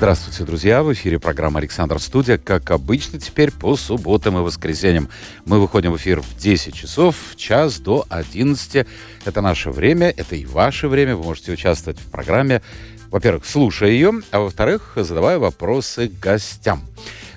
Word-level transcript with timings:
Здравствуйте, 0.00 0.44
друзья! 0.44 0.82
В 0.82 0.94
эфире 0.94 1.18
программа 1.18 1.58
«Александр 1.58 1.98
Студия». 2.00 2.38
Как 2.38 2.70
обычно, 2.70 3.20
теперь 3.20 3.52
по 3.52 3.76
субботам 3.76 4.38
и 4.38 4.40
воскресеньям. 4.40 5.10
Мы 5.44 5.60
выходим 5.60 5.92
в 5.92 5.98
эфир 5.98 6.22
в 6.22 6.38
10 6.38 6.72
часов, 6.72 7.16
час 7.36 7.78
до 7.80 8.06
11. 8.08 8.86
Это 9.26 9.40
наше 9.42 9.70
время, 9.70 10.08
это 10.08 10.36
и 10.36 10.46
ваше 10.46 10.88
время. 10.88 11.16
Вы 11.16 11.24
можете 11.24 11.52
участвовать 11.52 12.00
в 12.00 12.10
программе, 12.10 12.62
во-первых, 13.10 13.44
слушая 13.44 13.90
ее, 13.90 14.22
а 14.30 14.40
во-вторых, 14.40 14.92
задавая 14.96 15.38
вопросы 15.38 16.10
гостям. 16.18 16.80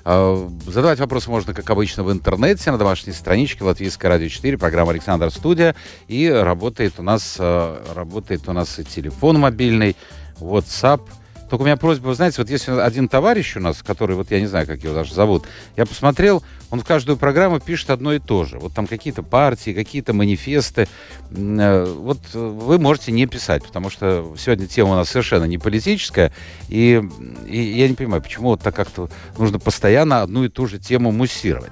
А, 0.06 0.50
задавать 0.66 1.00
вопросы 1.02 1.30
можно, 1.30 1.54
как 1.54 1.70
обычно, 1.70 2.06
в 2.06 2.14
интернете, 2.14 2.72
на 2.72 2.78
домашней 2.78 3.12
страничке 3.12 3.66
Латвийское 3.66 4.10
радио 4.10 4.30
4, 4.30 4.58
программа 4.58 4.92
«Александр 4.92 5.32
Студия». 5.32 5.76
И 6.08 6.30
работает 6.30 6.94
у 6.98 7.04
нас, 7.04 7.36
а, 7.40 7.84
работает 7.94 8.48
у 8.48 8.54
нас 8.54 8.80
и 8.80 8.86
телефон 8.86 9.38
мобильный, 9.42 9.98
WhatsApp– 10.40 11.02
только 11.54 11.62
у 11.62 11.66
меня 11.68 11.78
просьба, 11.78 12.08
вы 12.08 12.16
знаете, 12.16 12.38
вот 12.40 12.50
если 12.50 12.72
один 12.72 13.08
товарищ 13.08 13.58
у 13.58 13.60
нас, 13.60 13.84
который, 13.84 14.16
вот 14.16 14.32
я 14.32 14.40
не 14.40 14.48
знаю, 14.48 14.66
как 14.66 14.84
его 14.84 14.96
даже 14.96 15.14
зовут, 15.14 15.46
я 15.78 15.86
посмотрел, 15.86 16.42
он 16.74 16.80
в 16.80 16.86
каждую 16.86 17.18
программу 17.18 17.60
пишет 17.60 17.92
одно 17.92 18.14
и 18.14 18.20
то 18.20 18.46
же. 18.46 18.58
Вот 18.58 18.74
там 18.74 18.88
какие-то 18.88 19.22
партии, 19.22 19.74
какие-то 19.74 20.12
манифесты. 20.14 20.88
Э, 21.30 21.86
вот 21.86 22.18
вы 22.34 22.80
можете 22.80 23.12
не 23.12 23.28
писать, 23.28 23.64
потому 23.64 23.92
что 23.92 24.34
сегодня 24.40 24.66
тема 24.66 24.94
у 24.94 24.96
нас 24.96 25.08
совершенно 25.08 25.44
не 25.44 25.60
политическая. 25.60 26.34
И, 26.70 27.00
и 27.46 27.62
я 27.62 27.88
не 27.88 27.94
понимаю, 27.94 28.24
почему 28.24 28.50
вот 28.50 28.62
так 28.62 28.76
как-то 28.76 29.08
нужно 29.38 29.60
постоянно 29.60 30.24
одну 30.24 30.46
и 30.46 30.50
ту 30.50 30.66
же 30.66 30.80
тему 30.80 31.12
муссировать. 31.12 31.72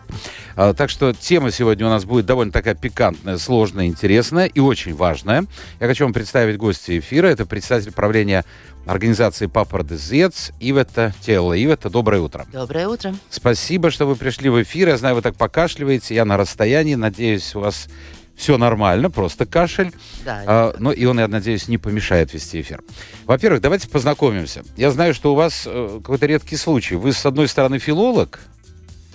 А, 0.56 0.76
так 0.76 0.92
что 0.92 1.14
тема 1.14 1.50
сегодня 1.50 1.88
у 1.88 1.90
нас 1.90 2.06
будет 2.06 2.28
довольно 2.28 2.52
такая 2.52 2.76
пикантная, 2.76 3.40
сложная, 3.40 3.88
интересная 3.88 4.46
и 4.46 4.60
очень 4.60 4.94
важная. 4.94 5.46
Я 5.80 5.88
хочу 5.88 6.04
вам 6.04 6.14
представить 6.14 6.58
гостя 6.58 6.96
эфира. 7.00 7.26
Это 7.26 7.48
председатель 7.48 7.92
правления 7.92 8.46
организации 8.86 9.48
Папа 9.48 9.84
Дезец 9.84 10.52
Ивета 10.60 11.14
Телла. 11.22 11.60
Ивета, 11.60 11.90
доброе 11.90 12.22
утро. 12.22 12.46
Доброе 12.52 12.88
утро. 12.88 13.16
Спасибо, 13.30 13.90
что 13.92 14.06
вы 14.06 14.16
пришли 14.16 14.50
в 14.50 14.62
эфир. 14.62 14.91
Я 14.92 14.98
знаю, 14.98 15.16
вы 15.16 15.22
так 15.22 15.36
покашливаете. 15.38 16.14
Я 16.16 16.26
на 16.26 16.36
расстоянии. 16.38 16.96
Надеюсь, 16.96 17.56
у 17.56 17.62
вас 17.62 17.88
все 18.36 18.58
нормально, 18.58 19.10
просто 19.10 19.46
кашель. 19.46 19.94
Да. 20.26 20.44
А, 20.46 20.76
но 20.80 20.92
и 20.92 21.06
он, 21.06 21.18
я 21.20 21.28
надеюсь, 21.30 21.68
не 21.70 21.78
помешает 21.78 22.34
вести 22.34 22.60
эфир. 22.60 22.82
Во-первых, 23.26 23.62
давайте 23.62 23.88
познакомимся. 23.88 24.64
Я 24.76 24.92
знаю, 24.92 25.14
что 25.14 25.32
у 25.32 25.36
вас 25.36 25.64
э, 25.66 26.00
какой-то 26.02 26.26
редкий 26.26 26.58
случай. 26.58 26.96
Вы, 26.96 27.14
с 27.14 27.26
одной 27.26 27.48
стороны, 27.48 27.80
филолог, 27.80 28.40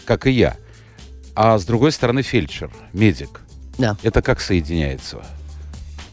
как 0.07 0.27
и 0.27 0.31
я, 0.31 0.57
а 1.35 1.59
с 1.59 1.65
другой 1.67 1.93
стороны, 1.93 2.23
фельдшер, 2.23 2.71
медик. 2.95 3.43
Да. 3.77 3.97
Это 4.03 4.23
как 4.23 4.41
соединяется? 4.41 5.19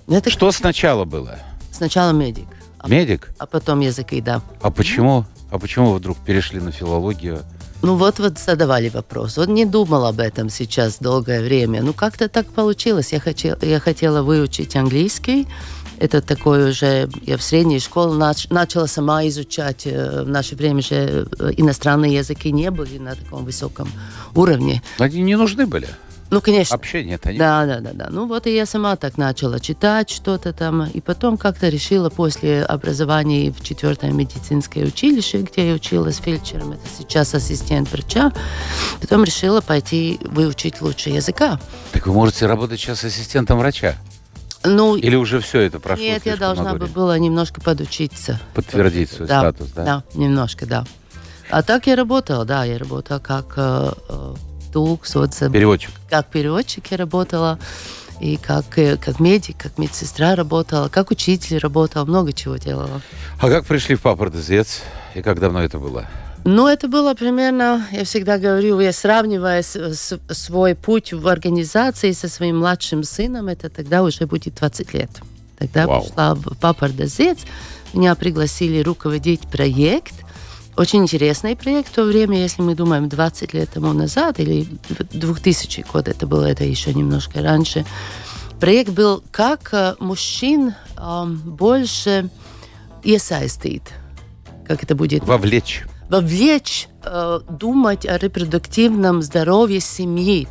Это 0.10 0.30
Что 0.30 0.52
сначала 0.52 1.06
было? 1.06 1.40
сначала 1.72 2.12
медик, 2.12 2.48
а, 2.80 2.90
Медик? 2.90 3.30
а 3.40 3.46
потом 3.46 3.80
языки, 3.80 4.20
да. 4.20 4.42
А 4.62 4.70
почему? 4.72 5.26
А 5.52 5.58
почему 5.60 5.92
вы 5.92 6.00
вдруг 6.00 6.18
перешли 6.18 6.60
на 6.60 6.72
филологию? 6.72 7.44
Ну 7.84 7.96
вот 7.98 8.20
вот 8.20 8.40
задавали 8.40 8.88
вопрос. 8.88 9.36
Вот 9.36 9.50
не 9.50 9.66
думал 9.66 10.06
об 10.06 10.22
этом 10.22 10.50
сейчас 10.50 11.00
долгое 11.00 11.42
время. 11.42 11.82
Ну 11.84 11.94
как-то 11.94 12.30
так 12.30 12.48
получилось. 12.48 13.12
Я, 13.12 13.20
хотел, 13.20 13.58
я 13.62 13.82
хотела 13.82 14.22
выучить 14.22 14.78
английский. 14.78 15.48
Это 16.00 16.22
такое 16.22 16.70
уже, 16.70 17.10
я 17.24 17.38
в 17.38 17.44
средней 17.44 17.80
школе 17.80 18.14
нач, 18.14 18.48
начала 18.50 18.88
сама 18.88 19.28
изучать. 19.28 19.86
Э, 19.86 20.24
В 20.24 20.30
наше 20.30 20.56
время 20.56 20.82
же 20.82 21.28
э, 21.40 21.52
иностранные 21.58 22.14
языки 22.14 22.54
не 22.54 22.72
были 22.72 23.00
на 23.00 23.16
таком 23.16 23.44
высоком 23.44 23.90
уровне. 24.34 24.82
Они 24.98 25.22
не 25.22 25.36
нужны 25.36 25.66
были. 25.66 25.90
Ну, 26.30 26.42
конечно. 26.42 26.76
Общение-то 26.76 27.30
они. 27.30 27.38
Да, 27.38 27.66
да, 27.66 27.80
да, 27.80 27.92
да. 27.94 28.08
Ну 28.10 28.28
вот 28.28 28.48
и 28.48 28.56
я 28.56 28.66
сама 28.66 28.96
так 28.96 29.18
начала 29.18 29.60
читать 29.60 30.10
что-то 30.10 30.52
там, 30.52 30.86
и 30.86 31.00
потом 31.00 31.38
как-то 31.38 31.70
решила 31.70 32.10
после 32.10 32.64
образования 32.64 33.52
в 33.52 33.62
четвертое 33.64 34.12
медицинское 34.12 34.84
училище, 34.86 35.40
где 35.44 35.70
я 35.70 35.76
училась 35.76 36.18
фельдшером, 36.18 36.72
это 36.72 36.82
сейчас 36.98 37.34
ассистент 37.36 37.92
врача, 37.92 38.32
потом 39.00 39.24
решила 39.24 39.62
пойти 39.62 40.20
выучить 40.24 40.82
лучше 40.82 41.12
языка. 41.12 41.60
Так 41.92 42.08
вы 42.08 42.14
можете 42.14 42.48
работать 42.48 42.80
сейчас 42.80 43.04
ассистентом 43.04 43.60
врача? 43.60 43.96
Ну, 44.66 44.96
Или 44.96 45.16
уже 45.18 45.40
все 45.42 45.60
это 45.60 45.80
прошло? 45.80 46.04
нет, 46.06 46.26
я 46.26 46.38
должна 46.38 46.74
бы 46.74 46.88
была 46.88 47.20
немножко 47.20 47.60
подучиться. 47.62 48.40
Подтвердить 48.54 49.12
свой 49.12 49.28
Да, 49.28 49.40
статус, 49.42 49.70
да? 49.72 49.84
Да, 49.84 50.04
немножко, 50.16 50.66
да. 50.66 50.86
А 51.50 51.62
так 51.62 51.86
я 51.88 51.96
работала, 51.96 52.46
да, 52.46 52.64
я 52.64 52.78
работала 52.78 53.20
как 53.20 53.58
соци- 55.04 55.52
Переводчик. 55.52 55.92
как 56.10 56.28
переводчик 56.28 56.86
я 56.92 56.98
работала, 56.98 57.60
и 58.20 58.38
как, 58.38 58.78
э, 58.78 58.98
как 58.98 59.20
медик, 59.20 59.58
как 59.58 59.78
медсестра 59.78 60.36
работала, 60.36 60.88
как 60.88 61.12
учитель 61.12 61.58
работала, 61.58 62.06
много 62.06 62.32
чего 62.34 62.58
делала. 62.58 63.02
А 63.40 63.50
как 63.50 63.66
пришли 63.66 63.96
в 63.96 64.02
Папа 64.02 64.30
Дезец? 64.30 64.82
И 65.16 65.22
как 65.22 65.40
давно 65.40 65.64
это 65.64 65.78
было? 65.80 66.06
Ну, 66.46 66.68
это 66.68 66.88
было 66.90 67.14
примерно, 67.14 67.86
я 67.92 68.04
всегда 68.04 68.38
говорю, 68.38 68.80
я 68.80 68.92
сравниваю 68.94 69.64
с- 69.64 69.76
с- 69.96 70.20
свой 70.30 70.76
путь 70.76 71.14
в 71.14 71.28
организации 71.28 72.12
со 72.12 72.28
своим 72.28 72.60
младшим 72.60 73.04
сыном, 73.04 73.48
это 73.48 73.70
тогда 73.70 74.04
уже 74.04 74.26
будет 74.28 74.56
20 74.56 74.94
лет. 74.94 75.10
Тогда 75.58 75.88
Вау. 75.88 76.02
пришла 76.04 76.36
в 76.36 76.56
Папа 76.60 76.90
Дезец, 76.90 77.40
меня 77.94 78.16
пригласили 78.16 78.82
руководить 78.84 79.42
проект, 79.42 80.14
очень 80.76 81.04
интересный 81.04 81.56
проект 81.56 81.90
в 81.90 81.96
то 81.96 82.04
время, 82.04 82.40
если 82.40 82.62
мы 82.62 82.76
думаем 82.76 83.10
20 83.10 83.54
лет 83.54 83.70
тому 83.72 83.94
назад, 83.94 84.40
или 84.40 84.68
2000 85.12 85.86
год 85.94 86.08
это 86.08 86.26
было, 86.28 86.46
это 86.46 86.64
еще 86.64 86.94
немножко 86.94 87.42
раньше. 87.42 87.86
Проект 88.60 88.92
был, 88.92 89.24
как 89.32 89.70
э, 89.74 89.96
мужчин 90.00 90.74
больше 91.46 92.30
iesaistīt, 93.04 93.82
как 94.66 94.84
это 94.84 94.96
будет, 94.96 95.24
Вовлечь. 95.26 95.84
вовлечь, 96.10 96.88
э, 97.04 97.40
думать 97.50 98.06
о 98.06 98.18
репродуктивном 98.18 99.22
здоровье 99.22 99.82
семьи. 99.82 100.48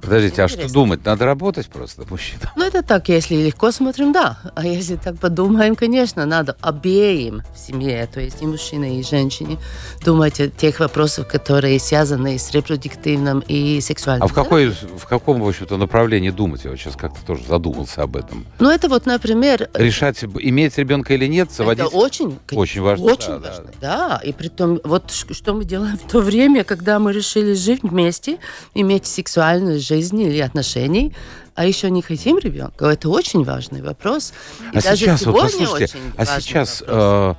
Подождите, 0.00 0.42
а 0.42 0.48
что 0.48 0.72
думать? 0.72 1.04
Надо 1.04 1.24
работать 1.24 1.66
просто, 1.68 2.04
мужчина. 2.08 2.40
Ну, 2.56 2.64
это 2.64 2.82
так, 2.82 3.08
если 3.08 3.36
легко 3.36 3.70
смотрим, 3.70 4.12
да. 4.12 4.38
А 4.54 4.66
если 4.66 4.96
так 4.96 5.18
подумаем, 5.18 5.76
конечно, 5.76 6.26
надо 6.26 6.56
обеим 6.60 7.42
в 7.54 7.58
семье, 7.58 8.08
то 8.12 8.20
есть 8.20 8.42
и 8.42 8.46
мужчине, 8.46 9.00
и 9.00 9.02
женщине, 9.02 9.58
думать 10.04 10.40
о 10.40 10.48
тех 10.48 10.80
вопросах, 10.80 11.28
которые 11.28 11.78
связаны 11.80 12.38
с 12.38 12.50
репродуктивным 12.52 13.40
и 13.40 13.80
сексуальным 13.80 14.24
А 14.24 14.28
в, 14.28 14.32
какой, 14.32 14.68
в 14.68 15.06
каком, 15.08 15.40
в 15.40 15.48
общем-то, 15.48 15.76
направлении 15.76 16.30
думать? 16.30 16.64
Я 16.64 16.70
вот 16.70 16.78
сейчас 16.78 16.96
как-то 16.96 17.20
тоже 17.26 17.44
задумался 17.46 18.02
об 18.02 18.16
этом. 18.16 18.46
Ну, 18.58 18.70
это 18.70 18.88
вот, 18.88 19.06
например, 19.06 19.68
Решать, 19.74 20.22
иметь 20.22 20.78
ребенка 20.78 21.14
или 21.14 21.26
нет, 21.26 21.50
заводить... 21.52 21.86
Это 21.86 21.96
очень, 21.96 22.38
Очень 22.52 22.82
важно, 22.82 23.06
Очень 23.06 23.28
да, 23.28 23.38
да, 23.38 23.48
важно, 23.48 23.70
да. 23.80 24.20
И 24.24 24.32
при 24.32 24.48
том, 24.48 24.80
вот 24.84 25.10
что 25.10 25.54
мы 25.54 25.64
делаем 25.64 25.98
в 25.98 26.10
то 26.10 26.20
время, 26.20 26.64
когда 26.64 26.98
мы 26.98 27.12
решили 27.12 27.54
жить 27.54 27.80
вместе, 27.82 28.38
иметь 28.74 29.06
сексуальную 29.08 29.80
жизнь 29.80 30.20
или 30.20 30.38
отношения, 30.40 31.12
а 31.54 31.64
еще 31.66 31.90
не 31.90 32.02
хотим 32.02 32.38
ребенка. 32.38 32.86
Это 32.86 33.08
очень 33.08 33.44
важный 33.44 33.82
вопрос. 33.82 34.32
И 34.72 34.78
А 34.78 34.80
сейчас, 34.80 35.26
вот 35.26 35.40
послушайте, 35.40 35.98
а 36.16 36.24
сейчас, 36.40 36.80
вопрос. 36.82 37.36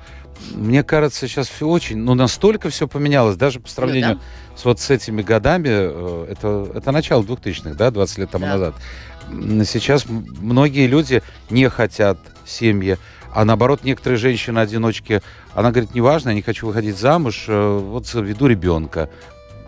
э, 0.52 0.56
мне 0.56 0.82
кажется, 0.82 1.26
сейчас 1.28 1.48
все 1.48 1.66
очень, 1.66 1.98
ну, 1.98 2.14
настолько 2.14 2.68
все 2.70 2.86
поменялось, 2.88 3.36
даже 3.36 3.60
по 3.60 3.68
сравнению 3.68 4.14
Ну 4.16 4.20
с 4.56 4.64
вот 4.64 4.78
с 4.80 4.90
этими 4.90 5.22
годами, 5.22 5.68
э, 5.70 6.26
это, 6.32 6.70
это 6.74 6.92
начало 6.92 7.22
2000-х, 7.22 7.74
да, 7.74 7.90
20 7.90 8.18
лет 8.18 8.30
тому 8.30 8.44
Да. 8.46 8.52
назад. 8.52 8.74
Сейчас 9.66 10.06
многие 10.08 10.86
люди 10.86 11.22
не 11.50 11.68
хотят 11.68 12.18
семьи, 12.44 12.98
а 13.32 13.44
наоборот, 13.44 13.84
некоторые 13.84 14.18
женщины-одиночки, 14.18 15.22
она 15.54 15.70
говорит, 15.70 15.94
неважно, 15.94 16.30
я 16.30 16.34
не 16.34 16.42
хочу 16.42 16.66
выходить 16.66 16.98
замуж, 16.98 17.44
э, 17.46 17.78
вот 17.78 18.06
заведу 18.06 18.46
ребенка. 18.48 19.08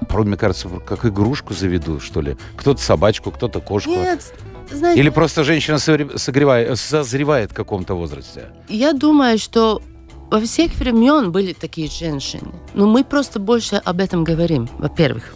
Порой, 0.08 0.26
мне 0.26 0.36
кажется, 0.36 0.68
как 0.86 1.04
игрушку 1.04 1.54
заведу, 1.54 2.00
что 2.00 2.20
ли. 2.20 2.36
Кто-то 2.56 2.80
собачку, 2.80 3.30
кто-то 3.30 3.60
кошку. 3.60 3.90
Нет, 3.90 4.32
знаете, 4.70 5.00
Или 5.00 5.10
просто 5.10 5.44
женщина 5.44 5.76
согре- 5.76 6.18
согревает, 6.18 6.78
созревает 6.78 7.50
в 7.50 7.54
каком-то 7.54 7.94
возрасте. 7.94 8.46
я 8.68 8.92
думаю, 8.92 9.38
что 9.38 9.82
во 10.30 10.40
всех 10.40 10.74
времен 10.76 11.30
были 11.30 11.52
такие 11.52 11.90
женщины. 11.90 12.52
Но 12.74 12.86
мы 12.86 13.04
просто 13.04 13.38
больше 13.38 13.76
об 13.76 14.00
этом 14.00 14.24
говорим, 14.24 14.68
во-первых. 14.78 15.34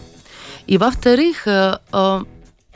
И 0.67 0.79
во-вторых, 0.79 1.47
э, 1.47 1.79
э, 1.93 2.21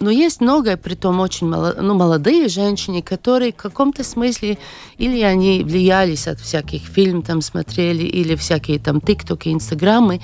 но 0.01 0.11
есть 0.11 0.41
много, 0.41 0.77
при 0.77 0.95
том 0.95 1.21
очень 1.21 1.49
мало, 1.49 1.77
ну, 1.81 1.95
молодые 1.95 2.49
женщины, 2.49 3.03
которые 3.03 3.53
в 3.53 3.57
каком-то 3.57 4.05
смысле 4.05 4.59
или 4.99 5.21
они 5.23 5.65
влиялись 5.65 6.27
от 6.29 6.41
всяких 6.41 6.83
фильмов 6.83 7.27
там 7.27 7.41
смотрели, 7.43 8.05
или 8.05 8.35
всякие 8.35 8.79
там 8.79 9.01
тиктоки, 9.01 9.49
инстаграмы, 9.49 10.21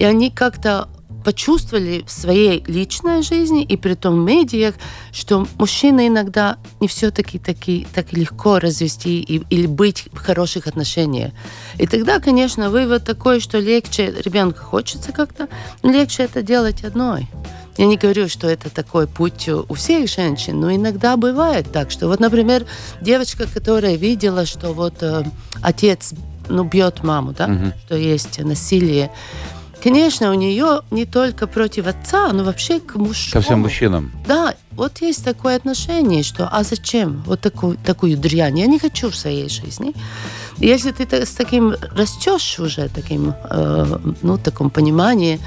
и 0.00 0.04
они 0.04 0.30
как-то 0.30 0.88
почувствовали 1.24 2.02
в 2.06 2.10
своей 2.10 2.64
личной 2.66 3.22
жизни 3.22 3.62
и 3.62 3.76
при 3.76 3.92
том 3.92 4.22
в 4.22 4.24
медиах, 4.24 4.74
что 5.12 5.46
мужчины 5.58 6.08
иногда 6.08 6.56
не 6.80 6.88
все-таки 6.88 7.38
таки, 7.38 7.86
так 7.92 8.14
легко 8.14 8.58
развести 8.58 9.20
и, 9.20 9.42
или 9.50 9.66
быть 9.66 10.08
в 10.12 10.16
хороших 10.16 10.66
отношениях. 10.66 11.32
И 11.76 11.86
тогда, 11.86 12.18
конечно, 12.18 12.70
вывод 12.70 13.04
такой, 13.04 13.40
что 13.40 13.58
легче, 13.58 14.14
ребенка 14.24 14.60
хочется 14.60 15.12
как-то, 15.12 15.48
легче 15.82 16.22
это 16.22 16.40
делать 16.40 16.82
одной. 16.82 17.28
Я 17.76 17.84
не 17.84 17.98
говорю, 17.98 18.26
что 18.28 18.48
это 18.48 18.70
такой 18.70 19.06
путь 19.06 19.48
у 19.48 19.74
всех 19.74 20.08
женщин, 20.08 20.58
но 20.58 20.74
иногда 20.74 21.18
бывает 21.18 21.70
так, 21.70 21.90
что 21.90 22.08
вот, 22.08 22.20
например, 22.20 22.64
девочка, 23.02 23.46
которая 23.46 23.96
видела, 23.96 24.46
что 24.46 24.72
вот 24.72 25.02
э, 25.02 25.24
отец 25.60 26.14
ну, 26.50 26.64
бьет 26.64 27.02
маму, 27.04 27.32
да, 27.32 27.46
угу. 27.46 27.72
что 27.84 27.96
есть 27.96 28.38
насилие, 28.42 29.10
Конечно, 29.82 30.30
у 30.30 30.34
нее 30.34 30.82
не 30.90 31.06
только 31.06 31.46
против 31.46 31.86
отца, 31.86 32.32
но 32.32 32.44
вообще 32.44 32.80
к 32.80 32.96
мужчинам. 32.96 33.32
Ко 33.32 33.40
всем 33.40 33.60
мужчинам. 33.60 34.12
Да, 34.26 34.54
вот 34.80 35.02
есть 35.02 35.22
такое 35.24 35.56
отношение, 35.56 36.22
что 36.22 36.48
а 36.50 36.64
зачем 36.64 37.22
вот 37.26 37.40
такую, 37.40 37.76
такую 37.84 38.16
дрянь? 38.16 38.58
Я 38.58 38.66
не 38.66 38.78
хочу 38.78 39.10
в 39.10 39.14
своей 39.14 39.50
жизни. 39.50 39.92
Если 40.60 40.92
ты 40.92 41.26
с 41.26 41.30
таким 41.30 41.74
растешь 41.96 42.58
уже, 42.60 42.88
таким, 42.88 43.34
э, 43.50 43.98
ну, 44.22 44.36
таком 44.36 44.68
понимании, 44.68 45.40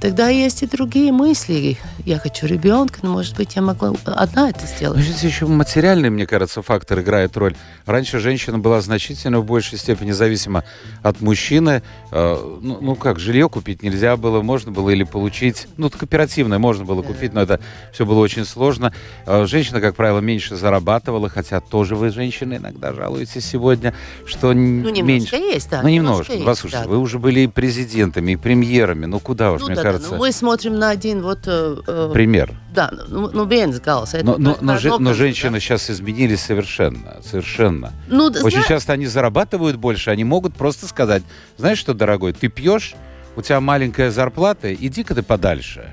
тогда 0.00 0.28
есть 0.28 0.62
и 0.62 0.66
другие 0.66 1.10
мысли. 1.10 1.76
Я 2.04 2.18
хочу 2.20 2.46
ребенка, 2.46 3.00
но, 3.02 3.10
может 3.10 3.36
быть, 3.36 3.56
я 3.56 3.62
могла 3.62 3.94
одна 4.04 4.48
это 4.50 4.66
сделать. 4.66 4.98
Но 4.98 5.02
здесь 5.02 5.24
еще 5.24 5.46
материальный, 5.46 6.08
мне 6.10 6.24
кажется, 6.24 6.62
фактор 6.62 7.00
играет 7.00 7.36
роль. 7.36 7.56
Раньше 7.84 8.20
женщина 8.20 8.60
была 8.60 8.80
значительно 8.80 9.40
в 9.40 9.44
большей 9.44 9.76
степени 9.76 10.12
зависима 10.12 10.62
от 11.02 11.20
мужчины. 11.20 11.82
Э, 12.12 12.36
ну, 12.62 12.78
ну, 12.80 12.94
как, 12.94 13.18
жилье 13.18 13.48
купить 13.48 13.82
нельзя 13.82 14.16
было, 14.16 14.40
можно 14.40 14.70
было 14.70 14.90
или 14.90 15.02
получить. 15.02 15.66
Ну, 15.76 15.90
кооперативное 15.90 16.58
можно 16.58 16.84
было 16.84 17.02
купить, 17.02 17.34
но 17.34 17.42
это 17.42 17.58
все 17.92 18.06
было 18.06 18.20
очень 18.20 18.44
сложно. 18.44 18.79
Э, 19.26 19.46
женщина, 19.46 19.80
как 19.80 19.94
правило, 19.96 20.20
меньше 20.20 20.56
зарабатывала, 20.56 21.28
хотя 21.28 21.60
тоже 21.60 21.96
вы, 21.96 22.10
женщины, 22.10 22.54
иногда 22.54 22.92
жалуетесь 22.92 23.44
сегодня, 23.44 23.94
что 24.26 24.52
ну, 24.52 24.90
меньше. 25.02 25.36
есть, 25.36 25.70
да. 25.70 25.82
Ну, 25.82 25.88
немножко. 25.88 26.32
немножко 26.32 26.50
Послушайте, 26.50 26.84
да. 26.84 26.90
вы 26.90 26.98
уже 26.98 27.18
были 27.18 27.40
и 27.40 27.46
президентами, 27.46 28.32
и 28.32 28.36
премьерами. 28.36 29.06
Ну, 29.06 29.20
куда 29.20 29.52
уж, 29.52 29.62
ну, 29.62 29.66
мне 29.66 29.76
да, 29.76 29.82
кажется. 29.82 30.10
Да, 30.10 30.16
ну, 30.16 30.20
мы 30.20 30.32
смотрим 30.32 30.78
на 30.78 30.90
один 30.90 31.22
вот... 31.22 31.40
Э, 31.46 31.76
э 31.86 32.10
Пример. 32.12 32.54
Да, 32.74 32.90
ну, 33.08 33.30
ну 33.32 33.44
Бенц 33.44 33.80
Галс. 33.80 34.14
Но, 34.22 34.36
но, 34.38 34.56
но, 34.60 34.78
же, 34.78 34.98
но 34.98 35.12
женщины 35.12 35.54
да? 35.54 35.60
сейчас 35.60 35.90
изменились 35.90 36.40
совершенно. 36.40 37.16
Совершенно. 37.22 37.92
Ну, 38.08 38.26
Очень 38.26 38.58
зна... 38.58 38.62
часто 38.68 38.92
они 38.92 39.06
зарабатывают 39.06 39.76
больше, 39.76 40.10
они 40.10 40.24
могут 40.24 40.54
просто 40.54 40.86
сказать, 40.86 41.22
знаешь 41.56 41.78
что, 41.78 41.94
дорогой, 41.94 42.32
ты 42.32 42.48
пьешь, 42.48 42.94
у 43.36 43.42
тебя 43.42 43.60
маленькая 43.60 44.10
зарплата, 44.10 44.72
иди-ка 44.74 45.14
ты 45.14 45.22
подальше. 45.22 45.92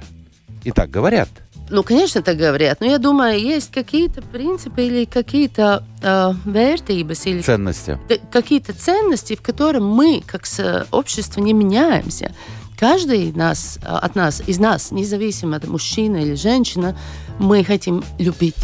И 0.64 0.72
так 0.72 0.90
говорят. 0.90 1.30
Ну, 1.70 1.84
конечно, 1.84 2.22
так 2.22 2.38
говорят, 2.38 2.80
но 2.80 2.88
я 2.88 2.98
думаю, 2.98 3.40
есть 3.40 3.72
какие-то 3.72 4.22
принципы 4.22 4.84
или 4.84 5.06
какие-то 5.06 5.84
э, 6.02 6.34
вертības 6.46 7.26
или 7.26 7.42
ценности, 7.42 8.00
какие-то 8.32 8.74
ценности, 8.74 9.36
в 9.36 9.42
которых 9.42 9.82
мы, 9.82 10.24
как 10.26 10.46
общество, 10.92 11.42
не 11.42 11.54
меняемся. 11.54 12.34
Каждый 12.80 13.34
нас, 13.34 13.80
э, 13.82 13.88
от 13.88 14.16
нас, 14.16 14.42
из 14.48 14.60
нас, 14.60 14.92
независимо 14.92 15.58
от 15.58 15.68
мужчина 15.68 16.18
или 16.18 16.36
женщина, 16.36 16.98
мы 17.40 17.64
хотим 17.66 18.04
любить. 18.18 18.56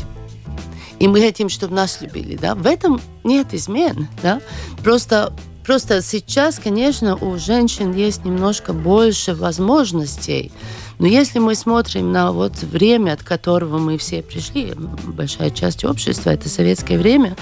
И 0.99 1.07
мы 1.07 1.19
хотим, 1.19 1.49
чтобы 1.49 1.75
нас 1.75 1.99
любили. 1.99 2.37
Да? 2.37 2.55
В 2.55 2.65
этом 2.65 3.01
нет 3.25 3.53
измен. 3.53 4.07
Да? 4.21 4.39
Просто 4.83 5.33
Просто 5.63 6.01
сейчас, 6.01 6.59
конечно, 6.59 7.15
у 7.15 7.37
женщин 7.37 7.93
есть 7.93 8.25
немножко 8.25 8.73
больше 8.73 9.33
возможностей. 9.33 10.51
Но 10.99 11.07
если 11.07 11.39
мы 11.39 11.55
смотрим 11.55 12.11
на 12.11 12.31
вот 12.31 12.61
время, 12.61 13.13
от 13.13 13.23
которого 13.23 13.77
мы 13.77 13.97
все 13.97 14.21
пришли, 14.21 14.73
большая 15.05 15.49
часть 15.51 15.85
общества, 15.85 16.31
это 16.31 16.49
советское 16.49 16.97
время, 16.97 17.35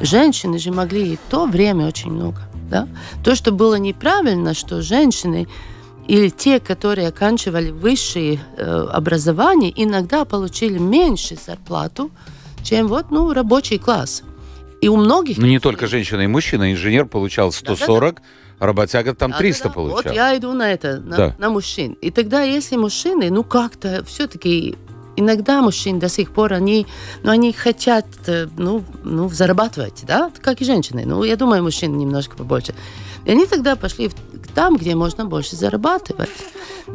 женщины 0.00 0.58
же 0.58 0.72
могли 0.72 1.14
и 1.14 1.18
то 1.30 1.46
время 1.46 1.86
очень 1.86 2.10
много. 2.10 2.40
Да? 2.68 2.88
То, 3.24 3.34
что 3.34 3.52
было 3.52 3.76
неправильно, 3.76 4.54
что 4.54 4.82
женщины 4.82 5.48
или 6.08 6.30
те, 6.30 6.58
которые 6.58 7.08
оканчивали 7.08 7.70
высшее 7.70 8.40
э, 8.56 8.86
образование, 8.92 9.72
иногда 9.74 10.24
получили 10.24 10.78
меньше 10.78 11.36
зарплату, 11.36 12.10
чем 12.62 12.88
вот, 12.88 13.10
ну, 13.10 13.32
рабочий 13.32 13.78
класс. 13.78 14.22
И 14.80 14.88
у 14.88 14.96
многих... 14.96 15.38
Ну, 15.38 15.46
не 15.46 15.58
только 15.58 15.86
женщина 15.86 16.22
и 16.22 16.26
мужчина. 16.26 16.72
Инженер 16.72 17.06
получал 17.06 17.52
140, 17.52 18.14
да, 18.14 18.20
да, 18.20 18.26
да. 18.58 18.66
работяга 18.66 19.14
там 19.14 19.32
300 19.32 19.62
да, 19.62 19.68
да, 19.68 19.74
получал. 19.74 20.02
Вот 20.02 20.14
я 20.14 20.36
иду 20.36 20.52
на 20.52 20.72
это, 20.72 21.00
на, 21.00 21.16
да. 21.16 21.34
на 21.38 21.50
мужчин. 21.50 21.94
И 22.00 22.10
тогда, 22.10 22.42
если 22.42 22.76
мужчины, 22.76 23.30
ну, 23.30 23.42
как-то 23.42 24.04
все-таки 24.04 24.76
иногда 25.16 25.62
мужчины 25.62 25.98
до 25.98 26.08
сих 26.08 26.30
пор, 26.30 26.52
они, 26.52 26.86
ну, 27.22 27.30
они 27.30 27.52
хотят, 27.52 28.06
э, 28.26 28.46
ну, 28.56 28.84
ну, 29.02 29.28
зарабатывать, 29.28 30.04
да, 30.06 30.30
как 30.40 30.60
и 30.60 30.64
женщины. 30.64 31.04
Ну, 31.04 31.24
я 31.24 31.36
думаю, 31.36 31.62
мужчины 31.62 31.96
немножко 31.96 32.36
побольше. 32.36 32.74
И 33.24 33.30
они 33.30 33.46
тогда 33.46 33.74
пошли 33.76 34.10
там, 34.54 34.76
где 34.76 34.94
можно 34.94 35.24
больше 35.24 35.56
зарабатывать. 35.56 36.30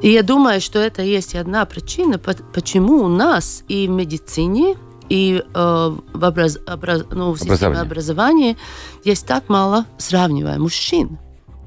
И 0.02 0.10
я 0.10 0.24
думаю, 0.24 0.62
что 0.62 0.80
это 0.80 1.02
есть 1.02 1.36
одна 1.36 1.66
причина, 1.66 2.18
почему 2.18 3.04
у 3.04 3.08
нас 3.08 3.64
и 3.68 3.88
в 3.88 3.92
медицине, 3.92 4.76
и 5.10 5.44
э, 5.44 5.98
в, 6.14 6.24
образ, 6.24 6.58
образ, 6.68 7.04
ну, 7.12 7.34
в 7.34 7.40
системе 7.40 7.80
образования. 7.80 8.58
есть 9.04 9.26
так 9.26 9.50
мало, 9.50 9.86
сравнивая 9.98 10.58
мужчин. 10.58 11.18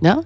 Да? 0.00 0.25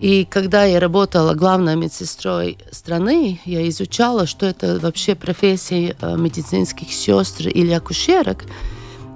И 0.00 0.24
когда 0.24 0.64
я 0.64 0.80
работала 0.80 1.34
главной 1.34 1.76
медсестрой 1.76 2.58
страны, 2.72 3.40
я 3.44 3.68
изучала, 3.68 4.26
что 4.26 4.46
это 4.46 4.78
вообще 4.78 5.14
профессия 5.14 5.96
э, 6.00 6.16
медицинских 6.16 6.92
сестр 6.92 7.48
или 7.48 7.72
акушерок. 7.72 8.44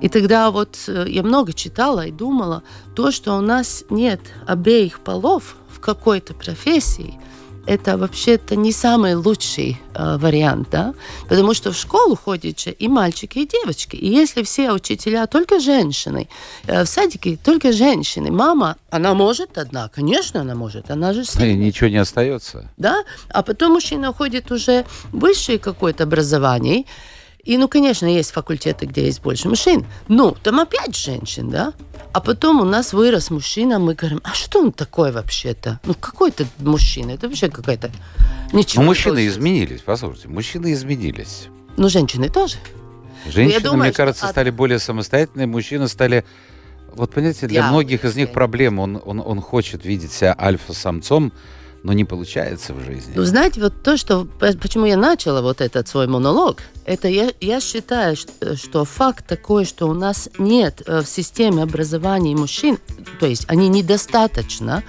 И 0.02 0.08
тогда 0.08 0.50
вот 0.50 0.76
э, 0.88 1.06
я 1.08 1.22
много 1.22 1.52
читала 1.52 2.06
и 2.06 2.10
думала, 2.10 2.62
то, 2.94 3.10
что 3.10 3.36
у 3.36 3.40
нас 3.40 3.84
нет 3.88 4.20
обеих 4.46 5.00
полов 5.00 5.56
в 5.68 5.80
какой-то 5.80 6.34
профессии– 6.34 7.18
это 7.66 7.96
вообще-то 7.96 8.56
не 8.56 8.72
самый 8.72 9.14
лучший 9.14 9.80
э, 9.94 10.16
вариант, 10.18 10.68
да, 10.70 10.94
потому 11.28 11.54
что 11.54 11.72
в 11.72 11.76
школу 11.76 12.16
ходят 12.16 12.60
же 12.60 12.70
и 12.70 12.88
мальчики, 12.88 13.40
и 13.40 13.46
девочки. 13.48 13.96
И 13.96 14.06
если 14.06 14.42
все 14.42 14.72
учителя 14.72 15.26
только 15.26 15.60
женщины, 15.60 16.28
э, 16.66 16.84
в 16.84 16.86
садике 16.86 17.38
только 17.42 17.72
женщины, 17.72 18.30
мама, 18.30 18.76
она 18.90 19.14
может 19.14 19.58
одна, 19.58 19.88
конечно, 19.88 20.40
она 20.40 20.54
может, 20.54 20.90
она 20.90 21.12
же... 21.12 21.22
И 21.22 21.54
ничего 21.54 21.88
не 21.88 21.98
остается. 21.98 22.70
Да, 22.76 23.04
а 23.28 23.42
потом 23.42 23.72
мужчина 23.72 24.10
уходит 24.10 24.50
уже 24.52 24.84
высшее 25.12 25.58
какое-то 25.58 26.04
образование, 26.04 26.84
и, 27.44 27.58
ну, 27.58 27.68
конечно, 27.68 28.06
есть 28.06 28.32
факультеты, 28.32 28.86
где 28.86 29.04
есть 29.06 29.22
больше 29.22 29.48
мужчин. 29.48 29.84
Ну, 30.08 30.36
там 30.42 30.60
опять 30.60 30.96
женщин, 30.96 31.50
да? 31.50 31.72
А 32.12 32.20
потом 32.20 32.60
у 32.60 32.64
нас 32.64 32.92
вырос 32.92 33.30
мужчина, 33.30 33.78
мы 33.78 33.94
говорим, 33.94 34.20
а 34.24 34.32
что 34.34 34.60
он 34.60 34.72
такой 34.72 35.12
вообще-то? 35.12 35.80
Ну, 35.84 35.94
какой-то 35.94 36.46
мужчина, 36.58 37.10
это 37.10 37.28
вообще 37.28 37.48
какая-то... 37.48 37.90
Ничего. 38.52 38.82
Ну, 38.82 38.88
мужчины 38.88 39.26
изменились, 39.26 39.80
послушайте, 39.80 40.28
мужчины 40.28 40.72
изменились. 40.72 41.48
Ну, 41.76 41.88
женщины 41.88 42.28
тоже. 42.28 42.56
Женщины, 43.26 43.60
думаю, 43.60 43.84
мне 43.84 43.92
кажется, 43.92 44.26
от... 44.26 44.30
стали 44.30 44.50
более 44.50 44.78
самостоятельными, 44.78 45.50
мужчины 45.50 45.88
стали... 45.88 46.24
Вот, 46.94 47.12
понимаете, 47.12 47.48
для 47.48 47.62
Я 47.62 47.68
многих 47.70 48.04
из 48.04 48.14
них 48.14 48.32
проблема. 48.32 48.82
Он, 48.82 49.02
он, 49.04 49.20
он 49.20 49.40
хочет 49.40 49.84
видеть 49.84 50.12
себя 50.12 50.36
альфа-самцом, 50.38 51.32
но 51.84 51.92
не 51.92 52.04
получается 52.04 52.72
в 52.72 52.82
жизни. 52.82 53.12
Ну, 53.14 53.24
знаете, 53.24 53.60
вот 53.60 53.82
то, 53.82 53.98
что, 53.98 54.26
почему 54.60 54.86
я 54.86 54.96
начала 54.96 55.42
вот 55.42 55.60
этот 55.60 55.86
свой 55.86 56.06
монолог, 56.06 56.62
это 56.86 57.08
я, 57.08 57.30
я 57.40 57.60
считаю, 57.60 58.16
что, 58.16 58.56
что 58.56 58.86
факт 58.86 59.26
такой, 59.26 59.66
что 59.66 59.86
у 59.86 59.92
нас 59.92 60.30
нет 60.38 60.82
э, 60.86 61.02
в 61.02 61.06
системе 61.06 61.62
образования 61.62 62.34
мужчин, 62.34 62.78
то 63.20 63.26
есть 63.26 63.44
они 63.48 63.68
недостаточно, 63.68 64.82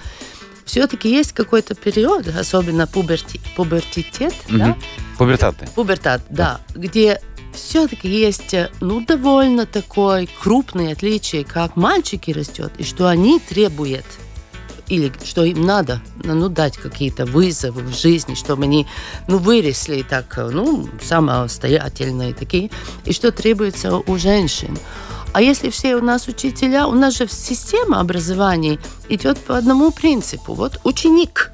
все-таки 0.64 1.10
есть 1.10 1.34
какой-то 1.34 1.76
период, 1.76 2.28
особенно 2.30 2.88
пуберти, 2.88 3.42
пубертитет, 3.58 4.34
угу. 4.48 4.58
да? 4.58 4.78
Пубертатный. 5.18 5.68
Пубертат, 5.76 6.22
да, 6.30 6.62
да 6.70 6.80
где 6.80 7.22
все-таки 7.54 8.08
есть, 8.08 8.54
э, 8.54 8.72
ну, 8.80 9.02
довольно 9.02 9.66
такой 9.66 10.30
крупные 10.42 10.94
отличия, 10.94 11.44
как 11.44 11.76
мальчики 11.76 12.32
растет, 12.32 12.72
и 12.78 12.84
что 12.84 13.10
они 13.10 13.42
требуют 13.42 14.06
или 14.88 15.12
что 15.24 15.44
им 15.44 15.66
надо 15.66 16.02
ну, 16.24 16.50
дать 16.50 16.78
какие-то 16.78 17.26
вызовы 17.26 17.82
в 17.82 17.96
жизни, 17.96 18.36
чтобы 18.36 18.64
они 18.64 18.88
ну, 19.28 19.38
выросли 19.38 20.06
так, 20.08 20.38
ну, 20.38 20.88
самостоятельные 21.02 22.34
такие, 22.34 22.70
и 23.06 23.14
что 23.14 23.32
требуется 23.32 23.98
у 23.98 24.18
женщин. 24.18 24.78
А 25.34 25.42
если 25.42 25.70
все 25.70 25.98
у 25.98 26.02
нас 26.02 26.28
учителя, 26.28 26.88
у 26.88 26.94
нас 26.94 27.18
же 27.18 27.28
система 27.28 28.00
образования 28.00 28.80
идет 29.10 29.38
по 29.38 29.58
одному 29.58 29.92
принципу. 29.92 30.54
Вот 30.54 30.80
ученик, 30.86 31.52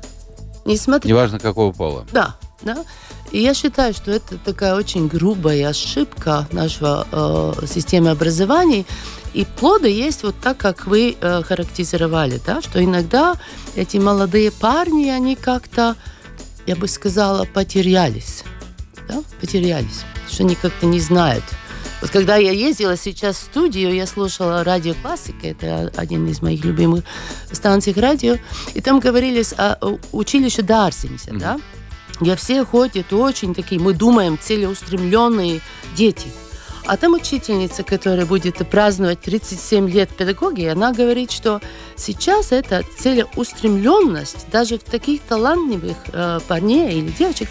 несмотря... 0.65 1.09
Неважно, 1.09 1.39
какого 1.39 1.71
пола. 1.71 2.05
Да, 2.11 2.35
да. 2.61 2.85
И 3.31 3.39
я 3.39 3.53
считаю, 3.53 3.93
что 3.93 4.11
это 4.11 4.37
такая 4.37 4.75
очень 4.75 5.07
грубая 5.07 5.69
ошибка 5.69 6.47
нашего 6.51 7.07
э, 7.11 7.65
системы 7.65 8.09
образования. 8.09 8.85
И 9.33 9.45
плоды 9.45 9.89
есть 9.89 10.23
вот 10.23 10.35
так, 10.41 10.57
как 10.57 10.85
вы 10.87 11.15
э, 11.19 11.41
характеризовали, 11.43 12.41
да, 12.45 12.61
что 12.61 12.83
иногда 12.83 13.37
эти 13.75 13.97
молодые 13.97 14.51
парни, 14.51 15.07
они 15.07 15.35
как-то 15.35 15.95
я 16.65 16.75
бы 16.75 16.87
сказала, 16.87 17.45
потерялись. 17.45 18.43
Да? 19.07 19.23
Потерялись. 19.39 20.03
Что 20.29 20.43
они 20.43 20.55
как-то 20.55 20.85
не 20.85 20.99
знают. 20.99 21.43
Вот 22.01 22.09
когда 22.09 22.37
я 22.37 22.51
ездила 22.51 22.97
сейчас 22.97 23.37
в 23.37 23.43
студию, 23.43 23.93
я 23.93 24.07
слушала 24.07 24.63
радио 24.63 24.95
классика, 24.95 25.47
это 25.47 25.91
один 25.95 26.27
из 26.27 26.41
моих 26.41 26.65
любимых 26.65 27.03
станций 27.51 27.93
радио, 27.93 28.37
и 28.73 28.81
там 28.81 28.99
говорили 28.99 29.43
о 29.57 29.97
училище 30.11 30.63
Дарсиниса, 30.63 31.29
mm-hmm. 31.29 31.39
да? 31.39 31.59
Где 32.21 32.35
все 32.35 32.63
ходят 32.63 33.11
очень 33.11 33.53
такие, 33.53 33.81
мы 33.81 33.93
думаем, 33.93 34.37
целеустремленные 34.39 35.59
дети. 35.95 36.27
А 36.85 36.97
там 36.97 37.13
учительница, 37.13 37.83
которая 37.83 38.25
будет 38.25 38.57
праздновать 38.69 39.21
37 39.21 39.89
лет 39.89 40.09
педагогии, 40.09 40.67
она 40.67 40.93
говорит, 40.93 41.31
что 41.31 41.61
сейчас 41.95 42.51
эта 42.51 42.83
целеустремленность 42.97 44.47
даже 44.51 44.77
в 44.77 44.83
таких 44.83 45.21
талантливых 45.21 45.97
э, 46.11 46.39
парней 46.47 46.99
или 46.99 47.09
девочек 47.09 47.49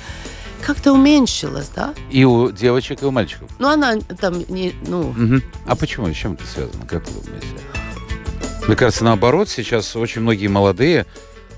как-то 0.62 0.92
уменьшилась, 0.92 1.70
да? 1.74 1.94
И 2.10 2.24
у 2.24 2.50
девочек, 2.50 3.02
и 3.02 3.06
у 3.06 3.10
мальчиков. 3.10 3.48
Ну, 3.58 3.68
она 3.68 3.96
там 4.20 4.44
не, 4.48 4.74
ну... 4.86 5.10
Угу. 5.10 5.42
А 5.66 5.76
почему? 5.76 6.12
С 6.12 6.16
чем 6.16 6.34
это 6.34 6.46
связано? 6.46 6.86
Как 6.86 7.08
вы 7.08 7.22
думаете? 7.24 7.46
Мне 8.66 8.76
кажется, 8.76 9.04
наоборот, 9.04 9.48
сейчас 9.48 9.96
очень 9.96 10.20
многие 10.20 10.48
молодые 10.48 11.06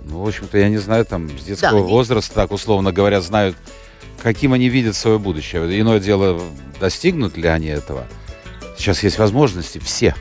ну, 0.05 0.23
в 0.23 0.29
общем-то, 0.29 0.59
я 0.59 0.69
не 0.69 0.79
знаю, 0.79 1.05
там, 1.05 1.29
с 1.39 1.45
детского 1.45 1.81
да, 1.81 1.87
возраста, 1.87 2.35
так 2.35 2.53
условно 2.53 2.93
говоря, 2.93 3.21
знают, 3.21 3.57
каким 4.23 4.53
они 4.53 4.69
видят 4.69 4.97
свое 4.97 5.19
будущее. 5.19 5.81
Иное 5.81 6.01
дело, 6.01 6.41
достигнут 6.81 7.37
ли 7.37 7.49
они 7.49 7.69
этого. 7.69 8.07
Сейчас 8.77 9.03
есть 9.03 9.19
возможности 9.19 9.79
все. 9.79 10.15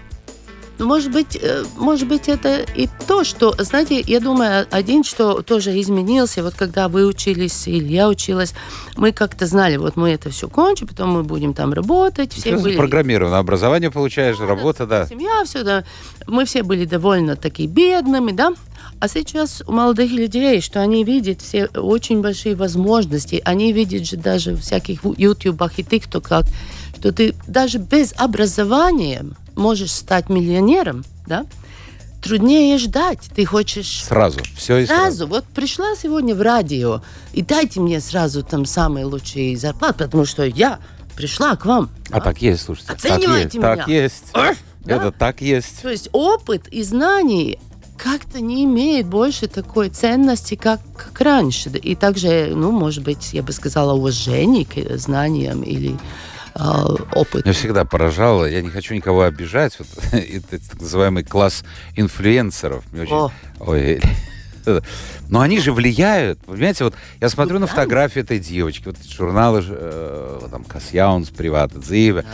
Ну, 0.82 0.88
может 0.88 1.12
быть, 1.12 1.38
э, 1.40 1.64
может 1.78 2.08
быть, 2.08 2.28
это 2.28 2.66
и 2.76 2.90
то, 3.08 3.24
что, 3.24 3.54
знаете, 3.60 4.02
я 4.02 4.20
думаю, 4.20 4.66
один, 4.72 5.04
что 5.04 5.44
тоже 5.44 5.80
изменился, 5.80 6.42
вот 6.42 6.56
когда 6.56 6.88
вы 6.88 7.06
учились, 7.06 7.68
или 7.68 7.94
я 7.94 8.10
училась, 8.10 8.56
мы 8.98 9.12
как-то 9.12 9.46
знали, 9.46 9.78
вот 9.78 9.96
мы 9.96 10.10
это 10.10 10.32
все 10.32 10.50
кончим, 10.50 10.88
потом 10.88 11.12
мы 11.12 11.24
будем 11.24 11.54
там 11.54 11.72
работать. 11.72 12.34
Все 12.34 12.58
были... 12.58 12.76
Программировано, 12.76 13.38
образование 13.38 13.92
получаешь, 13.92 14.38
да, 14.38 14.48
работа, 14.48 14.88
да. 14.88 15.06
Семья, 15.06 15.44
все, 15.46 15.62
да. 15.64 15.84
Мы 16.26 16.46
все 16.46 16.64
были 16.64 16.86
довольно 16.86 17.36
такие 17.36 17.70
бедными, 17.70 18.32
да. 18.32 18.54
А 19.02 19.08
сейчас 19.08 19.64
у 19.66 19.72
молодых 19.72 20.12
людей, 20.12 20.62
что 20.62 20.80
они 20.80 21.04
видят 21.04 21.42
все 21.42 21.66
очень 21.66 22.22
большие 22.22 22.54
возможности, 22.54 23.42
они 23.44 23.74
видят 23.74 24.06
же 24.06 24.16
даже 24.16 24.54
в 24.54 24.62
всяких 24.62 25.04
ютубах 25.18 25.80
и 25.80 25.84
тиктоках, 25.84 26.46
что 26.96 27.12
ты 27.12 27.34
даже 27.48 27.80
без 27.80 28.14
образования 28.16 29.26
можешь 29.56 29.92
стать 29.92 30.30
миллионером, 30.30 31.04
да? 31.26 31.48
Труднее 32.22 32.78
ждать. 32.78 33.22
Ты 33.36 33.44
хочешь... 33.44 34.04
Сразу. 34.04 34.40
Все 34.56 34.78
и 34.78 34.86
сразу. 34.86 35.02
сразу. 35.02 35.28
Вот 35.28 35.46
пришла 35.46 35.96
сегодня 35.96 36.36
в 36.36 36.42
радио, 36.44 37.02
и 37.34 37.42
дайте 37.42 37.80
мне 37.80 38.02
сразу 38.02 38.44
там 38.44 38.66
самые 38.66 39.06
лучшие 39.06 39.58
зарплаты, 39.58 40.04
потому 40.04 40.26
что 40.26 40.44
я 40.44 40.78
пришла 41.16 41.56
к 41.56 41.66
вам. 41.66 41.90
А 42.12 42.20
да? 42.20 42.22
так 42.22 42.40
есть, 42.44 42.62
слушайте. 42.62 42.94
Оценивайте 42.94 43.26
так 43.26 43.40
есть, 43.40 43.56
меня. 43.56 43.76
Так 43.78 43.88
есть. 43.88 44.24
А? 44.34 44.52
Это 44.86 45.06
да? 45.06 45.12
так 45.12 45.42
есть. 45.42 45.82
То 45.82 45.90
есть 45.90 46.10
опыт 46.12 46.68
и 46.68 46.84
знания 46.84 47.58
как-то 48.02 48.42
не 48.42 48.66
имеет 48.66 49.06
больше 49.06 49.48
такой 49.48 49.90
ценности, 49.90 50.56
как, 50.56 50.80
как 50.96 51.22
раньше. 51.22 51.70
И 51.70 51.96
также, 51.96 52.52
ну, 52.56 52.72
может 52.72 53.04
быть, 53.04 53.34
я 53.34 53.44
бы 53.44 53.52
сказала, 53.52 53.94
уважение 53.94 54.66
к 54.66 54.98
знаниям 54.98 55.62
или 55.62 55.98
э, 56.56 56.60
опыту. 57.14 57.44
Меня 57.46 57.54
всегда 57.54 57.86
поражало, 57.86 58.46
я 58.46 58.62
не 58.62 58.70
хочу 58.70 58.96
никого 58.96 59.22
обижать, 59.22 59.78
вот, 59.78 59.88
это 60.14 60.60
так 60.70 60.82
называемый 60.82 61.24
класс 61.24 61.64
инфлюенсеров. 61.96 62.84
Мне 62.92 63.04
очень... 63.04 63.14
О. 63.14 63.32
Ой, 63.60 64.02
но 65.30 65.42
они 65.42 65.60
же 65.60 65.72
влияют. 65.72 66.40
Понимаете, 66.40 66.84
вот 66.84 66.96
я 67.20 67.30
смотрю 67.30 67.60
на 67.60 67.68
фотографию 67.68 68.24
этой 68.24 68.40
девочки, 68.40 68.86
вот 68.86 68.98
журналы, 69.04 69.64
э, 69.68 70.48
там, 70.50 70.64
Касьяунс, 70.64 71.30
Приват, 71.30 71.72
Дзиве, 71.80 72.26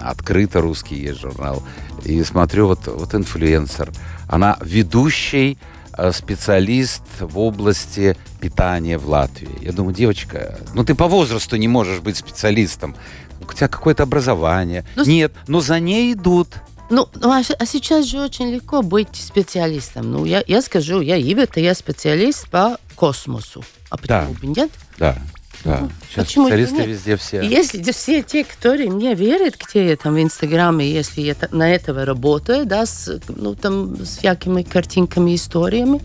открыто 0.00 0.60
русский 0.60 0.96
есть 0.96 1.20
журнал, 1.20 1.62
и 2.04 2.22
смотрю, 2.24 2.66
вот, 2.66 2.86
вот 2.86 3.14
инфлюенсер, 3.14 3.90
она 4.28 4.58
ведущий 4.60 5.58
э, 5.96 6.12
специалист 6.12 7.02
в 7.20 7.38
области 7.38 8.16
питания 8.40 8.98
в 8.98 9.08
Латвии. 9.08 9.64
Я 9.64 9.72
думаю, 9.72 9.94
девочка, 9.94 10.58
ну 10.74 10.84
ты 10.84 10.94
по 10.94 11.08
возрасту 11.08 11.56
не 11.56 11.68
можешь 11.68 12.00
быть 12.00 12.16
специалистом. 12.16 12.94
У 13.40 13.52
тебя 13.52 13.68
какое-то 13.68 14.04
образование. 14.04 14.84
Но... 14.96 15.04
Ну, 15.04 15.10
Нет, 15.10 15.32
но 15.48 15.60
за 15.60 15.78
ней 15.78 16.14
идут. 16.14 16.48
Ну, 16.90 17.08
ну 17.14 17.30
а, 17.30 17.42
а 17.58 17.66
сейчас 17.66 18.06
же 18.06 18.20
очень 18.20 18.50
легко 18.50 18.82
быть 18.82 19.16
специалистом. 19.16 20.10
Ну, 20.10 20.24
я, 20.24 20.42
я 20.46 20.60
скажу, 20.62 21.00
я 21.00 21.20
Ивета, 21.20 21.60
я 21.60 21.74
специалист 21.74 22.48
по 22.48 22.78
космосу. 22.94 23.64
А 23.90 23.96
почему 23.96 24.32
да. 24.32 24.40
бы 24.40 24.46
нет? 24.46 24.70
Да. 24.98 25.18
Да. 25.64 25.78
Ну, 25.80 25.90
Сейчас 26.08 26.26
Почему 26.26 26.46
специалисты 26.46 26.76
нет? 26.76 26.86
везде 26.88 27.16
все. 27.16 27.40
Если 27.42 27.90
все 27.92 28.22
те, 28.22 28.44
которые 28.44 28.90
мне 28.90 29.14
верят, 29.14 29.56
где 29.56 29.88
я 29.88 29.96
там 29.96 30.14
в 30.14 30.22
Инстаграме, 30.22 30.86
если 30.90 31.22
я 31.22 31.34
на 31.52 31.72
этого 31.74 32.04
работаю, 32.04 32.66
да, 32.66 32.84
с, 32.84 33.20
ну, 33.28 33.54
там, 33.54 33.96
с 34.04 34.18
всякими 34.18 34.62
картинками, 34.62 35.34
историями, 35.34 36.00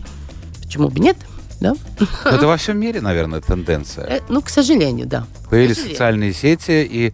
почему 0.62 0.88
бы 0.88 1.00
нет? 1.00 1.16
Да? 1.60 1.74
Это 2.24 2.46
во 2.46 2.56
всем 2.56 2.78
мире, 2.78 3.02
наверное, 3.02 3.42
тенденция. 3.42 4.06
Э, 4.06 4.20
ну, 4.30 4.40
к 4.40 4.48
сожалению, 4.48 5.06
да. 5.06 5.26
Появились 5.50 5.82
социальные 5.82 6.32
сети, 6.32 6.88
и 6.90 7.12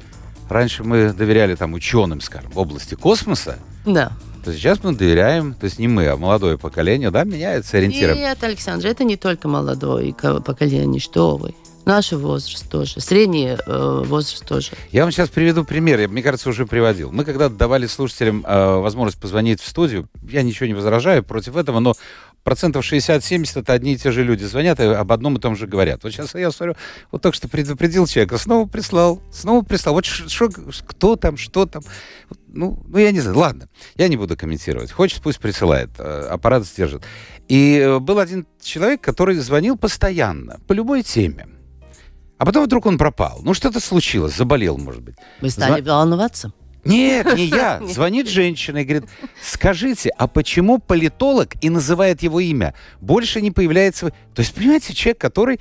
раньше 0.49 0.85
мы 0.85 1.13
доверяли 1.13 1.55
там 1.55 1.75
ученым, 1.75 2.21
скажем, 2.21 2.51
в 2.51 2.59
области 2.59 2.95
космоса. 2.95 3.59
Да. 3.85 4.13
То 4.45 4.53
сейчас 4.53 4.83
мы 4.85 4.95
доверяем, 4.95 5.55
то 5.55 5.65
есть 5.65 5.79
не 5.79 5.89
мы, 5.89 6.07
а 6.07 6.17
молодое 6.17 6.57
поколение, 6.57 7.11
да, 7.11 7.25
меняется 7.25 7.79
ориентиром. 7.79 8.17
Нет, 8.17 8.43
Александр, 8.45 8.87
это 8.87 9.03
не 9.03 9.17
только 9.17 9.49
молодое 9.49 10.15
поколение, 10.15 11.01
что 11.01 11.37
вы. 11.37 11.55
Наш 11.85 12.11
возраст 12.11 12.69
тоже, 12.69 13.01
средний 13.01 13.57
э, 13.65 14.03
возраст 14.05 14.45
тоже. 14.45 14.73
Я 14.91 15.03
вам 15.03 15.13
сейчас 15.13 15.29
приведу 15.29 15.65
пример, 15.65 16.01
я, 16.01 16.09
мне 16.09 16.21
кажется, 16.21 16.49
уже 16.49 16.67
приводил. 16.67 17.13
Мы 17.13 17.25
когда 17.25 17.49
давали 17.49 17.87
слушателям 17.87 18.45
э, 18.45 18.77
возможность 18.81 19.21
позвонить 19.21 19.61
в 19.61 19.69
студию, 19.69 20.09
я 20.29 20.43
ничего 20.43 20.67
не 20.67 20.75
возражаю 20.75 21.23
против 21.23 21.57
этого, 21.57 21.79
но 21.79 21.95
процентов 22.47 22.85
60-70 22.91 23.61
это 23.61 23.73
одни 23.73 23.95
и 23.95 23.97
те 23.97 24.13
же 24.13 24.23
люди 24.23 24.45
звонят 24.45 24.79
и 24.79 24.85
об 24.85 25.11
одном 25.11 25.37
и 25.37 25.41
том 25.41 25.57
же 25.57 25.67
говорят. 25.67 26.05
Вот 26.05 26.13
сейчас 26.13 26.33
я 26.37 26.53
смотрю, 26.53 26.77
вот 27.11 27.21
только 27.21 27.37
что 27.37 27.49
предупредил 27.49 28.07
человека, 28.07 28.39
снова 28.39 28.69
прислал, 28.69 29.21
снова 29.33 29.65
прислал. 29.65 29.97
Вот 29.97 30.05
что, 30.07 30.49
кто 30.87 31.17
там, 31.17 31.37
что 31.37 31.67
там. 31.67 31.83
Ну, 32.47 32.81
ну, 32.87 32.99
я 32.99 33.11
не 33.11 33.19
знаю, 33.19 33.37
ладно, 33.37 33.69
я 33.97 34.07
не 34.07 34.17
буду 34.17 34.37
комментировать. 34.37 34.93
Хочет, 34.93 35.23
пусть 35.23 35.41
присылает, 35.41 35.91
э, 35.99 36.29
аппарат 36.31 36.65
сдержит. 36.65 37.03
И 37.49 37.79
э, 37.79 37.99
был 37.99 38.21
один 38.21 38.47
человек, 38.63 39.01
который 39.01 39.35
звонил 39.39 39.77
постоянно, 39.77 40.61
по 40.69 40.73
любой 40.73 41.03
теме. 41.03 41.49
А 42.39 42.47
потом 42.47 42.65
вдруг 42.65 42.87
он 42.87 42.97
пропал. 42.97 43.41
Ну, 43.43 43.55
что-то 43.55 43.81
случилось, 43.81 44.37
заболел, 44.37 44.79
может 44.79 45.03
быть. 45.03 45.17
Вы 45.41 45.51
стали 45.51 45.81
Зв... 45.81 45.89
волноваться? 45.89 46.53
Нет, 46.87 47.35
не 47.37 47.47
я. 47.47 47.81
Звонит 47.87 48.29
женщина 48.29 48.79
и 48.79 48.85
говорит, 48.85 49.09
скажите, 49.43 50.11
а 50.17 50.27
почему 50.27 50.79
политолог 50.79 51.55
и 51.63 51.71
называет 51.71 52.23
его 52.23 52.41
имя? 52.41 52.75
Больше 53.01 53.41
не 53.41 53.51
появляется... 53.51 54.11
То 54.35 54.43
есть, 54.43 54.55
понимаете, 54.55 54.95
человек, 54.95 55.19
который 55.19 55.61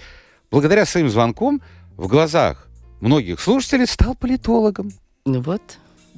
благодаря 0.51 0.85
своим 0.85 1.09
звонкам 1.09 1.61
в 1.97 2.07
глазах 2.07 2.67
многих 3.01 3.39
слушателей 3.39 3.87
стал 3.87 4.15
политологом. 4.15 4.91
Ну 5.25 5.41
вот, 5.41 5.61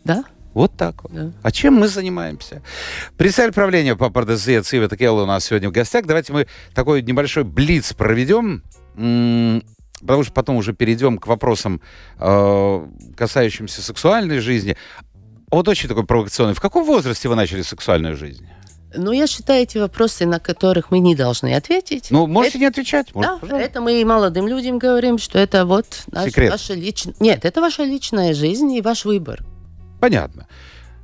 да. 0.04 0.24
Вот 0.54 0.76
так 0.76 1.04
вот. 1.04 1.14
Да. 1.14 1.32
А 1.44 1.52
чем 1.52 1.76
мы 1.76 1.88
занимаемся? 1.88 2.64
Председатель 3.16 3.54
правления 3.54 3.96
по 3.96 4.10
ПРДЗ 4.10 4.66
Цива 4.66 4.88
Такела 4.90 5.22
у 5.22 5.26
нас 5.28 5.46
сегодня 5.46 5.70
в 5.70 5.72
гостях. 5.72 6.06
Давайте 6.08 6.34
мы 6.34 6.48
такой 6.74 7.04
небольшой 7.04 7.44
блиц 7.44 7.94
проведем 7.94 8.64
потому 10.02 10.24
что 10.24 10.34
потом 10.34 10.56
уже 10.58 10.74
перейдем 10.74 11.18
к 11.18 11.28
вопросам, 11.28 11.82
э, 12.20 12.88
касающимся 13.16 13.82
сексуальной 13.82 14.40
жизни. 14.40 14.78
Вот 15.50 15.68
очень 15.68 15.88
такой 15.88 16.06
провокационный. 16.06 16.54
В 16.54 16.62
каком 16.62 16.86
возрасте 16.86 17.30
вы 17.30 17.36
начали 17.36 17.62
сексуальную 17.62 18.18
жизнь? 18.18 18.48
Ну, 18.96 19.12
я 19.12 19.28
считаю, 19.28 19.64
эти 19.64 19.78
вопросы, 19.78 20.26
на 20.26 20.40
которых 20.40 20.92
мы 20.92 21.00
не 21.00 21.16
должны 21.16 21.54
ответить. 21.56 22.08
Ну, 22.10 22.26
можете 22.26 22.58
это, 22.58 22.60
не 22.60 22.66
отвечать. 22.66 23.14
Может, 23.14 23.32
да, 23.32 23.38
пожалуйста. 23.38 23.66
это 23.66 23.82
мы 23.82 24.02
и 24.02 24.06
молодым 24.06 24.48
людям 24.48 24.80
говорим, 24.80 25.18
что 25.18 25.40
это 25.40 25.66
вот 25.66 26.04
наш, 26.12 26.30
Секрет. 26.30 26.52
ваша 26.52 26.74
личная... 26.74 27.16
Нет, 27.20 27.44
это 27.44 27.62
ваша 27.62 27.84
личная 27.84 28.34
жизнь 28.34 28.72
и 28.74 28.82
ваш 28.82 29.06
выбор. 29.06 29.44
Понятно. 30.00 30.48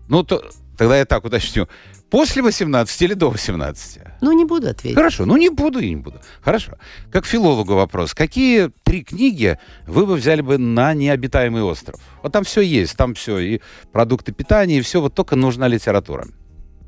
Ну, 0.08 0.24
то, 0.24 0.44
тогда 0.78 0.98
я 0.98 1.06
так 1.06 1.26
уточню. 1.26 1.68
После 2.10 2.44
18 2.44 3.02
или 3.02 3.14
до 3.16 3.32
18? 3.32 4.02
Ну, 4.22 4.32
не 4.34 4.46
буду 4.46 4.70
ответить. 4.70 4.96
Хорошо, 4.96 5.26
ну 5.26 5.36
не 5.36 5.50
буду 5.50 5.80
и 5.80 5.90
не 5.90 5.96
буду. 5.96 6.20
Хорошо. 6.42 6.74
Как 7.12 7.26
филологу 7.26 7.74
вопрос. 7.74 8.14
Какие 8.14 8.72
три 8.84 9.04
книги 9.04 9.58
вы 9.88 10.06
бы 10.06 10.16
взяли 10.16 10.42
бы 10.42 10.58
на 10.58 10.94
необитаемый 10.94 11.64
остров? 11.64 12.00
Вот 12.22 12.32
там 12.32 12.44
все 12.44 12.62
есть, 12.62 12.96
там 12.96 13.16
все, 13.16 13.40
и 13.40 13.62
продукты 13.92 14.32
питания, 14.32 14.78
и 14.78 14.82
все, 14.82 15.02
вот 15.02 15.16
только 15.16 15.36
нужна 15.36 15.68
литература. 15.68 16.28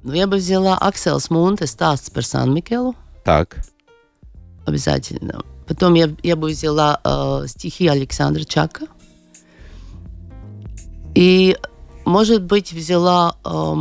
Ну, 0.04 0.14
я 0.14 0.28
бы 0.28 0.38
взяла 0.38 0.78
Акселс 0.78 1.32
Мунте 1.32 1.66
«Стаст 1.66 2.14
про 2.14 2.22
Сан 2.22 2.54
Микелу». 2.54 2.96
Так. 3.24 3.58
Обязательно. 4.68 5.44
Потом 5.68 5.96
я, 5.96 6.10
я 6.22 6.36
бы 6.36 6.50
взяла 6.50 7.02
э, 7.04 7.48
стихи 7.48 7.88
Александра 7.88 8.44
Чака. 8.44 8.86
И, 11.16 11.58
может 12.06 12.44
быть, 12.44 12.72
взяла... 12.72 13.36
Э, 13.44 13.76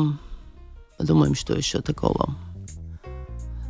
Подумаем, 0.99 1.35
что 1.35 1.55
еще 1.55 1.81
такого. 1.81 2.37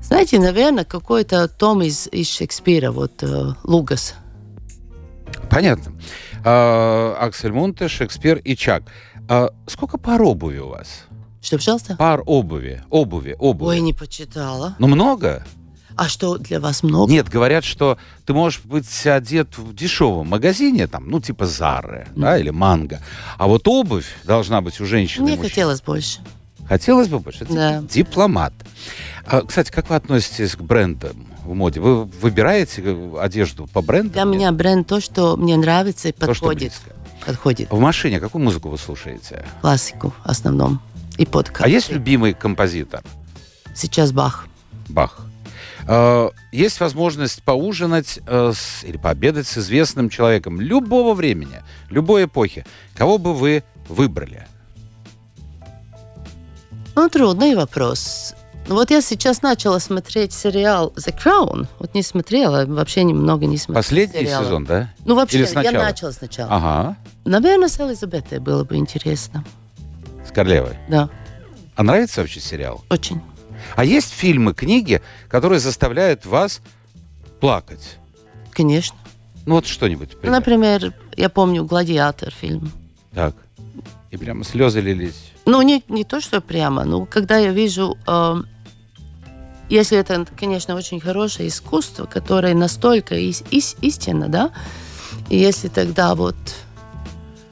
Знаете, 0.02 0.38
наверное, 0.38 0.84
какой-то 0.84 1.48
том 1.48 1.82
из, 1.82 2.06
из 2.08 2.28
Шекспира, 2.28 2.90
вот 2.92 3.22
э, 3.22 3.54
Лугас. 3.64 4.14
Понятно. 5.50 5.94
А, 6.44 7.16
Аксель 7.18 7.52
Мунте, 7.52 7.88
Шекспир 7.88 8.36
и 8.38 8.54
Чак. 8.54 8.82
А 9.28 9.48
сколько 9.66 9.96
пар 9.96 10.22
обуви 10.22 10.58
у 10.58 10.68
вас? 10.68 11.06
Что, 11.40 11.56
пожалуйста? 11.56 11.96
Пар 11.96 12.22
обуви, 12.26 12.82
обуви, 12.90 13.34
обуви. 13.38 13.68
Ой, 13.68 13.80
не 13.80 13.94
почитала. 13.94 14.76
Ну, 14.78 14.86
много? 14.86 15.44
А 15.96 16.08
что, 16.08 16.38
для 16.38 16.60
вас 16.60 16.82
много? 16.82 17.10
Нет, 17.10 17.28
говорят, 17.28 17.64
что 17.64 17.98
ты 18.26 18.32
можешь 18.32 18.60
быть 18.64 19.06
одет 19.06 19.56
в 19.56 19.74
дешевом 19.74 20.28
магазине, 20.28 20.86
там, 20.86 21.08
ну, 21.08 21.20
типа 21.20 21.46
Зары, 21.46 22.08
да, 22.16 22.36
или 22.38 22.50
Манго. 22.50 23.00
А 23.38 23.46
вот 23.46 23.68
обувь 23.68 24.06
должна 24.24 24.60
быть 24.60 24.80
у 24.80 24.86
женщины. 24.86 25.24
Мне 25.24 25.36
хотелось 25.36 25.80
больше. 25.82 26.20
Хотелось 26.68 27.08
бы 27.08 27.18
больше. 27.18 27.44
Да. 27.44 27.82
Дипломат. 27.82 28.52
А, 29.26 29.42
кстати, 29.42 29.70
как 29.70 29.90
вы 29.90 29.96
относитесь 29.96 30.56
к 30.56 30.60
брендам 30.62 31.26
в 31.44 31.54
моде? 31.54 31.80
Вы 31.80 32.04
выбираете 32.04 32.82
э, 32.84 33.16
одежду 33.20 33.66
по 33.66 33.82
брендам? 33.82 34.12
Для 34.12 34.24
Нет? 34.24 34.34
меня 34.34 34.52
бренд 34.52 34.86
то, 34.86 35.00
что 35.00 35.36
мне 35.36 35.56
нравится 35.56 36.08
и 36.08 36.12
То, 36.12 36.26
подходит. 36.26 36.72
близко. 36.72 36.90
Подходит. 37.26 37.70
В 37.70 37.78
машине 37.78 38.20
какую 38.20 38.42
музыку 38.42 38.68
вы 38.68 38.78
слушаете? 38.78 39.44
Классику 39.60 40.12
в 40.24 40.28
основном. 40.28 40.80
И 41.16 41.24
подкаст. 41.26 41.64
А 41.64 41.68
есть 41.68 41.90
любимый 41.90 42.34
композитор? 42.34 43.02
Сейчас 43.74 44.12
Бах. 44.12 44.46
Бах. 44.88 45.26
Э, 45.86 46.30
Есть 46.52 46.80
возможность 46.80 47.42
поужинать 47.42 48.18
э, 48.26 48.52
с- 48.54 48.84
или 48.84 48.96
пообедать 48.96 49.46
с 49.46 49.58
известным 49.58 50.08
человеком 50.08 50.60
любого 50.60 51.14
времени, 51.14 51.62
любой 51.90 52.24
эпохи. 52.24 52.64
Кого 52.94 53.18
бы 53.18 53.34
вы 53.34 53.62
выбрали? 53.88 54.46
Ну, 56.96 57.08
трудный 57.08 57.54
вопрос. 57.56 58.34
Ну, 58.66 58.76
Вот 58.76 58.90
я 58.90 59.02
сейчас 59.02 59.42
начала 59.42 59.78
смотреть 59.78 60.32
сериал 60.32 60.92
The 60.96 61.14
Crown. 61.14 61.66
Вот 61.78 61.92
не 61.94 62.02
смотрела, 62.02 62.64
вообще 62.66 63.02
немного 63.04 63.44
не 63.46 63.58
смотрела. 63.58 63.82
Последний 63.82 64.20
сериала. 64.20 64.44
сезон, 64.44 64.64
да? 64.64 64.94
Ну, 65.04 65.14
вообще, 65.16 65.38
Или 65.38 65.44
я 65.44 65.50
сначала? 65.50 65.82
начала 65.84 66.12
сначала. 66.12 66.50
Ага. 66.54 66.96
Наверное, 67.26 67.68
с 67.68 67.78
Элизабетой 67.78 68.38
было 68.38 68.64
бы 68.64 68.76
интересно. 68.76 69.44
С 70.26 70.30
Королевой. 70.32 70.78
Да, 70.88 71.10
А 71.76 71.82
нравится 71.82 72.20
вообще 72.22 72.40
сериал? 72.40 72.82
очень. 72.88 73.20
А 73.76 73.84
есть 73.84 74.12
фильмы, 74.12 74.54
книги, 74.54 75.00
которые 75.28 75.60
заставляют 75.60 76.26
вас 76.26 76.60
плакать? 77.40 77.98
Конечно. 78.50 78.96
Ну 79.46 79.56
вот 79.56 79.66
что-нибудь. 79.66 80.14
Например. 80.14 80.32
Например, 80.32 80.94
я 81.16 81.28
помню 81.28 81.64
«Гладиатор» 81.64 82.30
фильм. 82.32 82.70
Так. 83.12 83.34
И 84.10 84.16
прямо 84.16 84.44
слезы 84.44 84.80
лились. 84.80 85.32
Ну, 85.44 85.60
не, 85.62 85.82
не 85.88 86.04
то, 86.04 86.20
что 86.20 86.40
прямо, 86.40 86.84
но 86.84 87.04
когда 87.04 87.36
я 87.36 87.50
вижу, 87.52 87.98
эм, 88.06 88.46
если 89.68 89.98
это, 89.98 90.26
конечно, 90.38 90.74
очень 90.74 91.00
хорошее 91.00 91.48
искусство, 91.48 92.06
которое 92.06 92.54
настолько 92.54 93.16
ис- 93.16 93.44
ис- 93.50 93.76
истинно, 93.82 94.28
да, 94.28 94.50
и 95.28 95.36
если 95.36 95.68
тогда 95.68 96.14
вот 96.14 96.36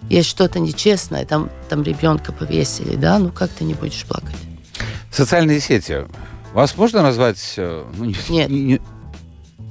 есть 0.08 0.28
что-то 0.28 0.58
нечестное, 0.58 1.24
там, 1.26 1.50
там 1.68 1.82
ребенка 1.82 2.32
повесили, 2.32 2.96
да, 2.96 3.18
ну 3.18 3.30
как 3.30 3.50
ты 3.50 3.64
не 3.64 3.74
будешь 3.74 4.04
плакать? 4.04 4.36
Социальные 5.12 5.60
сети. 5.60 6.06
Вас 6.54 6.76
можно 6.76 7.02
назвать... 7.02 7.54
э, 7.56 7.84
ну, 7.96 8.04
не- 8.06 8.16
Нет. 8.28 8.50
не- 8.50 8.80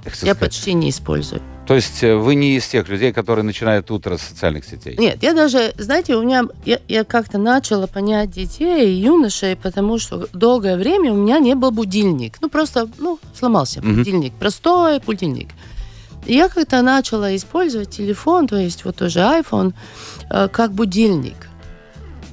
Я 0.06 0.12
сказать? 0.14 0.38
почти 0.40 0.74
не 0.74 0.90
использую. 0.90 1.42
То 1.68 1.76
есть 1.76 2.04
э, 2.04 2.16
вы 2.16 2.36
не 2.36 2.58
из 2.58 2.68
тех 2.68 2.90
людей, 2.90 3.14
которые 3.14 3.44
начинают 3.44 3.90
утро 3.92 4.18
с 4.18 4.22
социальных 4.22 4.66
сетей? 4.66 4.96
Нет, 4.98 5.20
я 5.22 5.34
даже, 5.34 5.74
знаете, 5.78 6.16
у 6.16 6.24
меня, 6.24 6.44
я, 6.66 6.80
я 6.88 7.04
как-то 7.04 7.38
начала 7.38 7.88
понять 7.88 8.32
детей 8.32 8.90
и 8.90 9.00
юношей, 9.00 9.56
потому 9.56 10.00
что 10.00 10.28
долгое 10.34 10.76
время 10.78 11.14
у 11.14 11.18
меня 11.18 11.40
не 11.40 11.56
был 11.56 11.72
будильник. 11.72 12.38
Ну, 12.42 12.50
просто, 12.50 12.90
ну, 12.98 13.20
сломался 13.38 13.80
Мгм. 13.82 13.98
будильник. 13.98 14.34
Простой 14.34 15.00
будильник. 15.00 15.50
И 16.26 16.34
я 16.36 16.50
как-то 16.50 16.82
начала 16.82 17.36
использовать 17.36 17.90
телефон, 17.92 18.48
то 18.48 18.56
есть 18.58 18.86
вот 18.86 18.96
тоже 18.98 19.20
iPhone, 19.20 19.74
э, 20.30 20.48
как 20.50 20.74
будильник. 20.74 21.48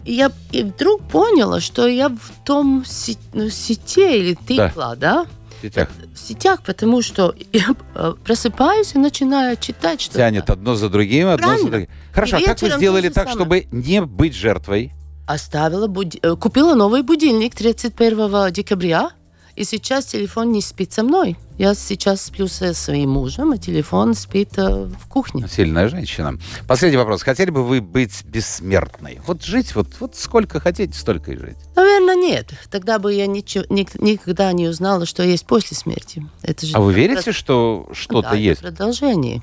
И 0.08 0.12
я 0.14 0.32
и 0.52 0.62
вдруг 0.62 1.02
поняла, 1.06 1.60
что 1.60 1.86
я 1.86 2.08
в 2.08 2.32
том 2.46 2.82
си- 2.86 3.18
ну, 3.34 3.50
сети 3.50 4.00
или 4.20 4.32
тыкла, 4.34 4.96
да. 4.96 5.26
В 5.58 5.62
сетях 5.62 5.88
в 6.14 6.18
сетях, 6.18 6.62
потому 6.62 7.02
что 7.02 7.34
я 7.52 7.74
э, 7.94 8.14
просыпаюсь 8.24 8.94
и 8.94 8.98
начинаю 8.98 9.58
читать 9.58 10.00
что-то. 10.00 10.18
тянет 10.20 10.48
одно 10.48 10.76
за 10.76 10.88
другим, 10.88 11.28
одно 11.28 11.36
за 11.36 11.52
Правильно. 11.52 11.70
другим. 11.70 11.88
Хорошо, 12.14 12.36
а 12.38 12.40
как 12.40 12.62
вы 12.62 12.70
сделали 12.70 13.10
так, 13.10 13.28
самое. 13.28 13.34
чтобы 13.66 13.66
не 13.70 14.00
быть 14.00 14.34
жертвой? 14.34 14.92
Оставила 15.26 15.88
буди- 15.88 16.20
э, 16.22 16.36
купила 16.36 16.74
новый 16.74 17.02
будильник 17.02 17.54
31 17.54 18.50
декабря, 18.50 19.10
и 19.58 19.64
сейчас 19.64 20.06
телефон 20.06 20.52
не 20.52 20.62
спит 20.62 20.92
со 20.92 21.02
мной. 21.02 21.36
Я 21.58 21.74
сейчас 21.74 22.22
сплю 22.22 22.46
со 22.46 22.72
своим 22.74 23.10
мужем, 23.10 23.50
а 23.50 23.58
телефон 23.58 24.14
спит 24.14 24.50
э, 24.56 24.84
в 24.84 25.08
кухне. 25.08 25.48
Сильная 25.48 25.88
женщина. 25.88 26.38
Последний 26.68 26.96
вопрос. 26.96 27.22
Хотели 27.24 27.50
бы 27.50 27.64
вы 27.64 27.80
быть 27.80 28.24
бессмертной? 28.24 29.20
Вот 29.26 29.42
жить, 29.42 29.74
вот, 29.74 29.88
вот 29.98 30.14
сколько 30.14 30.60
хотите, 30.60 30.96
столько 30.96 31.32
и 31.32 31.36
жить. 31.36 31.56
Наверное, 31.74 32.14
нет. 32.14 32.50
Тогда 32.70 33.00
бы 33.00 33.12
я 33.12 33.26
ничего, 33.26 33.64
ник- 33.68 34.00
никогда 34.00 34.52
не 34.52 34.68
узнала, 34.68 35.06
что 35.06 35.24
есть 35.24 35.44
после 35.46 35.76
смерти. 35.76 36.24
Это 36.42 36.64
же 36.64 36.76
А 36.76 36.80
вы 36.80 36.92
про- 36.92 37.00
верите, 37.00 37.32
что 37.32 37.88
что-то 37.92 38.30
да, 38.30 38.36
есть? 38.36 38.60
Продолжение. 38.60 39.42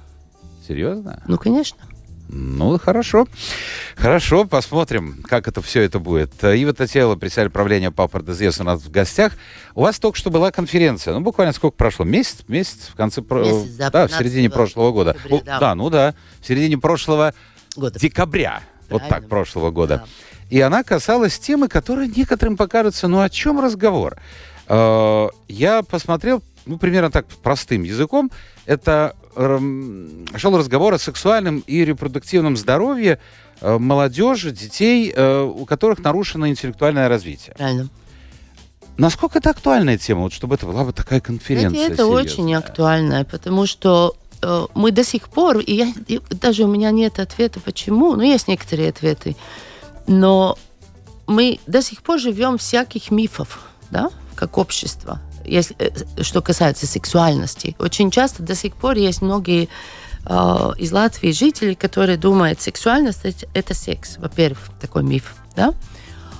Серьезно? 0.65 1.21
Ну, 1.27 1.37
конечно. 1.37 1.77
Ну, 2.27 2.77
хорошо. 2.79 3.27
Хорошо, 3.95 4.45
посмотрим, 4.45 5.23
как 5.23 5.47
это 5.47 5.61
все 5.61 5.81
это 5.83 5.99
будет. 5.99 6.43
Ива 6.43 6.73
Татьяла, 6.73 7.15
председатель 7.15 7.51
правления 7.51 7.91
Папа 7.91 8.19
РДЗС 8.19 8.59
у 8.59 8.63
нас 8.63 8.81
в 8.81 8.91
гостях. 8.91 9.33
У 9.75 9.81
вас 9.81 9.99
только 9.99 10.17
что 10.17 10.29
была 10.31 10.51
конференция. 10.51 11.13
Ну, 11.13 11.21
буквально 11.21 11.53
сколько 11.53 11.75
прошло? 11.77 12.03
Месяц? 12.03 12.43
Месяц? 12.47 12.89
В 12.91 12.95
конце... 12.95 13.21
Месяц, 13.21 13.75
да, 13.75 13.89
да, 13.91 14.07
в 14.07 14.09
15 14.09 14.17
середине 14.17 14.49
прошлого 14.49 14.91
года. 14.91 15.13
декабря, 15.13 15.41
да. 15.45 15.59
да, 15.59 15.75
ну 15.75 15.89
да. 15.89 16.15
В 16.41 16.47
середине 16.47 16.77
прошлого 16.77 17.33
Года. 17.75 17.99
декабря. 17.99 18.61
Вот 18.89 19.01
так, 19.01 19.09
Правильно. 19.09 19.29
прошлого 19.29 19.71
года. 19.71 19.97
Да. 19.97 20.05
И 20.49 20.61
она 20.61 20.83
касалась 20.83 21.39
темы, 21.39 21.67
которая 21.67 22.07
некоторым 22.07 22.57
покажется, 22.57 23.07
ну 23.07 23.21
о 23.21 23.29
чем 23.29 23.59
разговор? 23.59 24.17
Э, 24.67 25.27
Я 25.47 25.83
посмотрел, 25.83 26.41
ну, 26.65 26.77
примерно 26.77 27.11
так, 27.11 27.27
простым 27.27 27.83
языком. 27.83 28.31
Это 28.65 29.15
шел 29.35 30.57
разговор 30.57 30.93
о 30.93 30.99
сексуальном 30.99 31.63
и 31.67 31.83
репродуктивном 31.83 32.55
здоровье 32.57 33.19
э, 33.61 33.77
молодежи, 33.77 34.51
детей, 34.51 35.11
э, 35.13 35.41
у 35.41 35.65
которых 35.65 35.99
нарушено 35.99 36.47
интеллектуальное 36.47 37.09
развитие. 37.09 37.53
Правильно. 37.57 37.89
Насколько 38.97 39.39
это 39.39 39.49
актуальная 39.49 39.97
тема, 39.97 40.21
вот 40.21 40.33
чтобы 40.33 40.55
это 40.55 40.65
была 40.65 40.85
бы 40.85 40.93
такая 40.93 41.19
конференция? 41.19 41.87
Это 41.87 41.97
серьезная? 41.97 42.23
очень 42.23 42.55
актуально, 42.55 43.25
потому 43.25 43.65
что 43.65 44.15
э, 44.41 44.67
мы 44.73 44.91
до 44.91 45.03
сих 45.03 45.27
пор, 45.27 45.59
и, 45.59 45.73
я, 45.73 45.93
и 46.07 46.21
даже 46.29 46.63
у 46.63 46.67
меня 46.67 46.91
нет 46.91 47.19
ответа, 47.19 47.59
почему, 47.59 48.15
но 48.15 48.23
есть 48.23 48.47
некоторые 48.47 48.89
ответы, 48.89 49.35
но 50.07 50.57
мы 51.27 51.59
до 51.67 51.81
сих 51.81 52.03
пор 52.03 52.19
живем 52.19 52.57
всяких 52.57 53.11
мифов, 53.11 53.67
да, 53.91 54.11
как 54.35 54.57
общество, 54.57 55.19
если, 55.45 55.75
э, 55.79 56.23
что 56.23 56.41
касается 56.41 56.85
сексуальности. 56.87 57.75
Очень 57.79 58.11
часто 58.11 58.43
до 58.43 58.55
сих 58.55 58.75
пор 58.75 58.95
есть 58.95 59.21
многие 59.21 59.69
э, 60.25 60.71
из 60.77 60.91
Латвии 60.91 61.31
жители, 61.31 61.73
которые 61.73 62.17
думают, 62.17 62.61
сексуальность 62.61 63.45
это, 63.53 63.73
секс, 63.73 64.17
во-первых, 64.17 64.59
такой 64.79 65.03
миф, 65.03 65.35
да. 65.55 65.73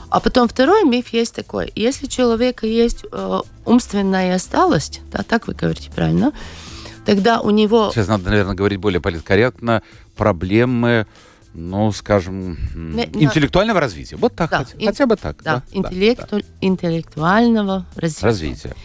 А 0.10 0.20
потом 0.20 0.48
второй 0.48 0.84
миф 0.86 1.10
есть 1.10 1.36
такой. 1.36 1.72
Если 1.76 2.06
у 2.06 2.10
человека 2.10 2.66
есть 2.68 3.06
э, 3.12 3.40
умственная 3.66 4.36
осталость, 4.36 5.02
да, 5.12 5.24
так 5.24 5.48
вы 5.48 5.54
говорите 5.54 5.92
правильно, 5.92 6.32
тогда 7.06 7.42
у 7.42 7.50
него... 7.50 7.92
Сейчас 7.92 8.08
надо, 8.08 8.30
наверное, 8.30 8.56
говорить 8.56 8.80
более 8.80 9.02
политкорректно. 9.02 9.84
Проблемы, 10.16 11.08
ну, 11.56 11.92
скажем, 11.92 12.58
Не- 12.76 13.06
интеллектуального 13.24 13.80
развития. 13.80 14.18
Вот 14.18 14.36
так, 14.36 14.50
Да, 14.52 14.58
хотя, 14.60 14.78
ин- 14.78 14.86
хотя 14.88 15.06
бы 15.06 15.16
так. 15.16 15.42
Да, 15.44 15.56
да, 15.56 15.64
интеллекту- 15.72 16.44
интеллектуального 16.62 17.86
развития. 17.96 18.26
Развитие. 18.26 18.76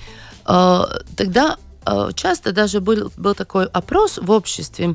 Э, 0.46 0.82
тогда 1.16 1.56
э, 1.86 2.10
часто 2.14 2.52
даже 2.52 2.80
был, 2.80 3.10
был 3.16 3.34
такой 3.34 3.66
опрос 3.66 4.18
в 4.18 4.30
обществе. 4.30 4.94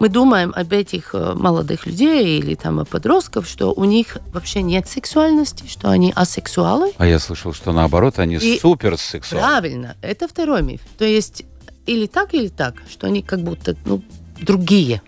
Мы 0.00 0.08
думаем 0.08 0.52
об 0.56 0.72
этих 0.72 1.14
э, 1.14 1.34
молодых 1.34 1.86
людей 1.86 2.38
или 2.38 2.54
там 2.56 2.80
о 2.80 2.84
подростков, 2.84 3.46
что 3.48 3.72
у 3.72 3.84
них 3.84 4.18
вообще 4.32 4.60
нет 4.62 4.88
сексуальности, 4.88 5.64
что 5.68 5.88
они 5.88 6.12
асексуалы. 6.14 6.92
А 6.98 7.06
я 7.06 7.18
слышал, 7.18 7.52
что 7.52 7.72
наоборот, 7.72 8.18
они 8.18 8.36
И- 8.36 8.58
супер 8.58 8.98
сексуальны. 8.98 9.46
Правильно, 9.48 9.96
это 10.02 10.26
второй 10.28 10.62
миф. 10.62 10.80
То 10.98 11.04
есть 11.04 11.44
или 11.86 12.06
так, 12.06 12.34
или 12.34 12.48
так, 12.48 12.74
что 12.90 13.06
они 13.06 13.22
как 13.22 13.40
будто 13.42 13.76
ну, 13.84 14.02
другие. 14.40 15.00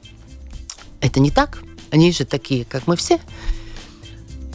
Это 1.01 1.21
не 1.21 1.31
так. 1.31 1.59
Они 1.91 2.13
же 2.13 2.25
такие, 2.25 2.65
как 2.65 2.87
мы 2.87 2.97
все. 2.97 3.19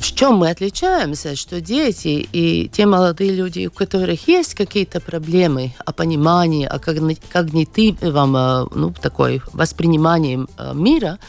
В 0.01 0.15
чем 0.15 0.37
мы 0.37 0.49
отличаемся, 0.49 1.35
что 1.35 1.61
дети 1.61 2.27
и 2.31 2.67
те 2.69 2.87
молодые 2.87 3.31
люди, 3.31 3.67
у 3.67 3.71
которых 3.71 4.27
есть 4.27 4.55
какие-то 4.55 4.99
проблемы 4.99 5.73
о 5.85 5.93
понимании, 5.93 6.65
о 6.65 6.79
когни- 6.79 7.21
когнитивном, 7.29 8.35
э, 8.35 8.65
ну, 8.73 8.91
такой 8.99 9.43
воспринимании 9.53 10.47
э, 10.57 10.73
мира, 10.73 11.19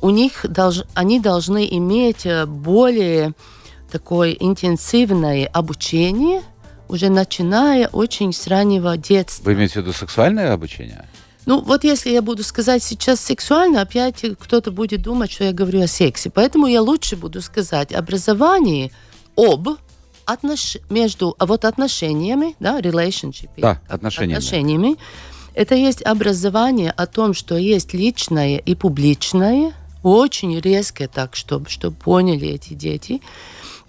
у 0.00 0.08
них 0.08 0.46
долж, 0.48 0.84
они 0.94 1.20
должны 1.20 1.68
иметь 1.76 2.24
э, 2.24 2.46
более 2.46 3.34
такое 3.90 4.32
интенсивное 4.32 5.46
обучение, 5.46 6.40
уже 6.88 7.10
начиная 7.10 7.88
очень 7.88 8.32
с 8.32 8.46
раннего 8.46 8.96
детства. 8.96 9.44
Вы 9.44 9.52
имеете 9.52 9.74
в 9.74 9.76
виду 9.82 9.92
сексуальное 9.92 10.52
обучение? 10.54 11.04
Ну, 11.44 11.60
вот 11.60 11.84
если 11.84 12.10
я 12.10 12.22
буду 12.22 12.44
сказать 12.44 12.82
сейчас 12.82 13.20
сексуально, 13.20 13.80
опять 13.80 14.24
кто-то 14.38 14.70
будет 14.70 15.02
думать, 15.02 15.32
что 15.32 15.44
я 15.44 15.52
говорю 15.52 15.82
о 15.82 15.86
сексе. 15.86 16.30
Поэтому 16.30 16.66
я 16.66 16.80
лучше 16.82 17.16
буду 17.16 17.42
сказать 17.42 17.92
образование 17.92 18.90
об 19.36 19.68
отнош... 20.24 20.76
между 20.88 21.34
а 21.38 21.46
вот 21.46 21.64
отношениями, 21.64 22.54
да, 22.60 22.80
relationship. 22.80 23.50
Да, 23.56 23.80
отношениями. 23.88 24.38
отношениями. 24.38 24.96
Это 25.54 25.74
есть 25.74 26.02
образование 26.02 26.90
о 26.92 27.06
том, 27.06 27.34
что 27.34 27.56
есть 27.56 27.92
личное 27.92 28.56
и 28.58 28.74
публичное, 28.74 29.72
очень 30.02 30.58
резко 30.60 31.08
так, 31.08 31.36
чтобы, 31.36 31.68
чтобы 31.68 31.96
поняли 31.96 32.48
эти 32.48 32.74
дети. 32.74 33.20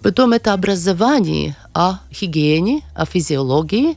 Потом 0.02 0.32
это 0.32 0.52
образование 0.52 1.56
о 1.72 2.00
гигиене, 2.10 2.82
о 2.94 3.06
физиологии, 3.06 3.96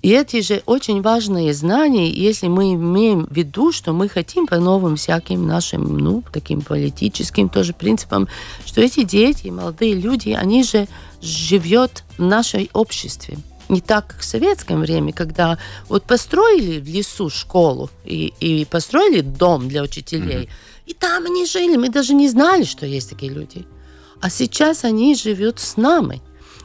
и 0.00 0.10
эти 0.10 0.40
же 0.42 0.62
очень 0.66 1.02
важные 1.02 1.52
знания, 1.52 2.08
если 2.08 2.46
мы 2.46 2.74
имеем 2.74 3.26
в 3.26 3.32
виду, 3.34 3.72
что 3.72 3.92
мы 3.92 4.08
хотим 4.08 4.46
по 4.46 4.58
новым 4.58 4.96
всяким 4.96 5.46
нашим, 5.46 5.98
ну, 5.98 6.22
таким 6.32 6.62
политическим 6.62 7.48
тоже 7.48 7.72
принципам, 7.72 8.28
что 8.64 8.80
эти 8.80 9.02
дети, 9.02 9.48
молодые 9.48 9.94
люди, 9.94 10.30
они 10.30 10.62
же 10.62 10.86
живет 11.20 12.04
в 12.16 12.22
нашей 12.22 12.70
обществе. 12.72 13.38
Не 13.68 13.80
так, 13.80 14.06
как 14.06 14.20
в 14.20 14.24
советском 14.24 14.80
времени, 14.80 15.10
когда 15.10 15.58
вот 15.88 16.04
построили 16.04 16.80
в 16.80 16.86
лесу 16.86 17.28
школу 17.28 17.90
и, 18.04 18.32
и 18.40 18.64
построили 18.64 19.20
дом 19.20 19.68
для 19.68 19.82
учителей, 19.82 20.44
mm-hmm. 20.44 20.86
и 20.86 20.94
там 20.94 21.26
они 21.26 21.44
жили, 21.44 21.76
мы 21.76 21.88
даже 21.90 22.14
не 22.14 22.28
знали, 22.28 22.64
что 22.64 22.86
есть 22.86 23.10
такие 23.10 23.32
люди. 23.32 23.66
А 24.20 24.30
сейчас 24.30 24.84
они 24.84 25.14
живут 25.14 25.60
с 25.60 25.76
нами. 25.76 26.22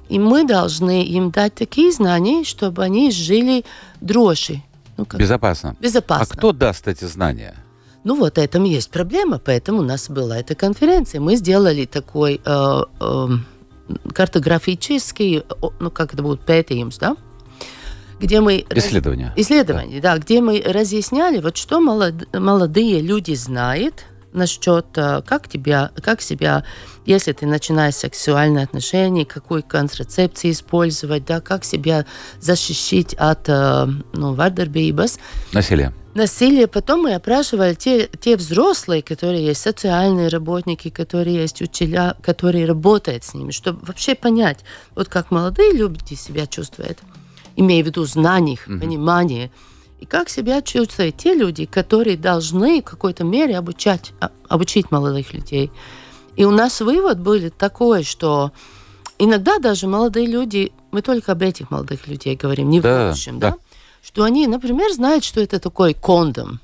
И 0.10 0.20
мы 0.20 0.46
должны 0.46 1.04
им 1.04 1.32
дать 1.32 1.56
такие 1.56 1.92
знания, 1.92 2.44
чтобы 2.44 2.84
они 2.84 3.12
жили 3.12 3.66
дрожи. 4.02 4.62
Ну, 4.98 5.06
как? 5.06 5.20
Безопасно. 5.20 5.76
Безопасно. 5.80 6.28
А 6.30 6.38
кто 6.38 6.52
даст 6.52 6.88
эти 6.88 7.06
знания? 7.06 7.56
Ну 8.04 8.16
вот, 8.18 8.38
этом 8.38 8.66
есть 8.66 8.92
проблема, 8.92 9.40
поэтому 9.40 9.80
у 9.80 9.84
нас 9.84 10.10
была 10.10 10.38
эта 10.38 10.56
конференция. 10.56 11.22
Мы 11.22 11.38
сделали 11.38 11.86
такой 11.86 12.42
э, 12.44 12.82
э, 13.00 13.28
картографический, 14.14 15.44
ну 15.80 15.90
как 15.90 16.14
это 16.14 16.22
будет, 16.22 16.42
пētījums, 16.42 16.98
да? 17.00 17.16
где 18.20 18.40
мы... 18.40 18.66
Исследования. 18.70 19.28
Раз... 19.28 19.34
Исследования, 19.38 20.02
да. 20.02 20.16
да, 20.16 20.22
где 20.22 20.42
мы 20.42 20.62
разъясняли, 20.66 21.40
вот 21.40 21.58
что 21.58 21.82
молод... 21.82 22.34
молодые 22.34 23.02
люди 23.02 23.34
знают 23.34 24.06
насчет, 24.34 24.86
э, 24.96 25.22
как 25.26 25.48
тебя, 25.48 25.92
как 26.02 26.22
себя 26.22 26.64
если 27.06 27.34
ты 27.34 27.46
начинаешь 27.46 27.96
сексуальные 27.96 28.64
отношения, 28.64 29.26
какую 29.26 29.64
контрацепцию 29.64 30.52
использовать, 30.52 31.26
да, 31.26 31.42
как 31.42 31.66
себя 31.66 32.06
защитить 32.40 33.14
от 33.16 33.50
э, 33.50 33.88
ну, 34.14 34.34
вардarbības. 34.34 35.20
Насилия. 35.54 35.94
Насилие. 36.16 36.68
Потом 36.68 37.02
мы 37.02 37.16
опрашивали 37.16 37.74
те, 37.74 38.08
те 38.08 38.38
взрослые, 38.38 39.02
которые 39.02 39.46
есть 39.46 39.62
социальные 39.62 40.28
работники, 40.28 40.90
которые 40.90 41.42
есть 41.42 41.62
учителя, 41.62 42.16
которые 42.22 42.66
работают 42.66 43.24
с 43.24 43.34
ними, 43.34 43.52
чтобы 43.52 43.80
вообще 43.86 44.14
понять, 44.14 44.60
вот 44.96 45.10
как 45.10 45.32
молодые 45.32 45.74
люди 45.74 46.14
себя 46.14 46.46
чувствуют, 46.46 47.00
имея 47.56 47.84
в 47.84 47.88
виду 47.88 48.06
знаний, 48.06 48.60
mm-hmm. 48.66 48.80
понимание, 48.80 49.52
и 50.04 50.06
как 50.06 50.28
себя 50.28 50.62
чувствуют 50.62 51.16
те 51.16 51.34
люди, 51.34 51.64
которые 51.66 52.18
должны 52.18 52.82
в 52.82 52.84
какой-то 52.84 53.24
мере 53.24 53.58
обучать, 53.58 54.12
а, 54.20 54.32
обучить 54.50 54.92
молодых 54.92 55.34
людей. 55.34 55.72
И 56.36 56.44
у 56.44 56.52
нас 56.52 56.82
вывод 56.82 57.22
был 57.22 57.50
такой, 57.52 58.04
что 58.04 58.52
иногда 59.18 59.60
даже 59.60 59.88
молодые 59.88 60.28
люди, 60.28 60.74
мы 60.92 61.02
только 61.02 61.32
об 61.32 61.42
этих 61.42 61.72
молодых 61.72 62.06
людей 62.08 62.36
говорим, 62.36 62.70
не 62.70 62.82
да, 62.82 63.06
в 63.06 63.08
будущем, 63.08 63.40
да. 63.40 63.52
да, 63.52 63.58
что 64.04 64.24
они, 64.24 64.46
например, 64.46 64.92
знают, 64.92 65.24
что 65.24 65.40
это 65.40 65.62
такой 65.62 65.94
кондом, 65.94 66.60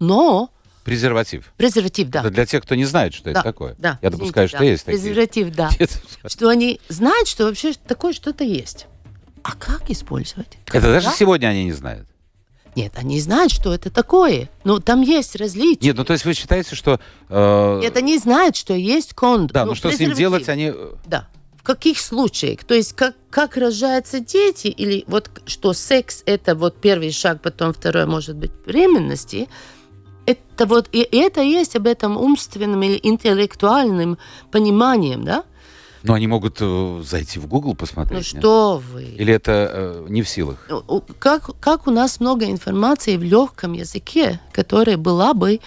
но 0.00 0.50
Презерватив. 0.82 1.52
Презерватив, 1.56 2.08
да. 2.08 2.20
Это 2.22 2.30
для 2.30 2.46
тех, 2.46 2.64
кто 2.64 2.74
не 2.74 2.84
знает, 2.84 3.14
что 3.14 3.26
да, 3.26 3.30
это 3.30 3.42
такое. 3.44 3.76
Да. 3.78 4.00
Я 4.02 4.10
допускаю, 4.10 4.48
Извините, 4.48 4.56
что 4.56 4.58
да. 4.58 4.64
есть 4.64 4.84
такие. 4.84 5.00
Презерватив, 5.00 5.54
да. 5.54 5.70
что 6.28 6.48
они 6.48 6.80
знают, 6.88 7.28
что 7.28 7.44
вообще 7.44 7.74
такое 7.86 8.12
что-то 8.12 8.42
есть. 8.42 8.88
А 9.44 9.52
как 9.52 9.88
использовать? 9.88 10.58
Это 10.66 10.92
даже 10.92 11.10
сегодня 11.16 11.46
они 11.46 11.62
не 11.66 11.72
знают. 11.72 12.08
Нет, 12.74 12.94
они 12.96 13.20
знают, 13.20 13.52
что 13.52 13.74
это 13.74 13.90
такое. 13.90 14.48
Но 14.64 14.78
там 14.78 15.02
есть 15.02 15.36
различия. 15.36 15.88
Нет, 15.88 15.96
ну 15.96 16.04
то 16.04 16.14
есть 16.14 16.24
вы 16.24 16.34
считаете, 16.34 16.74
что... 16.74 17.00
Э... 17.28 17.80
Нет, 17.82 17.96
они 17.96 18.18
знают, 18.18 18.56
что 18.56 18.72
есть 18.74 19.12
кондом. 19.14 19.48
Да, 19.48 19.64
ну, 19.64 19.70
но 19.70 19.74
что 19.74 19.90
с 19.90 19.98
ним 19.98 20.14
делать, 20.14 20.48
они... 20.48 20.72
Э, 20.74 20.92
да. 21.06 21.28
В 21.56 21.64
каких 21.64 22.00
случаях? 22.00 22.64
То 22.64 22.74
есть 22.74 22.94
как, 22.94 23.14
как 23.30 23.56
рожаются 23.56 24.20
дети, 24.20 24.68
или 24.68 25.04
вот 25.06 25.30
что 25.46 25.74
секс 25.74 26.22
это 26.26 26.54
вот 26.54 26.80
первый 26.80 27.12
шаг, 27.12 27.40
потом 27.42 27.72
второй 27.72 28.06
может 28.06 28.36
быть 28.36 28.50
беременности, 28.66 29.48
это 30.26 30.66
вот, 30.66 30.88
и 30.92 31.06
это 31.12 31.42
есть 31.42 31.76
об 31.76 31.86
этом 31.86 32.16
умственным 32.16 32.82
или 32.82 32.98
интеллектуальным 33.02 34.18
пониманием, 34.50 35.24
да? 35.24 35.44
Но 36.02 36.14
они 36.14 36.26
могут 36.26 36.58
э, 36.60 37.02
зайти 37.04 37.38
в 37.38 37.46
Google 37.46 37.74
посмотреть. 37.74 38.32
Ну 38.34 38.40
что 38.40 38.82
вы? 38.92 39.04
Или 39.04 39.32
это 39.32 39.70
э, 39.72 40.06
не 40.08 40.22
в 40.22 40.28
силах? 40.28 40.66
Ну, 40.68 41.04
как, 41.18 41.58
как 41.60 41.86
у 41.86 41.90
нас 41.90 42.20
много 42.20 42.46
информации 42.46 43.16
в 43.16 43.22
легком 43.22 43.72
языке, 43.72 44.40
которая 44.52 44.96
была 44.96 45.34
бы 45.34 45.60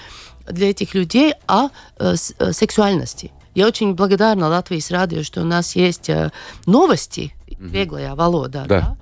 для 0.47 0.69
этих 0.69 0.93
людей 0.93 1.33
о 1.47 1.69
э, 1.99 2.15
э 2.39 2.51
сексуальности. 2.51 3.31
Я 3.55 3.67
очень 3.67 3.93
благодарна 3.93 4.49
Латвии 4.49 4.79
с 4.79 4.91
радио, 4.91 5.23
что 5.23 5.41
у 5.41 5.45
нас 5.45 5.75
есть 5.75 6.09
э, 6.09 6.31
новости, 6.65 7.33
угу. 7.47 7.67
беглая 7.67 8.13
Волода, 8.15 8.65
да. 8.67 8.81
да? 8.81 8.97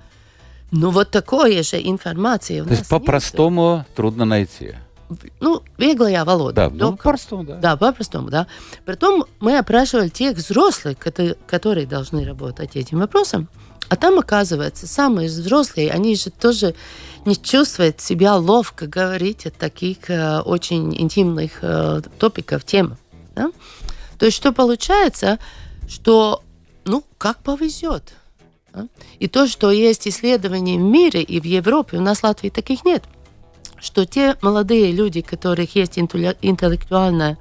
Ну 0.70 0.90
вот 0.90 1.10
такое 1.10 1.62
же 1.62 1.80
информация 1.80 2.62
у 2.62 2.66
То 2.66 2.72
есть 2.72 2.88
по-простому 2.88 3.84
трудно 3.94 4.24
найти 4.24 4.74
ну, 5.40 5.62
веглая 5.78 6.24
Волода. 6.24 6.68
Да, 6.68 6.70
ну, 6.70 6.96
по-простому, 6.96 7.44
да. 7.44 7.56
Да, 7.56 7.76
по-простому, 7.76 8.30
да. 8.30 8.46
Потом 8.84 9.24
мы 9.40 9.58
опрашивали 9.58 10.08
тех 10.08 10.36
взрослых, 10.36 10.96
которые 10.98 11.86
должны 11.86 12.24
работать 12.24 12.76
этим 12.76 13.00
вопросом. 13.00 13.48
А 13.88 13.96
там, 13.96 14.18
оказывается, 14.18 14.86
самые 14.86 15.28
взрослые, 15.28 15.90
они 15.90 16.16
же 16.16 16.30
тоже 16.30 16.74
не 17.26 17.36
чувствуют 17.36 18.00
себя 18.00 18.36
ловко 18.36 18.86
говорить 18.86 19.46
о 19.46 19.50
таких 19.50 20.08
э, 20.08 20.40
очень 20.40 20.98
интимных 21.00 21.58
э, 21.60 22.00
топиков, 22.18 22.64
тем. 22.64 22.96
Да? 23.34 23.50
То 24.18 24.26
есть 24.26 24.38
что 24.38 24.52
получается, 24.52 25.38
что, 25.86 26.42
ну, 26.86 27.04
как 27.18 27.38
повезет. 27.38 28.14
Да? 28.72 28.88
И 29.18 29.28
то, 29.28 29.46
что 29.46 29.70
есть 29.70 30.08
исследования 30.08 30.78
в 30.78 30.82
мире 30.82 31.22
и 31.22 31.38
в 31.38 31.44
Европе, 31.44 31.98
у 31.98 32.00
нас 32.00 32.20
в 32.20 32.24
Латвии 32.24 32.48
таких 32.48 32.84
нет 32.84 33.04
что 33.84 34.06
те 34.06 34.36
молодые 34.40 34.92
люди, 34.92 35.20
у 35.20 35.30
которых 35.30 35.76
есть 35.76 35.98
интеллектуальное 35.98 37.36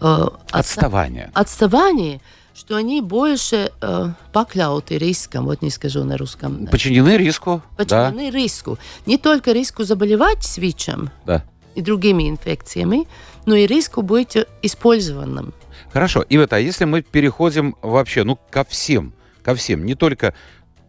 э, 0.00 0.26
отставание. 0.50 1.30
отставание, 1.34 2.20
что 2.54 2.76
они 2.76 3.00
больше 3.02 3.70
э, 3.80 4.08
покляуты 4.32 4.96
риском, 4.98 5.44
вот 5.44 5.62
не 5.62 5.70
скажу 5.70 6.02
на 6.04 6.16
русском. 6.16 6.66
Подчинены 6.66 7.16
риску. 7.16 7.62
Подчинены 7.76 8.30
да. 8.30 8.38
риску. 8.38 8.78
Не 9.06 9.18
только 9.18 9.52
риску 9.52 9.84
заболевать 9.84 10.42
с 10.42 10.56
ВИЧем 10.56 11.10
да. 11.26 11.44
и 11.74 11.82
другими 11.82 12.28
инфекциями, 12.28 13.06
но 13.44 13.54
и 13.54 13.66
риску 13.66 14.00
быть 14.02 14.36
использованным. 14.62 15.52
Хорошо. 15.92 16.22
И 16.22 16.38
вот, 16.38 16.54
а 16.54 16.58
если 16.58 16.86
мы 16.86 17.02
переходим 17.02 17.76
вообще, 17.82 18.24
ну, 18.24 18.38
ко 18.50 18.64
всем, 18.64 19.12
ко 19.42 19.54
всем, 19.54 19.84
не 19.84 19.94
только 19.94 20.34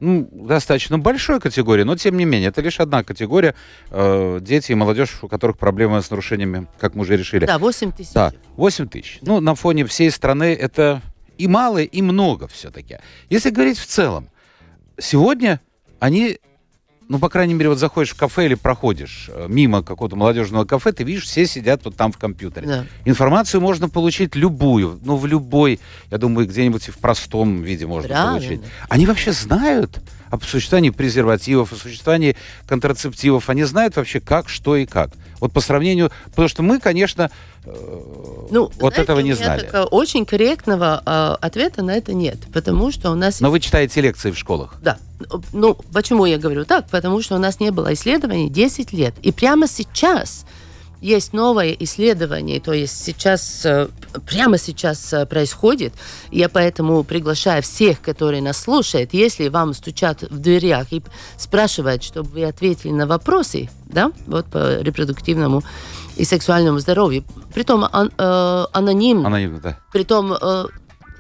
ну, 0.04 0.30
достаточно 0.32 1.00
большой 1.00 1.40
категории, 1.40 1.84
но 1.84 1.96
тем 1.96 2.18
не 2.18 2.26
менее, 2.26 2.50
это 2.50 2.62
лишь 2.62 2.80
одна 2.80 3.04
категория. 3.04 3.56
Э, 3.90 4.40
дети 4.42 4.74
и 4.74 4.76
молодежь, 4.76 5.20
у 5.22 5.28
которых 5.28 5.58
проблемы 5.58 6.02
с 6.02 6.12
нарушениями, 6.12 6.68
как 6.80 6.96
мы 6.96 7.02
уже 7.02 7.16
решили. 7.16 7.46
Да, 7.46 7.58
8 7.58 7.92
тысяч. 7.92 8.14
Да, 8.14 8.34
8 8.58 8.88
тысяч. 8.88 9.20
Ну, 9.22 9.40
на 9.40 9.56
фоне 9.56 9.86
всей 9.86 10.12
страны 10.12 10.54
это 10.54 11.02
и 11.38 11.48
мало, 11.48 11.82
и 11.82 12.02
много 12.02 12.48
все-таки. 12.48 12.98
Если 13.30 13.50
говорить 13.50 13.80
в 13.80 13.86
целом, 13.86 14.30
сегодня 15.00 15.62
они 16.00 16.38
ну, 17.10 17.20
по 17.20 17.30
крайней 17.30 17.54
мере, 17.54 17.70
вот 17.70 17.80
заходишь 17.80 18.12
в 18.12 18.16
кафе 18.16 18.46
или 18.46 18.56
проходишь 18.56 19.30
э, 19.34 19.48
мимо 19.50 19.84
какого-то 19.84 20.16
молодежного 20.16 20.66
кафе, 20.66 20.92
ты 20.92 21.04
видишь, 21.04 21.24
все 21.26 21.46
сидят 21.46 21.82
вот 21.86 21.96
там 21.96 22.12
в 22.12 22.18
компьютере. 22.18 22.68
Да. 22.68 22.86
Информацию 23.06 23.62
можно 23.62 23.90
получить 23.90 24.36
любую, 24.36 25.00
ну, 25.04 25.18
в 25.18 25.26
любой, 25.26 25.80
я 26.12 26.18
думаю, 26.18 26.48
где-нибудь 26.48 26.88
и 26.88 26.92
в 26.92 26.98
простом 26.98 27.62
виде 27.62 27.86
можно 27.86 28.10
Правильно. 28.10 28.32
получить. 28.32 28.62
Они 28.90 29.06
вообще 29.06 29.32
знают 29.32 30.02
о 30.34 30.40
существовании 30.46 30.90
презервативов, 30.90 31.72
о 31.74 31.76
существовании 31.76 32.36
контрацептивов. 32.66 33.50
Они 33.50 33.64
знают 33.64 33.96
вообще 33.96 34.20
как, 34.20 34.50
что 34.50 34.76
и 34.76 34.86
как. 34.86 35.12
Вот 35.40 35.52
по 35.52 35.62
сравнению... 35.62 36.12
Потому 36.26 36.48
что 36.48 36.64
мы, 36.64 36.80
конечно, 36.80 37.30
э, 37.66 37.70
ну, 38.50 38.64
вот 38.64 38.94
знаете, 38.94 39.02
этого 39.02 39.20
не 39.20 39.34
знали. 39.34 39.70
очень 39.92 40.26
корректного 40.26 41.04
э, 41.06 41.46
ответа 41.46 41.84
на 41.84 41.96
это 41.96 42.14
нет. 42.14 42.38
Потому 42.52 42.92
что 42.92 43.12
у 43.12 43.16
нас... 43.16 43.42
Но 43.42 43.52
вы 43.52 43.60
читаете 43.60 44.02
лекции 44.02 44.32
в 44.32 44.38
школах. 44.38 44.76
Да. 44.82 44.98
Ну, 45.52 45.78
почему 45.94 46.26
я 46.26 46.38
говорю 46.38 46.66
так? 46.66 46.88
Потому 46.90 47.22
что 47.22 47.36
у 47.36 47.40
нас 47.40 47.60
не 47.60 47.72
было 47.72 47.94
исследований 47.94 48.50
10 48.50 48.92
лет. 48.94 49.14
И 49.22 49.32
прямо 49.32 49.68
сейчас 49.68 50.46
есть 51.04 51.34
новое 51.34 51.76
исследование, 51.80 52.62
то 52.62 52.72
есть 52.72 53.04
сейчас 53.04 53.66
э, 53.66 53.90
прямо 54.26 54.58
сейчас 54.58 55.12
э, 55.12 55.26
происходит. 55.26 55.94
Я 56.32 56.48
поэтому 56.48 57.04
приглашаю 57.04 57.62
всех, 57.62 58.02
которые 58.02 58.42
нас 58.42 58.58
слушают, 58.58 59.14
если 59.14 59.50
вам 59.50 59.74
стучат 59.74 60.22
в 60.22 60.40
дверях 60.40 60.94
и 60.94 61.04
спрашивают, 61.38 62.04
чтобы 62.04 62.30
вы 62.30 62.46
ответили 62.46 62.92
на 62.92 63.06
вопросы, 63.06 63.70
да, 63.86 64.12
вот 64.28 64.46
по 64.46 64.80
репродуктивному 64.80 65.62
и 66.16 66.24
сексуальному 66.24 66.80
здоровью, 66.80 67.26
притом 67.54 67.86
ан, 67.92 68.10
э, 68.18 68.66
анонимно, 68.72 69.28
Анонимно, 69.28 69.60
да. 69.60 69.80
притом 69.92 70.34
э, 70.34 70.66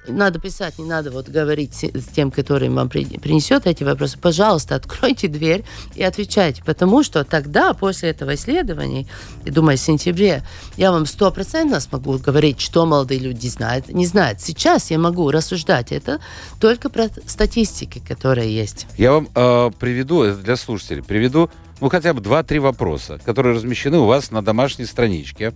надо 0.07 0.39
писать, 0.39 0.79
не 0.79 0.85
надо 0.85 1.11
вот 1.11 1.29
говорить 1.29 1.73
с 1.73 2.05
тем, 2.13 2.31
который 2.31 2.69
вам 2.69 2.89
при- 2.89 3.05
принесет 3.05 3.65
эти 3.67 3.83
вопросы. 3.83 4.17
Пожалуйста, 4.19 4.75
откройте 4.75 5.27
дверь 5.27 5.63
и 5.95 6.03
отвечайте, 6.03 6.63
потому 6.63 7.03
что 7.03 7.23
тогда, 7.23 7.73
после 7.73 8.09
этого 8.09 8.35
исследования, 8.35 9.07
я 9.45 9.51
думаю, 9.51 9.77
в 9.77 9.81
сентябре, 9.81 10.43
я 10.77 10.91
вам 10.91 11.05
стопроцентно 11.05 11.79
смогу 11.79 12.17
говорить, 12.17 12.59
что 12.59 12.85
молодые 12.85 13.19
люди 13.19 13.47
знают, 13.47 13.89
не 13.89 14.05
знают. 14.05 14.41
Сейчас 14.41 14.91
я 14.91 14.99
могу 14.99 15.29
рассуждать 15.31 15.91
это 15.91 16.19
только 16.59 16.89
про 16.89 17.09
статистики, 17.25 18.01
которые 18.05 18.53
есть. 18.53 18.87
Я 18.97 19.13
вам 19.13 19.29
э, 19.33 19.71
приведу, 19.79 20.33
для 20.35 20.55
слушателей, 20.55 21.03
приведу, 21.03 21.49
ну, 21.79 21.89
хотя 21.89 22.13
бы 22.13 22.21
два-три 22.21 22.59
вопроса, 22.59 23.19
которые 23.25 23.55
размещены 23.55 23.99
у 23.99 24.05
вас 24.05 24.31
на 24.31 24.43
домашней 24.43 24.85
страничке. 24.85 25.53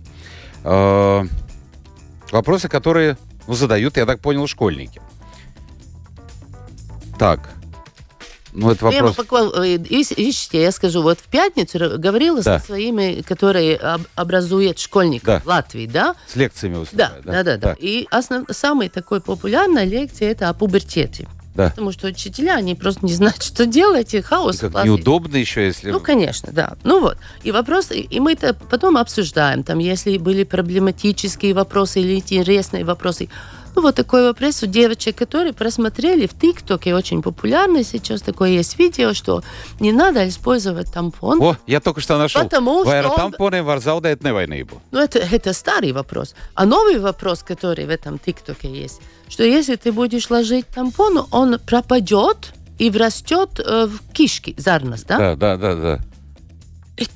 Э, 0.64 1.24
вопросы, 2.30 2.68
которые 2.68 3.16
ну, 3.48 3.54
задают, 3.54 3.96
я 3.96 4.06
так 4.06 4.20
понял, 4.20 4.46
школьники. 4.46 5.00
Так. 7.18 7.40
Ну, 8.52 8.70
это 8.70 8.84
вопрос... 8.86 9.14
пока- 9.16 9.64
э, 9.64 9.76
ищ- 9.76 10.14
ищите, 10.16 10.62
я 10.62 10.72
скажу, 10.72 11.02
вот 11.02 11.18
в 11.20 11.24
пятницу 11.24 11.78
говорила 11.98 12.42
Да. 12.42 12.58
со 12.58 12.66
своими, 12.66 13.22
которые 13.22 13.76
об- 13.76 14.06
образуют 14.14 14.78
школьников 14.78 15.26
Да. 15.26 15.40
в 15.40 15.46
Латвии, 15.46 15.86
да? 15.86 16.14
С 16.26 16.34
лекциями 16.36 16.74
Да, 16.74 16.80
выступают, 16.80 17.24
да, 17.24 17.32
да, 17.32 17.56
да. 17.56 17.58
Так, 17.58 17.78
И 17.80 18.06
основ... 18.10 18.46
самая 18.50 18.88
такой 18.88 19.20
популярная 19.20 19.84
лекция 19.84 20.30
это 20.30 20.48
о 20.48 20.54
пубертете. 20.54 21.28
Да. 21.58 21.70
Потому 21.70 21.90
что 21.90 22.06
учителя, 22.06 22.54
они 22.54 22.76
просто 22.76 23.04
не 23.04 23.12
знают, 23.12 23.42
что 23.42 23.66
делать, 23.66 24.14
и 24.14 24.20
хаос 24.20 24.62
И 24.62 24.68
как 24.70 24.84
неудобно 24.84 25.36
еще, 25.36 25.66
если... 25.66 25.90
Ну, 25.90 25.98
конечно, 25.98 26.52
да. 26.52 26.76
Ну 26.84 27.00
вот. 27.00 27.18
И 27.42 27.50
вопрос, 27.50 27.90
и 27.90 28.20
мы 28.20 28.34
это 28.34 28.54
потом 28.54 28.96
обсуждаем, 28.96 29.64
там, 29.64 29.80
если 29.80 30.18
были 30.18 30.44
проблематические 30.44 31.54
вопросы 31.54 32.00
или 32.00 32.14
интересные 32.14 32.84
вопросы. 32.84 33.28
Ну, 33.78 33.82
вот 33.82 33.94
такой 33.94 34.24
вопрос 34.24 34.60
у 34.64 34.66
девочек, 34.66 35.14
которые 35.14 35.52
просмотрели 35.52 36.26
в 36.26 36.36
ТикТоке, 36.36 36.96
очень 36.96 37.22
популярный 37.22 37.84
сейчас 37.84 38.22
такое 38.22 38.50
есть 38.50 38.76
видео, 38.76 39.14
что 39.14 39.44
не 39.78 39.92
надо 39.92 40.28
использовать 40.28 40.92
тампон. 40.92 41.40
О, 41.40 41.56
я 41.68 41.78
только 41.78 42.00
что 42.00 42.18
нашел. 42.18 42.42
Потому 42.42 42.82
Vai 42.82 43.04
что- 43.04 43.14
tamponiem 43.14 43.64
var 43.64 43.78
zaudēt 43.78 44.22
nevainību. 44.22 44.80
Ну, 44.90 44.98
это, 44.98 45.20
это 45.20 45.52
старый 45.52 45.92
вопрос. 45.92 46.34
А 46.54 46.66
новый 46.66 46.98
вопрос, 46.98 47.44
который 47.44 47.86
в 47.86 47.90
этом 47.90 48.18
ТикТоке 48.18 48.68
есть, 48.68 49.00
что 49.28 49.44
если 49.44 49.76
ты 49.76 49.92
будешь 49.92 50.28
ложить 50.28 50.66
тампон, 50.66 51.28
он 51.30 51.60
пропадет 51.60 52.54
и 52.80 52.90
врастет 52.90 53.60
э, 53.60 53.86
в 53.86 54.12
кишки, 54.12 54.56
зарнос, 54.58 55.04
да? 55.04 55.18
Да, 55.18 55.36
да, 55.36 55.56
да, 55.56 55.74
да. 55.76 55.98
Это 56.96 57.10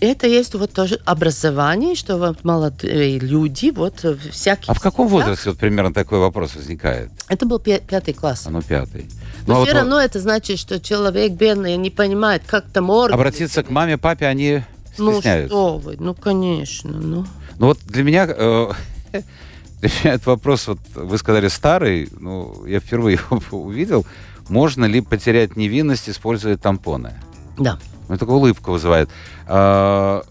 есть 0.00 0.54
вот 0.54 0.72
тоже 0.72 1.00
образование, 1.04 1.94
что 1.94 2.18
вот 2.18 2.44
молодые 2.44 3.18
люди, 3.18 3.70
вот 3.70 4.04
э, 4.04 4.16
всякие... 4.30 4.66
А 4.68 4.74
в 4.74 4.80
каком 4.80 5.08
возрасте 5.08 5.50
вот 5.50 5.58
примерно 5.58 5.94
такой 5.94 6.18
вопрос 6.18 6.54
возникает? 6.56 7.10
Это 7.28 7.46
был 7.46 7.58
пя- 7.58 7.82
пятый 7.86 8.12
класс. 8.12 8.44
А 8.46 8.50
ну, 8.50 8.60
пятый. 8.60 9.06
Но 9.46 9.54
Ну, 9.54 9.60
а 9.60 9.64
все 9.64 9.72
вот 9.74 9.80
равно 9.80 10.00
это 10.00 10.20
значит, 10.20 10.58
что 10.58 10.80
человек 10.80 11.32
бедный 11.32 11.76
не 11.76 11.90
понимает, 11.90 12.42
как 12.46 12.66
там 12.70 12.90
органы. 12.90 13.14
Обратиться 13.20 13.62
к 13.62 13.70
маме, 13.70 13.96
папе 13.98 14.26
они 14.26 14.62
Ну 14.98 15.14
стесняются. 15.14 15.48
что 15.48 15.78
вы, 15.78 15.96
ну 15.98 16.14
конечно, 16.14 16.90
ну. 16.90 17.26
Ну 17.58 17.66
вот 17.66 17.78
для 17.86 18.02
меня, 18.02 18.26
э, 18.28 18.70
для 19.12 19.90
меня 20.02 20.14
этот 20.14 20.26
вопрос, 20.26 20.66
вот 20.66 20.78
вы 20.94 21.16
сказали 21.18 21.48
старый, 21.48 22.08
ну 22.18 22.66
я 22.66 22.80
впервые 22.80 23.18
его 23.30 23.58
увидел. 23.62 24.04
Можно 24.48 24.84
ли 24.84 25.00
потерять 25.00 25.56
невинность, 25.56 26.08
используя 26.10 26.56
тампоны? 26.58 27.14
Да. 27.58 27.78
Ну, 28.08 28.16
только 28.18 28.30
улыбку 28.30 28.72
вызывает. 28.72 29.08
А, 29.46 30.22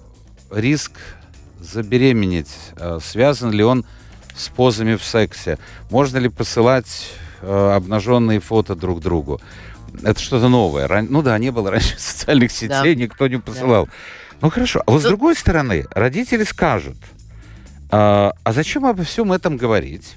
риск 0.51 0.91
забеременеть, 1.59 2.51
а, 2.77 2.99
связан 3.01 3.51
ли 3.51 3.63
он 3.63 3.85
с 4.35 4.49
позами 4.49 4.95
в 4.95 5.03
сексе? 5.03 5.57
Можно 5.89 6.17
ли 6.19 6.29
посылать 6.29 7.11
а, 7.41 7.75
обнаженные 7.75 8.39
фото 8.39 8.75
друг 8.75 8.99
другу? 9.01 9.41
Это 10.03 10.19
что-то 10.19 10.49
новое. 10.49 10.87
Ран- 10.87 11.07
Ну 11.09 11.21
да, 11.21 11.37
не 11.37 11.51
было 11.51 11.71
раньше 11.71 11.95
социальных 11.99 12.51
сетей, 12.51 12.95
никто 12.95 13.27
не 13.27 13.37
посылал. 13.37 13.87
Ну 14.41 14.49
хорошо. 14.49 14.81
А 14.85 14.91
вот 14.91 15.01
с 15.01 15.03
Ну- 15.03 15.09
другой 15.09 15.35
стороны, 15.35 15.85
родители 15.91 16.43
скажут, 16.43 16.97
а 17.91 18.33
зачем 18.47 18.85
обо 18.85 19.03
всем 19.03 19.31
этом 19.31 19.55
говорить? 19.57 20.15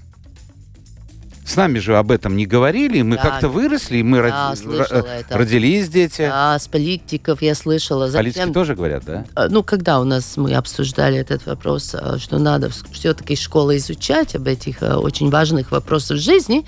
С 1.47 1.55
нами 1.55 1.79
же 1.79 1.97
об 1.97 2.11
этом 2.11 2.37
не 2.37 2.45
говорили, 2.45 3.03
мы 3.03 3.15
Да, 3.17 3.23
как-то 3.23 3.49
выросли, 3.49 4.03
мы 4.03 4.19
да, 4.19 4.51
роди- 4.51 4.57
слышала 4.63 4.99
ро- 4.99 5.21
это. 5.21 5.39
родились 5.39 5.89
дети. 5.89 6.29
А 6.31 6.59
с 6.59 6.67
политиков 6.67 7.41
я 7.41 7.55
слышала. 7.55 8.11
Политики 8.11 8.39
Зачем 8.39 8.53
тоже 8.53 8.75
говорят, 8.75 9.05
да? 9.05 9.25
А, 9.37 9.49
Ну, 9.49 9.63
когда 9.63 10.01
у 10.01 10.05
нас 10.05 10.37
мы 10.37 10.55
обсуждали 10.55 11.19
этот 11.19 11.47
вопрос, 11.47 11.95
а, 11.95 12.19
что 12.19 12.39
надо 12.41 12.71
все-таки 12.93 13.37
школа 13.37 13.77
изучать 13.77 14.35
об 14.35 14.49
этих 14.49 14.83
очень 14.83 15.31
важных 15.31 15.71
вопросах 15.71 16.19
жизни, 16.19 16.65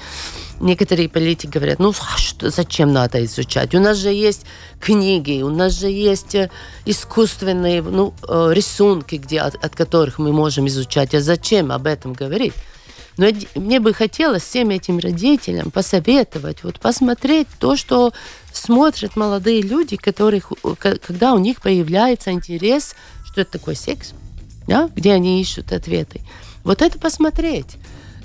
некоторые 0.61 1.09
политики 1.09 1.51
говорят, 1.53 1.81
ну, 1.81 1.91
а 1.91 2.17
что, 2.19 2.49
зачем 2.51 2.93
надо 2.93 3.25
изучать? 3.25 3.75
У 3.75 3.81
нас 3.81 3.99
же 3.99 4.11
есть 4.11 4.47
книги, 4.81 5.43
у 5.43 5.51
нас 5.51 5.73
же 5.79 5.89
есть 5.89 6.37
э, 6.37 6.51
искусственные 6.87 7.83
ну, 7.83 8.15
э, 8.29 8.51
рисунки, 8.53 9.17
где, 9.17 9.41
от, 9.41 9.57
от 9.65 9.75
которых 9.75 10.19
мы 10.21 10.33
можем 10.33 10.67
изучать. 10.69 11.15
А 11.15 11.21
зачем 11.21 11.73
об 11.73 11.87
этом 11.87 12.13
говорить? 12.13 12.55
Но 13.19 13.27
мне 13.57 13.81
бы 13.81 13.93
хотелось 13.93 14.45
всем 14.45 14.71
этим 14.71 14.99
родителям 14.99 15.71
посоветовать, 15.71 16.63
вот 16.65 16.79
посмотреть 16.81 17.49
то, 17.59 17.77
что 17.77 18.13
смотрят 18.53 19.17
молодые 19.17 19.61
люди, 19.61 19.97
которых, 19.97 20.53
когда 20.79 21.35
у 21.35 21.39
них 21.39 21.61
появляется 21.61 22.31
интерес, 22.31 22.95
что 23.27 23.41
это 23.43 23.53
такое 23.53 23.75
секс, 23.75 24.13
да, 24.67 24.89
где 24.95 25.13
они 25.13 25.41
ищут 25.41 25.73
ответы. 25.73 26.21
Вот 26.65 26.81
это 26.81 26.99
посмотреть. 26.99 27.77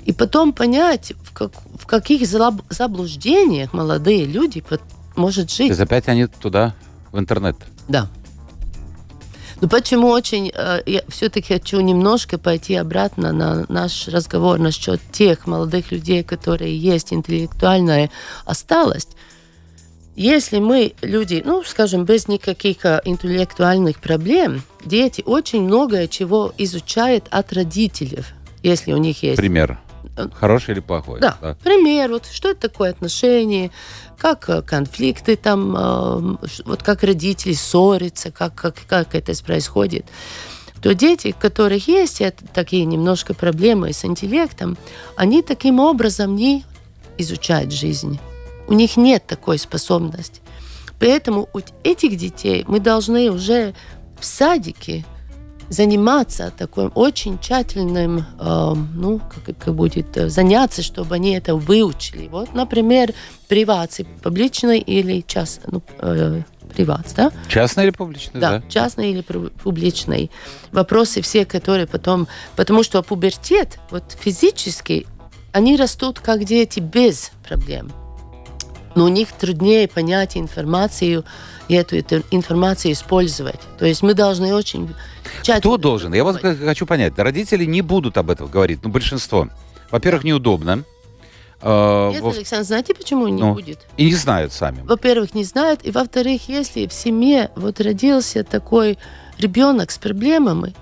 И 0.04 0.12
потом 0.12 0.52
понять, 0.52 1.12
в, 1.24 1.32
как- 1.32 1.52
в 1.80 1.86
каких 1.86 2.26
заблуждениях 2.28 3.72
молодые 3.72 4.26
люди 4.26 4.62
может 5.16 5.48
То 5.48 5.54
жить. 5.56 5.68
есть 5.70 5.80
опять 5.80 6.08
они 6.08 6.26
туда, 6.26 6.74
в 7.10 7.18
интернет. 7.18 7.56
Да. 7.88 8.08
Ну 9.60 9.68
почему 9.68 10.08
очень... 10.08 10.50
э, 10.54 10.82
я 10.86 11.02
все-таки 11.08 11.54
хочу 11.54 11.80
немножко 11.80 12.38
пойти 12.38 12.74
обратно 12.74 13.32
на 13.32 13.64
наш 13.68 14.08
разговор 14.08 14.58
насчет 14.58 15.00
тех 15.12 15.46
молодых 15.46 15.92
людей, 15.92 16.22
которые 16.22 16.76
есть 16.76 17.12
интеллектуальная 17.12 18.10
осталость. 18.44 19.16
Если 20.16 20.58
мы 20.60 20.92
люди, 21.02 21.42
ну, 21.44 21.64
скажем, 21.64 22.04
без 22.04 22.28
никаких 22.28 22.84
э, 22.84 23.00
интеллектуальных 23.04 23.98
проблем, 23.98 24.62
дети 24.84 25.22
очень 25.26 25.62
многое 25.62 26.06
чего 26.06 26.52
изучают 26.56 27.26
от 27.30 27.52
родителей, 27.52 28.24
если 28.62 28.92
у 28.92 28.96
них 28.96 29.22
есть 29.22 29.36
Пример. 29.36 29.78
Э, 30.16 30.28
Хороший 30.32 30.72
или 30.72 30.80
плохой? 30.80 31.20
да. 31.40 31.56
Пример, 31.62 32.10
вот 32.10 32.26
что 32.26 32.50
это 32.50 32.68
такое 32.68 32.90
отношение, 32.90 33.70
как 34.18 34.48
э, 34.48 34.62
конфликты 34.62 35.36
там, 35.36 35.76
э, 35.76 36.36
вот 36.64 36.82
как 36.82 37.02
родители 37.02 37.52
ссорятся, 37.52 38.30
как, 38.30 38.54
как, 38.54 38.76
как 38.88 39.14
это 39.14 39.32
происходит. 39.44 40.06
То 40.82 40.94
дети, 40.94 41.34
у 41.36 41.40
которых 41.40 41.88
есть 41.88 42.20
это, 42.20 42.44
такие 42.46 42.84
немножко 42.84 43.32
проблемы 43.32 43.92
с 43.92 44.04
интеллектом, 44.04 44.76
они 45.16 45.42
таким 45.42 45.80
образом 45.80 46.36
не 46.36 46.64
изучают 47.16 47.72
жизнь. 47.72 48.20
У 48.68 48.74
них 48.74 48.96
нет 48.96 49.26
такой 49.26 49.58
способности. 49.58 50.40
Поэтому 51.00 51.48
у 51.52 51.60
этих 51.82 52.16
детей 52.16 52.64
мы 52.68 52.80
должны 52.80 53.30
уже 53.30 53.74
в 54.18 54.24
садике 54.24 55.04
заниматься 55.74 56.52
таким 56.56 56.90
очень 56.94 57.38
тщательным, 57.38 58.24
э, 58.40 58.74
ну, 58.94 59.18
как, 59.18 59.58
как 59.58 59.74
будет, 59.74 60.16
э, 60.16 60.28
заняться, 60.28 60.82
чтобы 60.82 61.14
они 61.16 61.32
это 61.36 61.54
выучили. 61.54 62.28
Вот, 62.28 62.54
например, 62.54 63.12
приватный, 63.48 64.06
публичный 64.22 64.78
или 64.78 65.22
час, 65.26 65.60
ну, 65.66 65.82
э, 65.98 66.42
приват, 66.74 67.06
да? 67.16 67.30
Частный 67.48 67.84
или 67.84 67.90
публичный, 67.90 68.40
Да, 68.40 68.50
да? 68.58 68.62
частный 68.68 69.10
или 69.10 69.22
пу- 69.22 69.50
публичный. 69.62 70.30
Вопросы 70.72 71.20
все, 71.20 71.44
которые 71.44 71.86
потом... 71.86 72.26
Потому 72.56 72.82
что 72.82 73.02
пубертет, 73.02 73.78
вот 73.90 74.16
физически, 74.18 75.06
они 75.52 75.76
растут 75.76 76.20
как 76.20 76.44
дети 76.44 76.80
без 76.80 77.30
проблем. 77.46 77.92
Но 78.94 79.04
у 79.04 79.08
них 79.08 79.32
труднее 79.32 79.88
понять 79.88 80.36
информацию 80.36 81.24
и 81.68 81.74
эту, 81.74 81.96
эту 81.96 82.22
информацию 82.30 82.92
использовать. 82.92 83.60
То 83.78 83.86
есть 83.86 84.02
мы 84.02 84.14
должны 84.14 84.54
очень. 84.54 84.94
Кто 85.58 85.76
должен? 85.76 86.14
Я 86.14 86.24
х- 86.24 86.54
хочу 86.54 86.86
понять. 86.86 87.14
Родители 87.18 87.64
не 87.64 87.82
будут 87.82 88.16
об 88.18 88.30
этом 88.30 88.46
говорить, 88.48 88.80
ну, 88.84 88.90
большинство. 88.90 89.48
Во-первых, 89.90 90.24
неудобно. 90.24 90.84
э, 91.66 92.10
Нет, 92.12 92.20
во- 92.22 92.30
Александр, 92.30 92.66
знаете, 92.66 92.94
почему 92.94 93.26
не 93.28 93.40
Ну. 93.42 93.54
будет? 93.54 93.78
И 93.96 94.04
не 94.04 94.14
знают 94.14 94.52
сами. 94.52 94.80
Во-первых, 94.84 95.34
не 95.34 95.44
знают, 95.44 95.80
и 95.82 95.90
во-вторых, 95.90 96.48
если 96.48 96.86
в 96.86 96.92
семье 96.92 97.50
вот 97.56 97.80
родился 97.80 98.44
такой 98.44 98.98
ребенок 99.38 99.90
с 99.90 99.96
проблемами, 99.98 100.74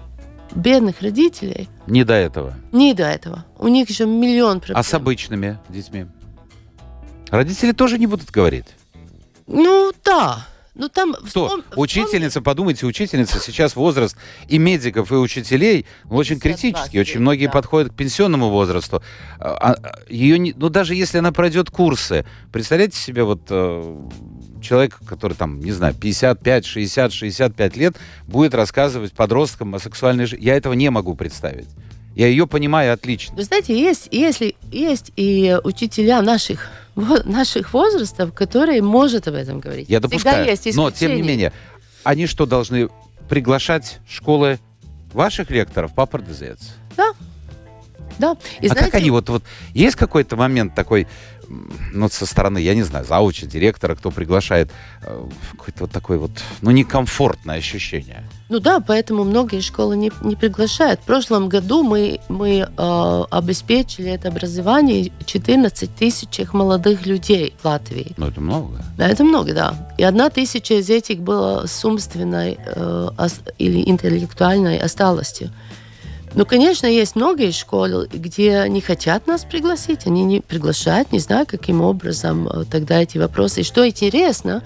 бедных 0.55 1.01
родителей 1.01 1.68
Не 1.87 2.05
до 2.05 2.14
этого. 2.14 2.55
не 2.72 2.94
до 2.94 3.05
этого. 3.05 3.44
У 3.59 3.68
них 3.68 3.88
еще 3.88 4.07
миллион 4.07 4.59
проблем. 4.61 4.77
А 4.79 4.83
с 4.83 4.92
обычными 4.92 5.59
детьми? 5.68 6.07
Родители 7.33 7.73
тоже 7.73 7.99
не 7.99 8.07
будут 8.07 8.31
говорить. 8.31 8.66
Ну 9.47 9.90
да. 10.05 10.47
Ну 10.75 10.90
там... 10.90 11.14
Кто? 11.14 11.47
вспом- 11.49 11.64
Учительница, 11.77 12.42
подумайте, 12.42 12.85
учительница, 12.85 13.40
сейчас 13.40 13.75
возраст 13.75 14.18
и 14.49 14.59
медиков, 14.59 15.11
и 15.11 15.14
учителей 15.14 15.87
ну, 16.05 16.16
очень 16.16 16.38
52 16.38 16.42
критический. 16.73 17.01
Очень 17.01 17.21
многие 17.21 17.47
да. 17.47 17.53
подходят 17.53 17.90
к 17.90 17.97
пенсионному 17.97 18.51
возрасту. 18.51 19.03
А- 19.38 19.73
а- 19.73 19.99
ее 20.11 20.38
не- 20.38 20.53
ну, 20.55 20.68
даже 20.68 20.95
если 20.95 21.18
она 21.18 21.33
пройдет 21.33 21.71
курсы, 21.71 22.27
представляете 22.53 22.99
себе 22.99 23.25
вот 23.25 23.40
э, 23.49 23.97
человек, 24.61 24.99
который 25.07 25.33
там, 25.33 25.59
не 25.59 25.73
знаю, 25.73 25.95
55, 25.95 26.66
60, 26.66 27.14
65 27.14 27.77
лет, 27.79 27.97
будет 28.27 28.55
рассказывать 28.55 29.14
подросткам 29.14 29.75
о 29.75 29.79
сексуальной 29.79 30.27
жизни. 30.27 30.45
Я 30.45 30.55
этого 30.57 30.75
не 30.75 30.90
могу 30.90 31.14
представить. 31.14 31.68
Я 32.14 32.27
ее 32.27 32.47
понимаю 32.47 32.92
отлично. 32.92 33.35
Вы 33.37 33.45
знаете, 33.45 33.79
есть, 33.79 34.09
если, 34.11 34.55
есть 34.71 35.12
и 35.16 35.57
учителя 35.64 36.21
наших, 36.21 36.68
наших 36.95 37.73
возрастов, 37.73 38.33
которые 38.35 38.83
может 38.83 39.29
об 39.29 39.35
этом 39.35 39.61
говорить. 39.61 39.89
Я 39.89 39.99
Всегда 39.99 40.09
допускаю. 40.09 40.47
есть 40.47 40.77
Но, 40.77 40.91
тем 40.91 41.15
не 41.15 41.23
менее, 41.23 41.53
они 42.05 42.27
что, 42.27 42.47
должны 42.47 42.89
приглашать 43.29 43.99
школы 44.09 44.59
ваших 45.13 45.51
лекторов, 45.51 45.93
папа 45.95 46.19
РДЗец? 46.19 46.75
Да. 46.97 47.13
И 48.61 48.67
а 48.67 48.71
знаете, 48.71 48.91
как 48.91 48.95
они 48.95 49.11
вот, 49.11 49.29
вот 49.29 49.43
есть 49.75 49.97
какой-то 49.97 50.37
момент 50.37 50.75
такой, 50.75 51.07
ну, 51.93 52.09
со 52.09 52.27
стороны, 52.27 52.59
я 52.59 52.75
не 52.75 52.83
знаю, 52.83 53.05
зауча, 53.05 53.47
директора, 53.47 53.95
кто 53.95 54.11
приглашает, 54.11 54.71
э, 55.03 55.25
какое-то 55.53 55.81
вот 55.81 55.91
такое 55.91 56.19
вот, 56.19 56.31
ну, 56.61 56.71
некомфортное 56.71 57.59
ощущение. 57.59 58.25
Ну 58.49 58.59
да, 58.59 58.81
поэтому 58.81 59.25
многие 59.25 59.61
школы 59.61 59.97
не, 59.97 60.11
не 60.23 60.37
приглашают. 60.37 61.01
В 61.01 61.05
прошлом 61.05 61.49
году 61.49 61.83
мы, 61.83 62.21
мы 62.29 62.69
э, 62.77 63.23
обеспечили 63.31 64.11
это 64.11 64.29
образование 64.29 65.11
14 65.25 65.95
тысяч 65.95 66.41
молодых 66.53 67.07
людей 67.07 67.55
в 67.63 67.65
Латвии. 67.65 68.13
Ну, 68.17 68.29
это 68.29 68.41
много. 68.41 68.85
Да, 68.97 69.09
это 69.09 69.25
много, 69.25 69.55
да. 69.55 69.95
И 69.99 70.05
одна 70.05 70.31
тысяча 70.31 70.75
из 70.75 70.91
этих 70.91 71.21
была 71.21 71.67
с 71.67 71.85
умственной 71.85 72.59
э, 72.65 73.09
или 73.59 73.89
интеллектуальной 73.89 74.79
осталостью. 74.79 75.51
Ну, 76.35 76.47
конечно, 76.47 76.87
есть 76.87 77.14
многие 77.14 77.51
школы, 77.51 78.09
где 78.12 78.66
не 78.68 78.81
хотят 78.81 79.27
нас 79.27 79.45
пригласить, 79.45 80.07
они 80.07 80.25
не 80.25 80.40
приглашают, 80.40 81.12
не 81.12 81.18
знаю, 81.18 81.47
каким 81.47 81.83
образом 81.83 82.49
э, 82.49 82.64
тогда 82.71 83.03
эти 83.03 83.18
вопросы. 83.18 83.61
И 83.61 83.64
что 83.64 83.87
интересно, 83.87 84.62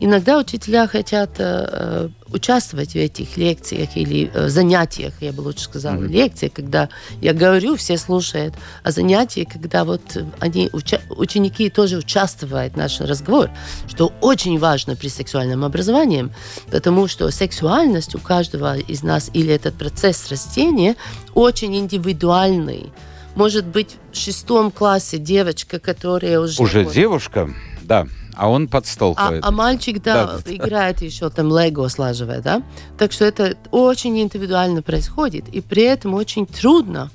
иногда 0.00 0.38
учителя 0.38 0.86
хотят 0.86 1.30
э, 1.38 1.68
э, 1.70 2.08
участвовать 2.30 2.92
в 2.92 2.96
этих 2.96 3.36
лекциях 3.36 3.96
или 3.96 4.30
э, 4.32 4.48
занятиях, 4.48 5.14
я 5.20 5.32
бы 5.32 5.40
лучше 5.40 5.64
сказала, 5.64 5.94
Мгм. 5.96 6.10
лекции, 6.10 6.48
когда 6.48 6.88
я 7.20 7.32
говорю, 7.32 7.76
все 7.76 7.96
слушают, 7.98 8.54
а 8.82 8.90
занятия, 8.90 9.44
когда 9.44 9.84
вот 9.84 10.02
они, 10.40 10.68
уча- 10.72 11.00
ученики 11.10 11.70
тоже 11.70 11.96
участвуют 11.98 12.74
в 12.74 12.76
нашем 12.76 13.06
разговоре, 13.06 13.50
что 13.88 14.12
очень 14.20 14.58
важно 14.58 14.94
при 14.96 15.08
сексуальном 15.08 15.64
образовании, 15.64 16.28
потому 16.70 17.08
что 17.08 17.30
сексуальность 17.30 18.14
у 18.14 18.18
каждого 18.18 18.76
из 18.78 19.02
нас 19.02 19.30
или 19.32 19.52
этот 19.52 19.74
процесс 19.74 20.28
растения 20.30 20.96
очень 21.34 21.76
индивидуальный. 21.76 22.92
Может 23.34 23.66
быть, 23.66 23.96
в 24.12 24.16
шестом 24.16 24.70
классе 24.70 25.18
девочка, 25.18 25.78
которая 25.78 26.40
уже... 26.40 26.60
Уже 26.62 26.82
вот- 26.84 26.92
девушка, 26.94 27.50
да, 27.82 28.06
а 28.38 28.48
он 28.48 28.68
под 28.68 28.86
стол 28.86 29.14
а, 29.16 29.28
ходит. 29.28 29.44
а 29.44 29.50
мальчик, 29.50 30.00
да, 30.00 30.38
Да, 30.44 30.54
играет 30.54 31.02
еще 31.02 31.28
там 31.28 31.48
лего 31.48 31.88
слаживает, 31.88 32.42
да? 32.42 32.62
Так 32.96 33.10
что 33.10 33.24
это 33.24 33.56
очень 33.72 34.18
индивидуально 34.18 34.80
происходит, 34.80 35.48
и 35.48 35.60
при 35.60 35.82
этом 35.82 36.14
очень 36.14 36.46
трудно 36.46 37.10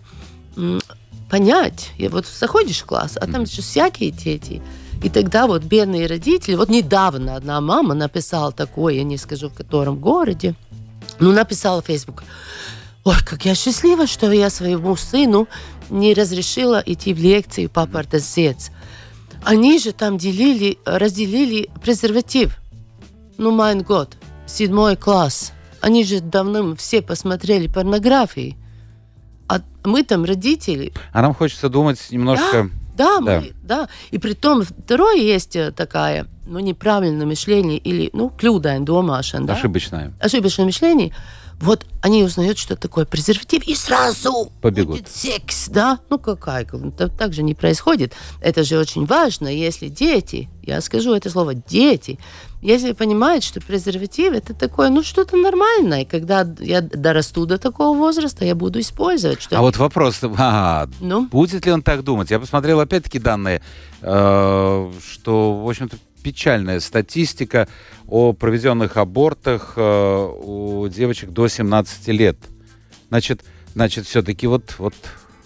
понять. 1.30 1.92
И 1.98 2.10
вот 2.10 2.28
заходишь 2.28 2.82
в 2.82 2.86
класс, 2.86 3.18
а 3.20 3.26
там 3.26 3.46
же 3.46 3.62
всякие 3.62 4.12
дети. 4.12 4.62
И 5.02 5.10
тогда 5.10 5.48
вот 5.48 5.64
бедные 5.64 6.08
родители, 6.08 6.56
вот 6.56 6.70
недавно 6.70 7.36
одна 7.38 7.60
мама 7.62 7.94
написала 7.94 8.52
такое, 8.52 8.96
я 8.96 9.04
не 9.04 9.18
скажу 9.18 9.50
в 9.50 9.54
котором 9.54 10.00
городе, 10.00 10.56
ну, 11.20 11.32
написала 11.32 11.82
в 11.82 11.86
Facebook, 11.86 12.24
ой, 13.06 13.16
как 13.26 13.46
я 13.46 13.56
счастлива, 13.56 14.08
что 14.08 14.32
я 14.32 14.50
своему 14.50 14.96
сыну 14.98 15.48
не 15.90 16.14
разрешила 16.14 16.84
идти 16.86 17.14
в 17.14 17.20
лекции 17.20 17.68
«Папа 17.68 18.00
ортодоксец». 18.00 18.72
Они 19.46 19.80
же 19.80 19.92
там 19.92 20.18
делили, 20.18 20.78
разделили 20.86 21.70
презерватив. 21.82 22.58
Ну, 23.38 23.52
майн 23.52 23.82
год, 23.82 24.16
седьмой 24.46 24.96
класс. 24.96 25.52
Они 25.82 26.04
же 26.04 26.22
давно 26.22 26.76
все 26.76 27.02
посмотрели 27.02 27.68
порнографии. 27.68 28.58
А 29.50 29.60
мы 29.84 30.04
там 30.04 30.24
родители. 30.24 30.94
А 31.12 31.22
нам 31.22 31.34
хочется 31.34 31.70
думать 31.70 32.00
немножко... 32.10 32.70
Да, 32.96 33.20
Да. 33.20 33.42
мы, 33.42 33.54
да. 33.64 33.90
И 34.12 34.18
при 34.20 34.34
том, 34.34 34.62
второе 34.64 35.16
есть 35.18 35.56
э, 35.56 35.72
такая, 35.72 36.28
ну, 36.46 36.60
неправильное 36.60 37.26
мышление 37.26 37.80
или, 37.80 38.12
ну, 38.14 38.30
клюдаин 38.30 38.86
домашен, 38.86 39.48
да? 39.48 39.54
Ошибочное. 39.56 40.14
ошибочное 40.20 40.66
мышление, 40.66 41.14
вот 41.60 41.86
они 42.02 42.24
узнают, 42.24 42.58
что 42.58 42.76
такое 42.76 43.06
презерватив, 43.06 43.64
и 43.64 43.76
сразу 43.76 44.52
Побегут. 44.62 44.98
будет 44.98 45.10
секс, 45.10 45.70
да? 45.70 46.00
Ну, 46.10 46.20
какая? 46.20 46.66
Так, 46.98 47.18
так 47.18 47.34
же 47.34 47.44
не 47.44 47.56
происходит. 47.56 48.14
Это 48.42 48.64
же 48.64 48.78
очень 48.78 49.06
важно, 49.06 49.48
если 49.48 49.88
дети, 49.88 50.50
я 50.62 50.82
скажу 50.82 51.14
это 51.14 51.30
слово, 51.30 51.54
дети, 51.54 52.20
если 52.62 52.94
понимают, 52.94 53.44
что 53.44 53.62
презерватив 53.62 54.34
это 54.34 54.54
такое, 54.54 54.90
ну, 54.90 55.04
что-то 55.04 55.38
нормальное, 55.38 56.06
когда 56.06 56.48
я 56.60 56.82
дорасту 56.82 57.46
до 57.46 57.58
такого 57.58 57.98
возраста, 57.98 58.46
я 58.46 58.56
буду 58.56 58.80
использовать. 58.80 59.42
Что 59.42 59.58
А 59.58 59.62
вот 59.62 59.78
вопрос, 59.78 60.20
а, 60.38 60.88
Ну, 61.00 61.28
будет 61.28 61.66
ли 61.66 61.72
он 61.72 61.82
так 61.82 62.04
думать? 62.04 62.32
Я 62.32 62.40
посмотрел 62.40 62.80
опять-таки 62.80 63.20
данные, 63.20 63.62
э, 64.02 64.92
что, 65.12 65.60
в 65.64 65.70
общем-то, 65.70 65.98
печальная 66.24 66.80
статистика 66.80 67.68
о 68.08 68.34
проведенных 68.34 68.98
абортах 68.98 69.74
э, 69.76 70.30
у 70.44 70.88
девочек 70.88 71.30
до 71.32 71.48
17 71.48 72.08
лет. 72.08 72.38
Значит, 73.10 73.44
значит 73.76 74.08
все-таки 74.08 74.48
вот, 74.48 74.76
вот, 74.78 74.96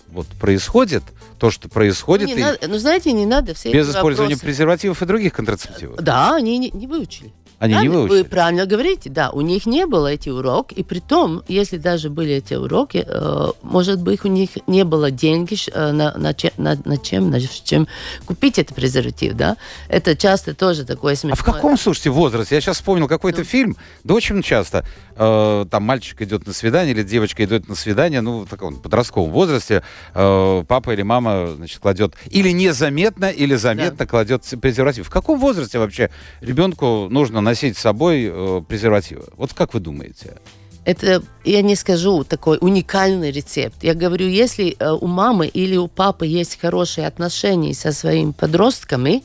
вот 0.09 0.27
происходит 0.39 1.03
то, 1.39 1.51
что 1.51 1.67
ну, 1.67 1.73
происходит, 1.73 2.27
не 2.27 2.33
и 2.35 2.39
надо- 2.39 2.59
ну, 2.67 2.77
знаете, 2.77 3.11
не 3.11 3.25
надо 3.25 3.53
все 3.53 3.71
без 3.71 3.89
использования 3.89 4.35
вопросы- 4.35 4.45
презервативов 4.45 5.01
и 5.01 5.05
других 5.05 5.33
контрацептивов. 5.33 5.97
Да, 5.97 6.35
они 6.35 6.57
не, 6.57 6.69
не 6.71 6.87
выучили. 6.87 7.33
Они 7.59 7.73
Да, 7.73 7.81
не 7.81 7.89
Вы 7.89 8.01
выучили. 8.07 8.21
правильно 8.23 8.65
говорите, 8.67 9.09
да, 9.09 9.31
у 9.31 9.41
них 9.41 9.65
не 9.65 9.87
было 9.87 10.07
эти 10.07 10.29
уроки, 10.29 10.75
и 10.75 10.83
при 10.83 10.99
том, 10.99 11.41
если 11.47 11.77
даже 11.77 12.09
были 12.11 12.33
эти 12.35 12.53
уроки, 12.53 13.03
э, 13.07 13.47
может 13.63 13.99
быть, 14.01 14.23
у 14.25 14.27
них 14.27 14.51
не 14.67 14.83
было 14.83 15.09
деньги 15.09 15.55
ш- 15.55 15.71
э, 15.73 15.91
на, 15.91 16.15
на, 16.17 16.35
че- 16.35 16.53
на- 16.57 16.77
на 16.85 16.97
чем, 16.99 17.31
на 17.31 17.41
чем 17.41 17.87
купить 18.27 18.59
этот 18.59 18.75
презерватив, 18.75 19.33
да? 19.33 19.57
Это 19.89 20.15
часто 20.15 20.53
тоже 20.53 20.85
такое 20.85 21.13
А 21.13 21.15
смешное. 21.15 21.35
в 21.35 21.43
каком, 21.43 21.77
слушайте, 21.79 22.11
возрасте? 22.11 22.53
Я 22.55 22.61
сейчас 22.61 22.77
вспомнил 22.77 23.07
какой-то 23.07 23.39
Ну. 23.39 23.45
фильм, 23.45 23.77
да 24.03 24.13
очень 24.13 24.41
часто. 24.43 24.85
э, 25.19 25.65
там 25.71 25.81
мальчик 25.81 26.21
идет 26.21 26.45
на 26.45 26.53
свидание 26.53 26.93
или 26.93 27.01
девочка 27.01 27.43
идет 27.43 27.67
на 27.67 27.73
свидание, 27.73 28.21
ну, 28.21 28.41
в 28.45 28.47
таком 28.49 28.75
подростковом 28.75 29.31
возрасте, 29.31 29.81
э, 30.13 30.63
папа 30.67 30.91
или 30.93 31.01
мама, 31.01 31.53
значит, 31.55 31.79
кладет 31.79 32.13
или 32.29 32.51
незаметно, 32.51 33.25
или 33.31 33.55
заметно 33.55 34.05
кладет 34.05 34.43
презерватив. 34.61 35.07
В 35.07 35.09
каком 35.09 35.39
возрасте 35.39 35.79
вообще 35.79 36.11
ребенку 36.39 37.07
нужно 37.09 37.41
носить 37.47 37.77
с 37.77 37.81
собой 37.81 38.29
э, 38.31 38.61
презервативы? 38.67 39.25
Вот 39.37 39.53
как 39.53 39.73
вы 39.73 39.79
думаете? 39.79 40.37
Это, 40.85 41.21
я 41.43 41.61
не 41.61 41.75
скажу, 41.75 42.23
такой 42.23 42.57
уникальный 42.61 43.31
рецепт. 43.31 43.83
Я 43.83 43.93
говорю, 43.93 44.27
если 44.27 44.75
э, 44.79 44.91
у 44.91 45.07
мамы 45.07 45.47
или 45.47 45.75
у 45.77 45.87
папы 45.87 46.25
есть 46.25 46.59
хорошие 46.61 47.07
отношения 47.07 47.73
со 47.73 47.91
своими 47.91 48.31
подростками, 48.31 49.23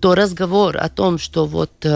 то 0.00 0.14
разговор 0.14 0.76
о 0.76 0.88
том, 0.88 1.18
что 1.18 1.46
вот 1.46 1.70
э, 1.82 1.88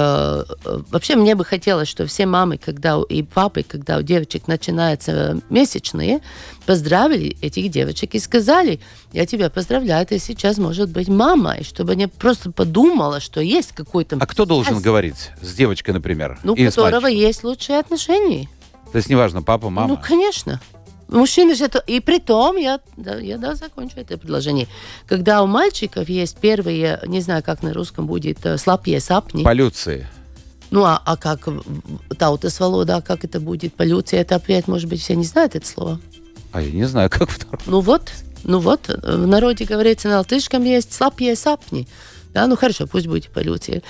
э, 0.65 0.79
вообще 0.91 1.17
мне 1.17 1.35
бы 1.35 1.45
хотелось, 1.45 1.89
что 1.89 2.07
все 2.07 2.27
мамы, 2.27 2.59
когда 2.59 3.01
и 3.09 3.23
папы, 3.23 3.63
когда 3.63 3.99
у 3.99 4.03
девочек 4.03 4.49
начинаются 4.49 5.41
месячные, 5.51 6.21
поздравили 6.67 7.37
этих 7.41 7.71
девочек 7.71 8.15
и 8.15 8.19
сказали, 8.19 8.81
я 9.13 9.27
тебя 9.27 9.51
поздравляю, 9.51 10.07
ты 10.07 10.19
сейчас 10.19 10.59
может 10.59 10.91
быть 10.91 11.09
мамой, 11.09 11.65
чтобы 11.65 11.93
они 11.93 12.07
просто 12.07 12.51
подумала, 12.51 13.21
что 13.21 13.41
есть 13.41 13.73
какой-то... 13.73 14.17
А 14.21 14.27
кто 14.27 14.45
должен 14.45 14.75
связь, 14.75 14.85
говорить 14.85 15.31
с 15.41 15.55
девочкой, 15.55 15.95
например? 15.95 16.39
Ну, 16.43 16.55
у 16.55 16.57
которого 16.57 17.07
есть 17.07 17.45
лучшие 17.45 17.79
отношения. 17.79 18.49
То 18.91 18.99
есть 18.99 19.09
неважно, 19.09 19.43
папа, 19.43 19.71
мама. 19.71 19.89
Ну, 19.89 19.97
конечно. 19.97 20.61
Мужчины 21.13 21.55
же 21.55 21.65
это... 21.65 21.79
И 21.87 22.01
при 22.01 22.19
том, 22.19 22.57
я, 22.57 22.81
да, 22.97 23.17
я 23.17 23.39
да, 23.39 23.55
закончу 23.55 23.95
это 23.97 24.17
предложение. 24.17 24.67
Когда 25.07 25.43
у 25.43 25.47
мальчиков 25.47 26.09
есть 26.09 26.39
первые, 26.39 27.01
не 27.07 27.21
знаю, 27.21 27.43
как 27.43 27.63
на 27.63 27.73
русском 27.75 28.07
будет, 28.07 28.45
э, 28.47 28.57
слабые 28.57 28.99
сапни. 29.01 29.43
Полюции. 29.43 30.07
Ну, 30.71 30.85
а, 30.85 31.01
а 31.05 31.17
как 31.19 31.49
таутас 32.19 32.59
волода, 32.59 33.03
как 33.03 33.25
это 33.25 33.41
будет? 33.41 33.75
Полюция, 33.75 34.23
это 34.23 34.37
опять, 34.37 34.69
может 34.69 34.89
быть, 34.89 35.03
все 35.03 35.15
не 35.15 35.25
знают 35.25 35.55
это 35.55 35.67
слово. 35.67 36.01
А 36.51 36.63
я 36.63 36.71
не 36.71 36.85
знаю, 36.85 37.11
как 37.11 37.29
второй. 37.29 37.61
Ну 37.67 37.81
вот, 37.81 38.11
ну 38.45 38.59
вот, 38.59 38.89
в 38.89 39.27
народе 39.27 39.67
говорится, 39.67 40.09
на 40.09 40.19
латышском 40.19 40.65
есть 40.65 40.95
слабые 40.95 41.37
сапни. 41.37 41.87
Да, 42.33 42.47
ну 42.47 42.57
хорошо, 42.57 42.87
пусть 42.87 43.07
будет 43.07 43.29
полюция. 43.29 43.83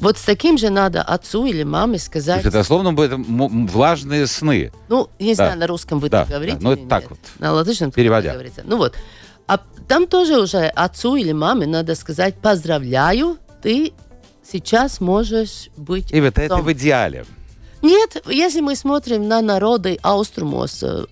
Вот 0.00 0.18
с 0.18 0.22
таким 0.22 0.58
же 0.58 0.70
надо 0.70 1.02
отцу 1.02 1.46
или 1.46 1.62
маме 1.62 1.98
То 1.98 2.04
сказать. 2.04 2.36
есть 2.36 2.48
это 2.48 2.58
дословно 2.58 2.92
будет 2.92 3.12
влажные 3.16 4.26
сны. 4.26 4.72
Ну, 4.88 5.08
не 5.20 5.34
Да. 5.34 5.46
знаю, 5.46 5.58
на 5.60 5.66
русском 5.66 6.00
вы 6.00 6.08
Да, 6.10 6.20
так 6.24 6.30
говорите. 6.30 6.56
да, 6.58 6.62
ну, 6.64 6.72
или 6.72 6.80
это 6.80 6.88
так 6.90 7.02
нет. 7.02 7.10
вот. 7.10 7.18
На 7.38 7.52
латышском 7.52 7.90
Переводя. 7.92 8.32
говорится. 8.32 8.62
Ну 8.64 8.76
вот. 8.76 8.94
А 9.46 9.60
там 9.88 10.06
тоже 10.06 10.40
уже 10.40 10.66
отцу 10.66 11.16
или 11.16 11.32
маме 11.32 11.66
надо 11.66 11.94
сказать 11.94 12.34
поздравляю, 12.36 13.38
ты 13.62 13.92
сейчас 14.50 15.00
можешь 15.00 15.68
быть 15.76 16.10
И 16.10 16.16
это, 16.18 16.42
это 16.42 16.54
отцом». 16.56 16.66
в 16.66 16.72
идеале. 16.72 17.24
Нет, 17.82 18.22
если 18.26 18.60
мы 18.62 18.74
смотрим 18.76 19.28
на 19.28 19.42
народы 19.42 19.98
Ауструмос, 20.02 20.82
э, 20.82 21.04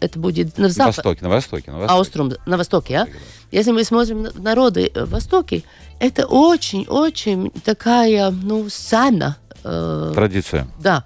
это 0.00 0.18
будет 0.18 0.56
на 0.58 0.64
На 0.64 0.68
запад. 0.70 0.96
востоке, 0.96 1.22
на 1.22 1.28
востоке, 1.28 1.70
на 1.70 1.78
востоке. 1.78 1.92
Ауструм, 1.98 2.32
на 2.46 2.56
востоке, 2.56 2.94
а? 2.96 3.06
Если 3.52 3.70
мы 3.70 3.84
смотрим 3.84 4.22
на 4.22 4.32
народы 4.32 4.90
э, 4.92 5.04
Востоке, 5.04 5.62
это 6.00 6.26
очень-очень 6.26 7.50
такая, 7.64 8.30
ну, 8.30 8.68
сана. 8.68 9.36
э, 9.64 10.12
Традиция. 10.14 10.68
да, 10.80 11.04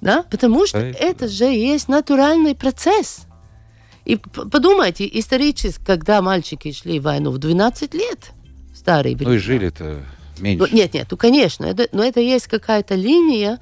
да, 0.00 0.22
потому 0.30 0.66
что 0.66 0.80
Конечно, 0.80 0.98
это 0.98 1.28
же 1.28 1.44
есть 1.44 1.88
натуральный 1.88 2.54
процесс. 2.54 3.22
И 4.04 4.16
подумайте, 4.16 5.08
исторически, 5.10 5.82
когда 5.84 6.20
мальчики 6.20 6.72
шли 6.72 7.00
в 7.00 7.04
войну 7.04 7.30
в 7.30 7.38
12 7.38 7.94
лет, 7.94 8.32
старые 8.74 9.12
Ну 9.14 9.18
времена. 9.18 9.36
и 9.36 9.38
жили-то 9.38 10.02
Ну, 10.38 10.42
меньше. 10.42 10.74
нет, 10.74 10.92
нет, 10.94 11.06
ну 11.10 11.16
конечно, 11.16 11.64
это, 11.64 11.88
но 11.92 12.04
это 12.04 12.20
есть 12.20 12.46
какая-то 12.48 12.94
линия, 12.96 13.60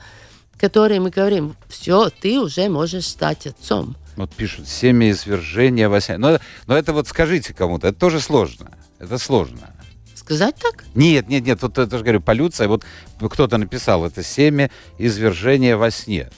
которой 0.59 0.99
мы 1.01 1.11
говорим, 1.11 1.55
все, 1.69 2.09
ты 2.09 2.41
уже 2.41 2.69
можешь 2.69 3.07
стать 3.07 3.47
отцом. 3.47 3.95
Вот 4.17 4.35
пишут 4.35 4.69
семя 4.69 5.11
извержения 5.11 5.89
во 5.89 6.01
сне. 6.01 6.19
Но, 6.19 6.39
но 6.67 6.77
это 6.77 6.93
вот 6.93 7.09
скажите 7.09 7.55
кому-то, 7.55 7.89
это 7.89 7.99
тоже 7.99 8.21
сложно. 8.21 8.73
Это 8.99 9.19
сложно. 9.19 9.71
Сказать 10.15 10.55
так? 10.57 10.85
Нет, 10.95 11.29
нет, 11.29 11.45
нет, 11.45 11.61
вот 11.63 11.79
это 11.79 11.99
же 11.99 12.05
говорю, 12.05 12.21
полюция. 12.21 12.69
Вот 12.69 12.85
кто-то 13.19 13.59
написал, 13.59 14.05
это 14.05 14.23
семя 14.23 14.71
извержения 14.99 15.77
во 15.77 15.91
сне. 15.91 16.31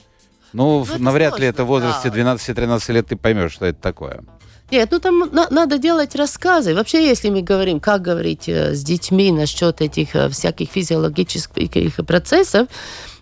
Ну, 0.53 0.83
это 0.83 1.01
навряд 1.01 1.33
ли 1.33 1.45
сложно, 1.45 1.49
это 1.49 1.63
в 1.65 1.67
возрасте 1.67 2.09
да. 2.09 2.35
12-13 2.35 2.93
лет 2.93 3.07
ты 3.07 3.15
поймешь, 3.17 3.51
что 3.51 3.65
это 3.65 3.79
такое. 3.79 4.23
Нет, 4.71 4.89
ну 4.91 4.99
там 4.99 5.19
на- 5.31 5.49
надо 5.49 5.77
делать 5.77 6.15
рассказы. 6.15 6.73
Вообще, 6.73 7.05
если 7.07 7.29
мы 7.29 7.41
говорим, 7.41 7.79
как 7.79 8.01
говорить 8.01 8.49
э, 8.49 8.73
с 8.73 8.83
детьми 8.83 9.31
насчет 9.31 9.81
этих 9.81 10.15
э, 10.15 10.29
всяких 10.29 10.69
физиологических 10.71 12.05
процессов, 12.05 12.67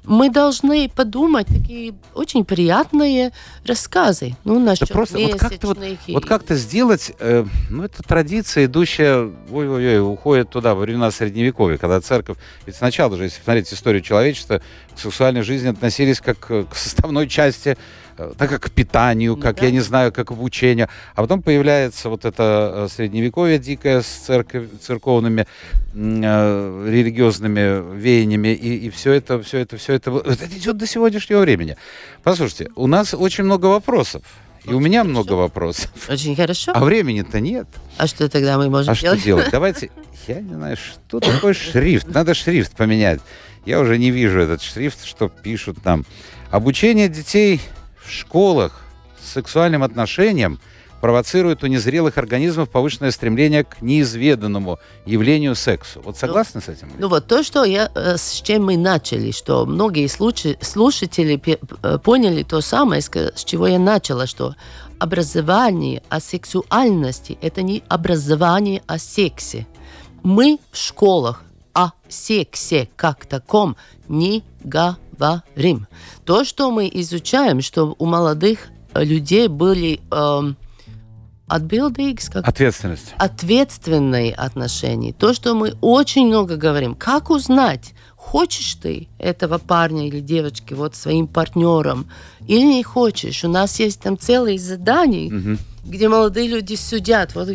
мы 0.06 0.30
должны 0.30 0.89
подумать 0.89 1.47
такие 1.47 1.93
очень 2.14 2.43
приятные 2.45 3.32
рассказы. 3.66 4.36
Ну, 4.43 4.60
насчет 4.60 4.84
Это 4.84 4.93
просто 4.93 5.18
вот 5.20 5.36
как-то 5.39 5.68
вот, 5.68 5.78
и- 6.08 6.14
вот 6.14 6.26
как-то 6.26 6.56
сделать, 6.56 7.14
э, 7.20 7.45
ну 7.70 7.84
это 7.84 8.04
традиция, 8.04 8.66
идущая, 8.66 9.30
ой-ой-ой, 9.51 10.01
уходит 10.01 10.49
туда, 10.49 10.76
во 10.76 10.82
времена 10.82 11.10
Средневековья, 11.12 11.78
когда 11.78 12.01
церковь, 12.01 12.38
ведь 12.66 12.76
сначала 12.76 13.16
же, 13.16 13.24
если 13.24 13.38
посмотреть 13.39 13.72
историю 13.74 14.01
человечества, 14.01 14.62
к 14.95 14.99
сексуальной 14.99 15.41
жизни 15.41 15.70
относились 15.70 16.20
как 16.20 16.39
к 16.39 16.68
составной 16.76 17.28
части, 17.30 17.78
так 18.16 18.49
как 18.49 18.61
к 18.64 18.70
питанию, 18.72 19.36
Ну 19.36 19.41
как, 19.41 19.57
да. 19.57 19.66
я 19.66 19.72
не 19.72 19.80
знаю, 19.82 20.11
как 20.11 20.32
обучению. 20.32 20.88
А 21.16 21.22
потом 21.22 21.41
появляется 21.41 22.09
вот 22.09 22.26
это 22.26 22.72
э, 22.76 22.88
Средневековье 22.93 23.59
дикое 23.59 24.01
с 24.01 24.05
церковь, 24.07 24.66
церковными 24.82 25.45
э, 25.93 26.86
религиозными 26.89 27.97
веяниями, 27.97 28.49
и, 28.49 28.88
и 28.88 28.89
все 28.89 29.14
это, 29.14 29.41
все 29.41 29.59
это, 29.59 29.78
все 29.78 29.93
это, 29.93 30.11
это 30.26 30.45
идет 30.47 30.78
до 30.78 30.88
сегодняшнего 30.88 31.39
времени. 31.41 31.78
Послушайте, 32.24 32.70
у 32.76 32.88
нас 32.88 33.14
очень 33.14 33.43
много 33.43 33.68
вопросов. 33.68 34.24
И 34.66 34.72
у 34.72 34.80
меня 34.80 35.03
много 35.03 35.34
вопросов. 35.34 35.91
Очень 36.09 36.38
хорошо. 36.38 36.72
А 36.74 36.84
времени-то 36.86 37.41
нет. 37.41 37.68
А 37.97 38.07
что 38.07 38.30
тогда 38.30 38.57
мы 38.57 38.70
можем 38.70 38.91
А 38.93 38.95
что 38.95 39.07
делать? 39.07 39.24
делать? 39.26 39.47
Давайте, 39.51 39.89
я 40.26 40.39
не 40.39 40.53
знаю, 40.53 40.78
что 40.78 41.20
такое 41.20 41.53
шрифт. 41.53 42.07
Надо 42.07 42.34
шрифт 42.34 42.74
поменять. 42.74 43.20
Я 43.66 43.82
уже 43.82 43.97
не 43.97 44.09
вижу 44.09 44.39
этот 44.39 44.61
шрифт, 44.61 45.03
что 45.03 45.28
пишут 45.28 45.84
нам. 45.84 46.05
Обучение 46.49 47.09
детей 47.09 47.59
в 48.06 48.12
школах 48.12 48.82
сексуальным 49.22 49.84
отношениям 49.84 50.60
провоцирует 51.04 51.66
у 51.66 51.68
незрелых 51.68 52.18
организмов 52.18 52.70
повышенное 52.70 53.12
стремление 53.12 53.66
к 53.66 53.82
неизведанному 53.82 54.80
явлению 55.06 55.54
сексу. 55.54 56.01
Вот 56.01 56.18
согласны 56.18 56.62
с 56.62 56.70
этим? 56.70 56.89
Ну 56.97 57.10
вот 57.10 57.28
то, 57.28 57.43
что 57.43 57.66
я, 57.66 57.91
э, 57.93 58.16
с 58.16 58.41
чем 58.41 58.68
мы 58.68 58.78
начали, 58.78 59.32
что 59.32 59.66
многие 59.66 60.08
случаи, 60.08 60.58
слушатели 60.62 61.41
э, 61.84 61.97
поняли 61.97 62.43
то 62.43 62.62
самое, 62.62 63.01
с 63.01 63.12
с 63.14 63.43
чего 63.43 63.68
я 63.68 63.80
начала, 63.80 64.28
что 64.28 64.56
образование 64.97 66.01
о 66.08 66.22
сексуальности– 66.22 67.38
это 67.41 67.64
не 67.64 67.84
образование 67.89 68.82
о 68.88 68.97
сексе. 68.97 69.68
Мы 70.24 70.58
в 70.72 70.78
школах 70.78 71.43
о 71.74 71.91
сексе 72.08 72.88
как 72.95 73.26
таком 73.26 73.76
не 74.08 74.41
говорим. 74.64 75.03
То, 76.26 76.43
что 76.43 76.72
мы 76.72 76.89
изучаем, 76.93 77.61
что 77.61 77.95
у 77.97 78.05
молодых 78.05 78.68
людей 78.95 79.47
были 79.47 79.99
эм, 80.11 80.55
atbildīgs, 81.47 82.32
как 82.32 82.47
Ответственность. 82.47 83.14
ответственные 83.18 84.34
отношения. 84.34 85.14
То, 85.14 85.34
что 85.34 85.53
мы 85.53 85.76
очень 85.82 86.28
много 86.28 86.55
говорим. 86.57 86.95
Как 86.95 87.30
узнать, 87.30 87.93
хочешь 88.16 88.76
ты 88.76 89.07
этого 89.20 89.57
парня 89.57 90.07
или 90.07 90.20
девочки 90.20 90.74
вот 90.74 90.95
своим 90.95 91.28
партнером 91.28 92.07
или 92.47 92.64
не 92.66 92.84
хочешь? 92.84 93.43
У 93.43 93.49
нас 93.49 93.80
есть 93.80 94.01
там 94.01 94.18
целые 94.18 94.57
задания, 94.59 95.30
Мгм. 95.32 95.57
Где 95.86 96.08
молодые 96.08 96.48
люди 96.48 96.76
судят. 96.76 97.36
Вот 97.36 97.50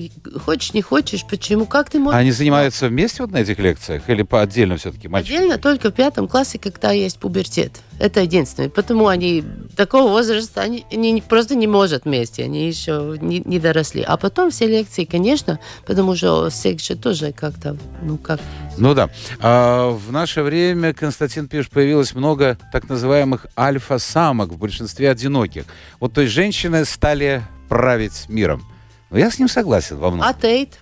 хочешь, 0.44 0.74
не 0.74 0.82
хочешь, 0.82 1.24
почему? 1.28 1.66
Как 1.66 1.90
ты 1.90 1.98
можешь? 1.98 2.18
Они 2.18 2.30
занимаются 2.30 2.88
вместе 2.88 3.22
вот 3.22 3.32
на 3.32 3.38
этих 3.38 3.58
лекциях 3.58 4.08
или 4.08 4.22
по 4.22 4.42
отдельно 4.42 4.76
все-таки 4.76 5.08
мальчики? 5.08 5.34
Отдельно 5.34 5.58
только 5.58 5.90
в 5.90 5.94
пятом 5.94 6.28
классе, 6.28 6.58
когда 6.58 6.92
есть 6.92 7.18
пубертет. 7.18 7.72
Это 7.98 8.20
единственное. 8.20 8.68
Потому 8.68 9.08
они 9.08 9.44
такого 9.76 10.10
возраста, 10.10 10.60
они, 10.60 10.84
они 10.92 11.22
просто 11.26 11.54
не 11.54 11.66
могут 11.66 12.04
вместе, 12.04 12.44
они 12.44 12.66
еще 12.66 13.16
не, 13.20 13.40
не 13.40 13.58
доросли. 13.58 14.02
А 14.02 14.16
потом 14.16 14.50
все 14.50 14.66
лекции, 14.66 15.04
конечно, 15.04 15.58
потому 15.86 16.14
что 16.14 16.50
секс 16.50 16.86
же 16.86 16.96
тоже 16.96 17.32
как-то, 17.32 17.76
ну 18.02 18.18
как... 18.18 18.40
Ну 18.76 18.94
да. 18.94 19.08
А, 19.40 19.90
в 19.90 20.12
наше 20.12 20.42
время, 20.42 20.92
Константин 20.92 21.48
пишет, 21.48 21.70
появилось 21.70 22.14
много 22.14 22.58
так 22.72 22.88
называемых 22.88 23.46
альфа-самок, 23.56 24.50
в 24.50 24.58
большинстве 24.58 25.10
одиноких. 25.10 25.64
Вот 25.98 26.12
то 26.12 26.20
есть 26.20 26.32
женщины 26.32 26.84
стали 26.84 27.42
править 27.68 28.28
миром. 28.28 28.64
Но 29.10 29.18
я 29.18 29.30
с 29.30 29.38
ним 29.38 29.48
согласен 29.48 29.98
во 29.98 30.10
многом. 30.10 30.28
А 30.28 30.34
Тейт? 30.34 30.78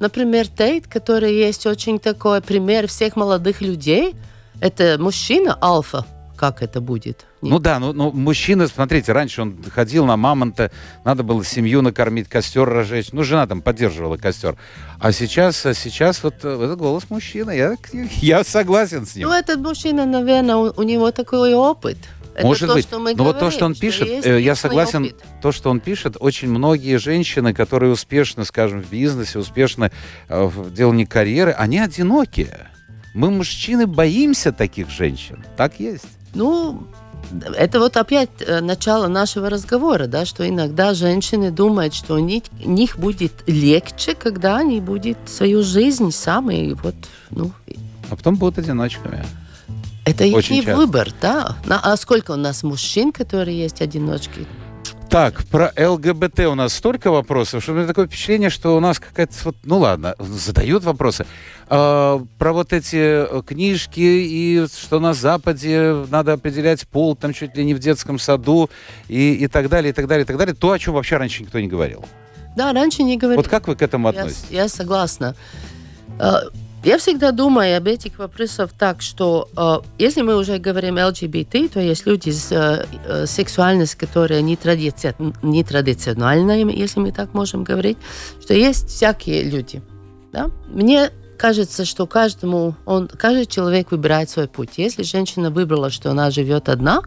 Например, 0.00 0.48
Тейт, 0.48 0.86
который 0.86 1.34
есть 1.34 1.66
очень 1.66 1.98
такой 1.98 2.40
пример 2.40 2.88
всех 2.88 3.16
молодых 3.16 3.60
людей, 3.60 4.14
это 4.60 4.96
мужчина 4.98 5.56
альфа. 5.62 6.06
Как 6.36 6.60
это 6.62 6.80
будет? 6.80 7.24
Ну 7.40 7.60
да, 7.60 7.78
ну, 7.78 7.92
ну 7.92 8.10
мужчина, 8.10 8.66
смотрите, 8.66 9.12
раньше 9.12 9.42
он 9.42 9.62
ходил 9.72 10.06
на 10.06 10.16
мамонта, 10.16 10.72
надо 11.04 11.22
было 11.22 11.44
семью 11.44 11.82
накормить, 11.82 12.28
костер 12.28 12.68
разжечь. 12.68 13.12
Ну, 13.12 13.22
жена 13.22 13.46
там 13.46 13.62
поддерживала 13.62 14.16
костер. 14.16 14.56
А 14.98 15.12
сейчас, 15.12 15.64
а 15.66 15.74
сейчас 15.74 16.22
вот 16.24 16.34
э, 16.42 16.64
это 16.64 16.74
голос 16.74 17.10
мужчины. 17.10 17.52
Я, 17.52 17.76
я 18.20 18.42
согласен 18.42 19.06
с 19.06 19.14
ним. 19.14 19.28
Ну, 19.28 19.34
этот 19.34 19.60
мужчина, 19.60 20.04
наверное, 20.04 20.56
у, 20.56 20.72
у 20.76 20.82
него 20.82 21.12
такой 21.12 21.54
опыт. 21.54 21.98
Это 22.34 22.46
Может 22.46 22.68
то, 22.68 22.74
быть. 22.74 22.86
что 22.86 22.98
мы 22.98 23.14
Но 23.14 23.24
вот 23.24 23.34
то, 23.34 23.40
говорим, 23.40 23.56
что 23.56 23.66
он 23.66 23.74
пишет, 23.74 24.08
есть 24.08 24.26
э, 24.26 24.40
я 24.40 24.54
согласен, 24.54 25.04
опыт. 25.04 25.16
то, 25.42 25.52
что 25.52 25.70
он 25.70 25.80
пишет, 25.80 26.16
очень 26.18 26.48
многие 26.48 26.96
женщины, 26.98 27.52
которые 27.52 27.92
успешны, 27.92 28.44
скажем, 28.44 28.82
в 28.82 28.90
бизнесе, 28.90 29.38
успешны 29.38 29.90
э, 30.28 30.42
в 30.44 30.72
делании 30.72 31.04
карьеры, 31.04 31.52
они 31.52 31.78
одинокие. 31.78 32.68
Мы, 33.14 33.30
мужчины, 33.30 33.86
боимся 33.86 34.52
таких 34.52 34.88
женщин. 34.88 35.44
Так 35.56 35.78
есть. 35.78 36.06
Ну, 36.34 36.86
это 37.54 37.78
вот 37.78 37.96
опять 37.96 38.30
э, 38.40 38.60
начало 38.60 39.08
нашего 39.08 39.50
разговора, 39.50 40.06
да, 40.06 40.24
что 40.24 40.48
иногда 40.48 40.94
женщины 40.94 41.50
думают, 41.50 41.94
что 41.94 42.14
у 42.14 42.18
них, 42.18 42.44
них 42.64 42.98
будет 42.98 43.32
легче, 43.46 44.14
когда 44.14 44.58
они 44.58 44.80
будут 44.80 45.18
свою 45.26 45.62
жизнь 45.62 46.10
сами, 46.10 46.72
вот, 46.82 46.94
ну, 47.30 47.52
А 48.10 48.16
потом 48.16 48.36
будут 48.36 48.58
одиночками. 48.58 49.22
Это 50.04 50.24
их 50.24 50.34
Очень 50.34 50.56
часто. 50.62 50.76
выбор, 50.76 51.08
да. 51.20 51.56
А 51.68 51.96
сколько 51.96 52.32
у 52.32 52.36
нас 52.36 52.62
мужчин, 52.62 53.12
которые 53.12 53.58
есть 53.58 53.80
одиночки? 53.80 54.46
Так, 55.08 55.44
про 55.48 55.70
ЛГБТ 55.76 56.40
у 56.40 56.54
нас 56.54 56.72
столько 56.72 57.10
вопросов, 57.10 57.62
что 57.62 57.72
у 57.72 57.74
меня 57.74 57.86
такое 57.86 58.06
впечатление, 58.06 58.48
что 58.48 58.74
у 58.74 58.80
нас 58.80 58.98
какая-то 58.98 59.34
вот, 59.44 59.56
ну 59.62 59.78
ладно, 59.78 60.14
задают 60.18 60.84
вопросы. 60.84 61.26
А, 61.68 62.24
про 62.38 62.54
вот 62.54 62.72
эти 62.72 62.96
э, 62.96 63.42
книжки 63.46 64.00
и 64.00 64.66
что 64.74 65.00
на 65.00 65.12
Западе 65.12 66.06
надо 66.08 66.32
определять 66.32 66.88
пол 66.88 67.14
там 67.14 67.34
чуть 67.34 67.54
ли 67.58 67.64
не 67.64 67.74
в 67.74 67.78
детском 67.78 68.18
саду 68.18 68.70
и, 69.06 69.34
и 69.34 69.48
так 69.48 69.68
далее, 69.68 69.90
и 69.90 69.92
так 69.92 70.06
далее, 70.06 70.24
и 70.24 70.26
так 70.26 70.38
далее. 70.38 70.54
То, 70.54 70.70
о 70.70 70.78
чем 70.78 70.94
вообще 70.94 71.18
раньше 71.18 71.42
никто 71.42 71.60
не 71.60 71.68
говорил. 71.68 72.06
Да, 72.56 72.72
раньше 72.72 73.02
не 73.02 73.18
говорили. 73.18 73.36
Вот 73.36 73.48
как 73.48 73.68
вы 73.68 73.76
к 73.76 73.82
этому 73.82 74.10
Я, 74.10 74.18
относитесь? 74.18 74.46
я 74.50 74.68
согласна. 74.68 75.34
Я 76.84 76.98
всегда 76.98 77.30
думаю 77.30 77.76
об 77.76 77.86
этих 77.86 78.18
вопросах 78.18 78.70
так, 78.76 79.02
что 79.02 79.48
э, 79.56 79.86
если 79.98 80.22
мы 80.22 80.36
уже 80.36 80.58
говорим 80.58 80.98
ЛГБТ, 80.98 81.72
то 81.72 81.80
есть 81.80 82.06
люди 82.06 82.30
с 82.30 82.50
э, 82.50 82.86
э, 83.06 83.26
сексуальностью, 83.26 84.00
которая 84.00 84.42
не, 84.42 84.56
традициональная, 84.56 86.64
если 86.64 86.98
мы 86.98 87.12
так 87.12 87.34
можем 87.34 87.62
говорить, 87.62 87.98
что 88.40 88.54
есть 88.54 88.88
всякие 88.88 89.44
люди. 89.44 89.80
Да? 90.32 90.50
Мне 90.66 91.10
кажется, 91.38 91.84
что 91.84 92.08
каждому, 92.08 92.74
он, 92.84 93.06
каждый 93.06 93.46
человек 93.46 93.92
выбирает 93.92 94.28
свой 94.28 94.48
путь. 94.48 94.70
Если 94.76 95.04
женщина 95.04 95.52
выбрала, 95.52 95.88
что 95.88 96.10
она 96.10 96.32
живет 96.32 96.68
одна, 96.68 97.02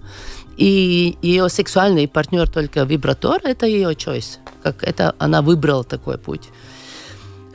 и 0.56 1.18
ее 1.22 1.50
сексуальный 1.50 2.08
партнер 2.08 2.50
только 2.50 2.84
вибратор, 2.84 3.42
это 3.44 3.66
ее 3.66 3.92
choice. 3.92 4.38
Как 4.64 4.86
это 4.86 5.16
она 5.20 5.42
выбрала 5.42 5.84
такой 5.84 6.18
путь. 6.18 6.50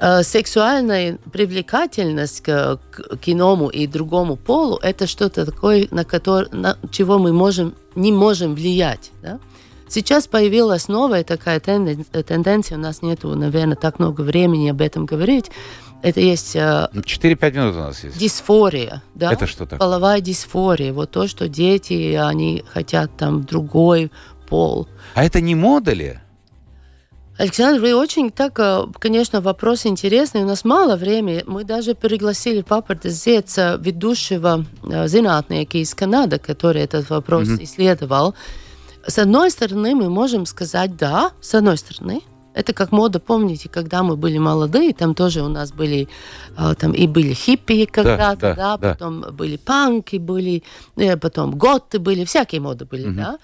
Э, 0.02 0.22
сексуальная 0.22 1.18
привлекательность 1.30 2.40
к, 2.40 2.80
к 2.96 3.20
иному 3.26 3.68
и 3.68 3.86
другому 3.86 4.36
полу 4.36 4.78
это 4.78 5.06
что-то 5.06 5.44
такое, 5.44 5.88
на, 5.90 6.04
который, 6.06 6.48
на 6.52 6.78
чего 6.90 7.18
мы 7.18 7.34
можем, 7.34 7.74
не 7.94 8.10
можем 8.10 8.54
влиять. 8.54 9.10
Да? 9.22 9.38
Сейчас 9.88 10.26
появилась 10.26 10.88
новая 10.88 11.22
такая 11.22 11.60
тенденция, 11.60 12.78
у 12.78 12.80
нас 12.80 13.02
нету, 13.02 13.34
наверное, 13.34 13.76
так 13.76 13.98
много 13.98 14.22
времени 14.22 14.70
об 14.70 14.80
этом 14.80 15.04
говорить, 15.04 15.50
это 16.00 16.20
есть... 16.20 16.56
4-5 16.56 16.92
э, 16.96 17.50
минут 17.50 17.74
у 17.74 17.80
нас 17.80 18.02
есть. 18.02 18.16
Дисфория, 18.16 19.02
да? 19.14 19.30
Это 19.30 19.46
что 19.46 19.64
такое? 19.64 19.80
Половая 19.80 20.22
дисфория. 20.22 20.94
Вот 20.94 21.10
то, 21.10 21.26
что 21.26 21.46
дети, 21.46 22.14
они 22.14 22.64
хотят 22.72 23.14
там 23.18 23.44
другой 23.44 24.10
пол. 24.48 24.88
А 25.14 25.24
это 25.24 25.42
не 25.42 25.54
мода 25.54 25.92
ли? 25.92 26.20
Александр, 27.40 27.80
вы 27.80 27.94
очень 27.94 28.30
так, 28.30 28.58
э, 28.58 28.84
конечно, 28.98 29.40
вопрос 29.40 29.86
интересный. 29.86 30.42
У 30.42 30.46
нас 30.46 30.62
мало 30.62 30.96
времени. 30.96 31.42
Мы 31.46 31.64
даже 31.64 31.94
пригласили 31.94 32.60
папа 32.60 32.94
Дезеца, 32.94 33.80
ведущего 33.80 34.66
э, 34.82 35.08
зинатника 35.08 35.78
из 35.78 35.94
Канады, 35.94 36.38
который 36.38 36.82
этот 36.82 37.08
вопрос 37.08 37.48
mm-hmm. 37.48 37.64
исследовал. 37.64 38.34
С 39.06 39.18
одной 39.18 39.50
стороны, 39.50 39.94
мы 39.94 40.10
можем 40.10 40.44
сказать 40.44 40.98
да, 40.98 41.32
с 41.40 41.54
одной 41.54 41.78
стороны, 41.78 42.20
это 42.52 42.74
как 42.74 42.92
мода, 42.92 43.20
помните, 43.20 43.70
когда 43.70 44.02
мы 44.02 44.16
были 44.16 44.36
молодые, 44.36 44.92
там 44.92 45.14
тоже 45.14 45.40
у 45.40 45.48
нас 45.48 45.72
были, 45.72 46.08
а, 46.56 46.74
там 46.74 46.92
и 46.92 47.06
были 47.06 47.32
хиппи 47.32 47.86
когда-то, 47.86 48.40
да, 48.40 48.54
да, 48.54 48.76
да, 48.76 48.92
потом 48.92 49.20
были 49.32 49.56
панки, 49.56 50.16
были, 50.18 50.62
э, 50.96 51.16
потом 51.16 51.56
готы 51.56 52.00
были, 52.00 52.24
всякие 52.24 52.60
моды 52.60 52.84
были, 52.84 53.06
угу. 53.08 53.16
да. 53.16 53.38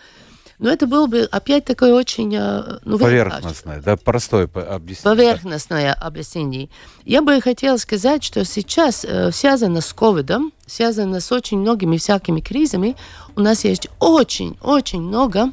Но 0.58 0.70
это 0.70 0.86
было 0.86 1.06
бы 1.06 1.28
опять 1.30 1.64
такое 1.64 1.94
очень... 1.94 2.34
А, 2.36 2.80
ну, 2.84 2.98
Поверхностное, 2.98 3.82
да, 3.82 3.96
простое 3.96 4.44
объяснение. 4.46 5.16
Поверхностное 5.16 5.92
объяснение. 5.92 6.68
Я 7.04 7.22
бы 7.22 7.40
хотела 7.40 7.76
сказать, 7.76 8.24
что 8.24 8.44
сейчас 8.44 9.04
э, 9.04 9.30
связано 9.32 9.80
с 9.80 9.92
ковидом, 9.92 10.52
связано 10.66 11.20
с 11.20 11.30
очень 11.30 11.58
многими 11.58 11.98
всякими 11.98 12.40
кризами. 12.40 12.96
У 13.34 13.40
нас 13.40 13.64
есть 13.64 13.88
очень-очень 14.00 15.02
много 15.02 15.52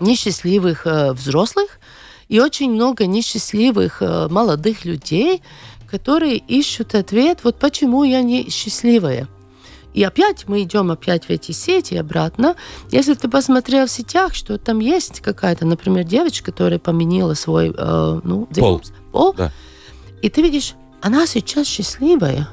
несчастливых 0.00 0.86
э, 0.86 1.12
взрослых, 1.12 1.80
и 2.28 2.40
очень 2.40 2.72
много 2.72 3.06
несчастливых 3.06 4.02
э, 4.02 4.28
молодых 4.28 4.84
людей, 4.84 5.42
которые 5.88 6.36
ищут 6.36 6.94
ответ, 6.94 7.40
вот 7.44 7.58
почему 7.58 8.04
я 8.04 8.22
не 8.22 8.50
счастливая. 8.50 9.28
И 9.96 10.02
опять 10.04 10.46
мы 10.46 10.62
идем 10.62 10.90
опять 10.90 11.24
в 11.24 11.30
эти 11.30 11.52
сети 11.52 11.94
обратно. 11.94 12.54
Если 12.90 13.14
ты 13.14 13.28
посмотрел 13.28 13.86
в 13.86 13.90
сетях, 13.90 14.34
что 14.34 14.58
там 14.58 14.78
есть 14.78 15.20
какая-то, 15.20 15.64
например, 15.64 16.04
девочка, 16.04 16.52
которая 16.52 16.78
поменяла 16.78 17.32
свой 17.32 17.74
э, 17.74 18.20
ну, 18.22 18.46
пол, 18.54 18.82
пол 19.10 19.32
да. 19.32 19.50
и 20.20 20.28
ты 20.28 20.42
видишь, 20.42 20.74
она 21.00 21.26
сейчас 21.26 21.66
счастливая. 21.66 22.46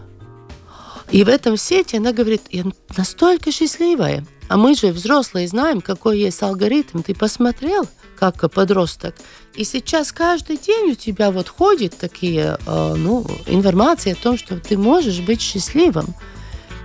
И 1.12 1.26
в 1.26 1.28
этом 1.28 1.58
сети 1.58 1.98
она 1.98 2.14
говорит, 2.14 2.44
я 2.50 2.64
настолько 2.96 3.52
счастливая. 3.52 4.26
А 4.48 4.56
мы 4.56 4.74
же 4.74 4.94
взрослые 4.94 5.50
знаем, 5.50 5.82
какой 5.82 6.20
есть 6.20 6.42
алгоритм. 6.42 7.02
Ты 7.02 7.14
посмотрел, 7.14 7.86
как 8.18 8.50
подросток. 8.54 9.16
И 9.54 9.66
сейчас 9.66 10.14
каждый 10.14 10.56
день 10.56 10.92
у 10.92 10.96
тебя 10.96 11.30
вот 11.30 11.50
ходит 11.50 11.98
такие, 11.98 12.58
э, 12.66 12.94
ну, 12.96 13.28
информация 13.48 14.14
о 14.14 14.16
том, 14.16 14.38
что 14.38 14.58
ты 14.62 14.78
можешь 14.78 15.20
быть 15.20 15.42
счастливым. 15.42 16.16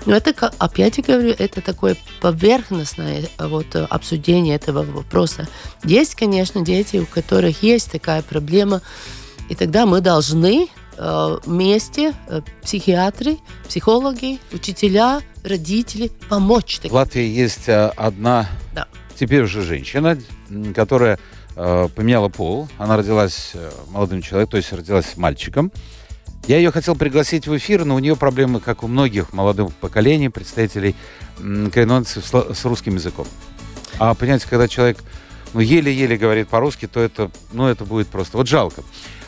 Но 0.09 0.17
это, 0.17 0.51
опять 0.59 0.97
я 0.97 1.05
говорю, 1.05 1.35
это 1.39 1.61
такое 1.61 1.95
поверхностное 2.23 3.25
э, 3.39 3.47
вот, 3.47 3.77
обсуждение 3.77 4.57
этого 4.57 4.83
вопроса. 4.83 5.47
Есть, 5.85 6.15
конечно, 6.15 6.63
дети, 6.63 6.97
у 6.97 7.07
которых 7.07 7.63
есть 7.63 7.93
такая 7.93 8.23
проблема, 8.23 8.81
и 9.51 9.55
тогда 9.55 9.85
мы 9.85 10.01
должны 10.01 10.69
э, 10.97 11.39
вместе, 11.45 12.15
психиатры, 12.63 13.37
психологи, 13.69 14.39
учителя, 14.51 15.21
родители 15.45 16.11
помочь. 16.31 16.81
В 16.83 16.93
Латвии 16.93 17.27
есть 17.27 17.69
одна, 17.69 18.49
да. 18.75 18.89
теперь 19.15 19.43
уже 19.43 19.61
женщина, 19.61 20.19
которая 20.75 21.19
э, 21.55 21.89
поменяла 21.95 22.31
пол. 22.31 22.67
Она 22.79 22.97
родилась 22.97 23.51
э, 23.53 23.71
молодым 23.91 24.23
человеком, 24.23 24.53
то 24.53 24.57
есть 24.57 24.73
родилась 24.73 25.19
мальчиком. 25.19 25.71
Я 26.47 26.57
ее 26.57 26.70
хотел 26.70 26.95
пригласить 26.95 27.47
в 27.47 27.57
эфир, 27.57 27.84
но 27.84 27.95
у 27.95 27.99
нее 27.99 28.16
проблемы, 28.16 28.61
как 28.61 28.82
у 28.82 28.89
многих 28.89 29.32
молодых 29.32 29.74
поколений, 29.74 30.28
представителей 30.28 30.95
коренных 31.39 32.09
с 32.09 32.64
русским 32.64 32.95
языком. 32.95 33.26
А 33.99 34.14
понимаете, 34.14 34.47
когда 34.49 34.68
человек 34.68 34.99
ну, 35.53 35.61
еле-еле 35.61 36.16
говорит 36.16 36.49
по-русски, 36.49 36.86
то 36.86 37.01
это, 37.01 37.30
ну, 37.53 37.66
это 37.66 37.84
будет 37.84 38.09
просто 38.09 38.36
вот 38.36 38.49
жалко. 38.49 38.82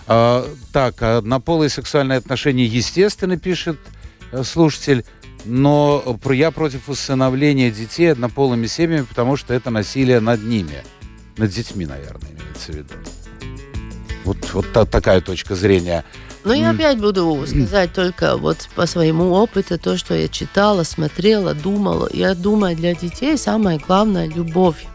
А, 0.07 0.47
так, 0.73 1.03
однополые 1.03 1.69
сексуальные 1.69 2.19
отношения, 2.19 2.67
естественно, 2.67 3.39
пишет 3.39 3.79
э, 4.33 4.43
слушатель, 4.43 5.05
но 5.45 6.19
я 6.31 6.51
против 6.51 6.89
усыновления 6.89 7.71
детей 7.71 8.13
однополыми 8.13 8.67
семьями, 8.67 9.05
потому 9.05 9.37
что 9.37 9.55
это 9.55 9.71
насилие 9.71 10.21
над 10.21 10.43
ними. 10.43 10.85
Над 11.37 11.51
детьми, 11.51 11.87
наверное, 11.87 12.31
имеется 12.31 12.73
в 12.73 12.77
виду. 12.77 12.95
Вот, 14.25 14.53
вот 14.53 14.73
та, 14.73 14.85
такая 14.85 15.21
точка 15.21 15.55
зрения. 15.55 16.05
Ну, 16.43 16.55
я 16.55 16.71
опять 16.71 16.99
буду 16.99 17.45
сказать 17.47 17.93
только 17.93 18.37
вот 18.37 18.69
по 18.75 18.87
своему 18.87 19.33
опыту, 19.33 19.79
то, 19.79 19.99
что 19.99 20.15
я 20.15 20.29
читала, 20.29 20.85
смотрела, 20.85 21.55
думала. 21.55 22.09
Я 22.13 22.35
думаю, 22.35 22.77
для 22.77 22.95
детей 22.95 23.37
самое 23.37 23.79
главное– 23.79 24.27
любовь. 24.35 24.87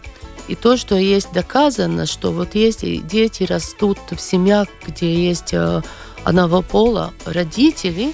И 0.48 0.56
то, 0.56 0.78
что 0.78 0.96
есть 0.96 1.32
доказано, 1.34 2.06
что 2.06 2.32
вот 2.32 2.56
если 2.56 2.98
дети 2.98 3.44
растут 3.44 3.98
в 4.12 4.20
семьях, 4.20 4.68
где 4.86 5.14
есть 5.14 5.54
э, 5.54 5.82
одного 6.24 6.62
пола 6.62 7.14
родители, 7.26 8.14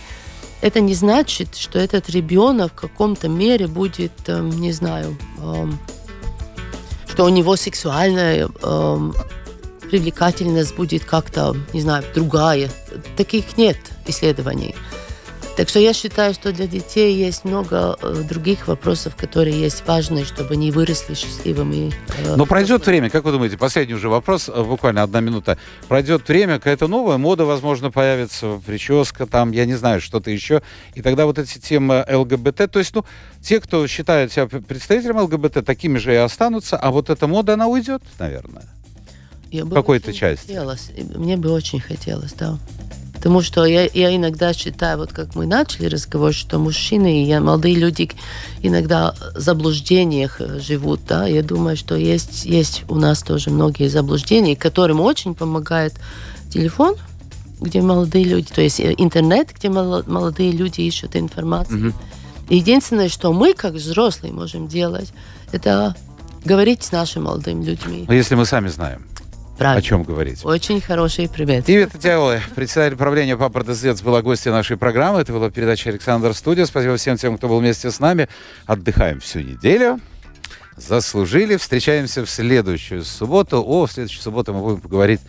это 0.62 0.80
не 0.80 0.94
значит, 0.94 1.56
что 1.56 1.80
этот 1.80 2.10
ребенок 2.10 2.72
в 2.74 2.76
каком-то 2.76 3.28
мере 3.28 3.68
будет, 3.68 4.12
э, 4.28 4.40
не 4.40 4.72
знаю, 4.72 5.18
эм, 5.40 5.78
что 7.08 7.26
у 7.26 7.30
него 7.30 7.56
сексуальная 7.58 8.48
э, 8.48 9.12
привлекательность 9.92 10.74
будет 10.76 11.04
как-то, 11.04 11.56
не 11.74 11.82
знаю, 11.82 12.04
другая. 12.16 12.72
Таких 13.18 13.58
нет 13.58 13.78
исследований. 14.08 14.74
Так 15.58 15.68
что 15.68 15.80
я 15.80 15.92
считаю, 15.92 16.34
что 16.34 16.54
для 16.54 16.66
детей 16.66 17.14
есть 17.14 17.44
много 17.44 17.98
э, 18.02 18.24
других 18.28 18.70
вопросов, 18.70 19.18
которые 19.18 19.60
есть 19.60 19.84
важные, 19.86 20.24
чтобы 20.24 20.54
они 20.54 20.72
выросли 20.72 21.14
счастливыми. 21.14 21.92
Э, 22.18 22.36
Но 22.38 22.46
пройдет 22.46 22.88
время, 22.88 23.10
как 23.10 23.26
вы 23.26 23.34
думаете, 23.34 23.58
последний 23.58 23.94
уже 23.94 24.08
вопрос, 24.08 24.48
э, 24.48 24.64
буквально 24.64 25.04
одна 25.04 25.20
минута. 25.20 25.58
Пройдет 25.89 26.26
время, 26.30 26.56
какая-то 26.56 26.88
новая 26.88 27.18
мода, 27.18 27.44
возможно, 27.44 27.92
появится, 27.92 28.62
прическа 28.66 29.26
там, 29.26 29.52
я 29.52 29.66
не 29.66 29.76
знаю, 29.76 30.00
что-то 30.00 30.32
еще. 30.32 30.62
И 30.96 31.02
тогда 31.02 31.26
вот 31.26 31.38
эти 31.38 31.60
темы 31.60 32.06
ЛГБТ, 32.10 32.72
то 32.72 32.80
есть, 32.80 32.96
ну, 32.96 33.04
те, 33.42 33.60
кто 33.60 33.86
считает 33.88 34.32
себя 34.32 34.48
представителем 34.48 35.18
ЛГБТ, 35.18 35.66
такими 35.66 35.98
же 35.98 36.14
и 36.14 36.18
останутся, 36.18 36.78
а 36.78 36.92
вот 36.92 37.10
эта 37.10 37.28
мода, 37.28 37.56
она 37.56 37.68
уйдет, 37.68 38.02
наверное. 38.20 38.64
Я 39.52 39.66
бы 39.66 39.76
какой-то 39.76 40.14
части. 40.14 40.47
Хотелось. 40.47 40.91
Мне 41.16 41.38
бы 41.38 41.52
очень 41.52 41.80
хотелось, 41.80 42.34
да. 42.34 42.58
Потому 43.22 43.43
что 43.43 43.66
я, 43.66 43.88
я 43.93 44.16
иногда 44.16 44.52
считаю, 44.52 44.97
вот 44.97 45.14
как 45.14 45.36
мы 45.36 45.45
начали 45.45 45.86
разговор, 45.86 46.34
что 46.34 46.58
мужчины 46.58 47.24
и 47.24 47.39
молодые 47.39 47.76
люди 47.76 48.10
иногда 48.64 49.14
в 49.36 49.39
заблуждениях 49.39 50.41
э, 50.41 50.60
живут. 50.60 51.02
Да? 51.08 51.28
Я 51.28 51.43
думаю, 51.43 51.78
что 51.78 51.95
есть, 51.95 52.45
есть 52.45 52.84
у 52.89 52.95
нас 52.95 53.22
тоже 53.22 53.52
многие 53.52 53.89
заблуждения, 53.89 54.56
которым 54.56 55.02
очень 55.02 55.36
помогает 55.36 55.93
телефон, 56.49 56.95
где 57.60 57.82
молодые 57.82 58.26
люди, 58.26 58.47
то 58.52 58.62
есть 58.62 58.80
э, 58.80 58.95
интернет, 58.97 59.49
где 59.56 59.70
молодые 59.70 60.52
люди 60.52 60.82
ищут 60.82 61.16
информацию. 61.16 61.89
Угу. 61.89 61.97
Единственное, 62.49 63.08
что 63.08 63.34
мы, 63.34 63.54
как 63.54 63.74
взрослые, 63.74 64.34
можем 64.34 64.68
делать, 64.68 65.14
это 65.52 65.95
говорить 66.43 66.84
с 66.84 66.91
нашими 66.91 67.24
молодыми 67.24 67.64
людьми. 67.66 68.06
Но 68.08 68.16
если 68.16 68.34
мы 68.34 68.45
сами 68.45 68.68
знаем. 68.70 69.06
Правильно. 69.62 69.80
О 69.80 69.82
чем 69.84 70.01
говорить. 70.01 70.43
Очень 70.43 70.82
хороший 70.82 71.30
привет. 71.30 71.70
Ивет 71.70 71.91
Тяула, 71.99 72.39
председатель 72.55 72.97
правления 72.97 73.38
Папа 73.38 73.64
Дезец, 73.64 74.01
была 74.01 74.24
гостья 74.24 74.49
нашей 74.49 74.76
программы. 74.76 75.20
Это 75.20 75.34
была 75.34 75.51
передача 75.51 75.91
«Александр 75.91 76.34
Студия». 76.34 76.66
Спасибо 76.66 76.97
всем 76.97 77.16
тем, 77.16 77.38
кто 77.38 77.47
был 77.47 77.59
вместе 77.59 77.91
с 77.91 77.99
нами. 77.99 78.28
Отдыхаем 78.66 79.20
всю 79.20 79.41
неделю. 79.41 79.99
Заслужили. 80.78 81.57
Встречаемся 81.57 82.26
в 82.26 82.30
следующую 82.32 83.03
субботу. 83.03 83.62
О, 83.64 83.86
в 83.86 83.91
следующую 83.91 84.24
субботу 84.24 84.51
мы 84.51 84.62
будем 84.62 84.82
поговорить 84.82 85.22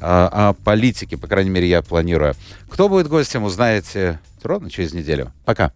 а, 0.00 0.50
о 0.50 0.52
политике. 0.52 1.16
По 1.16 1.26
крайней 1.26 1.50
мере, 1.50 1.68
я 1.68 1.82
планирую. 1.82 2.34
Кто 2.70 2.88
будет 2.88 3.08
гостем, 3.08 3.42
узнаете 3.42 4.20
ровно 4.44 4.70
через 4.70 4.94
неделю. 4.94 5.32
Пока. 5.44 5.72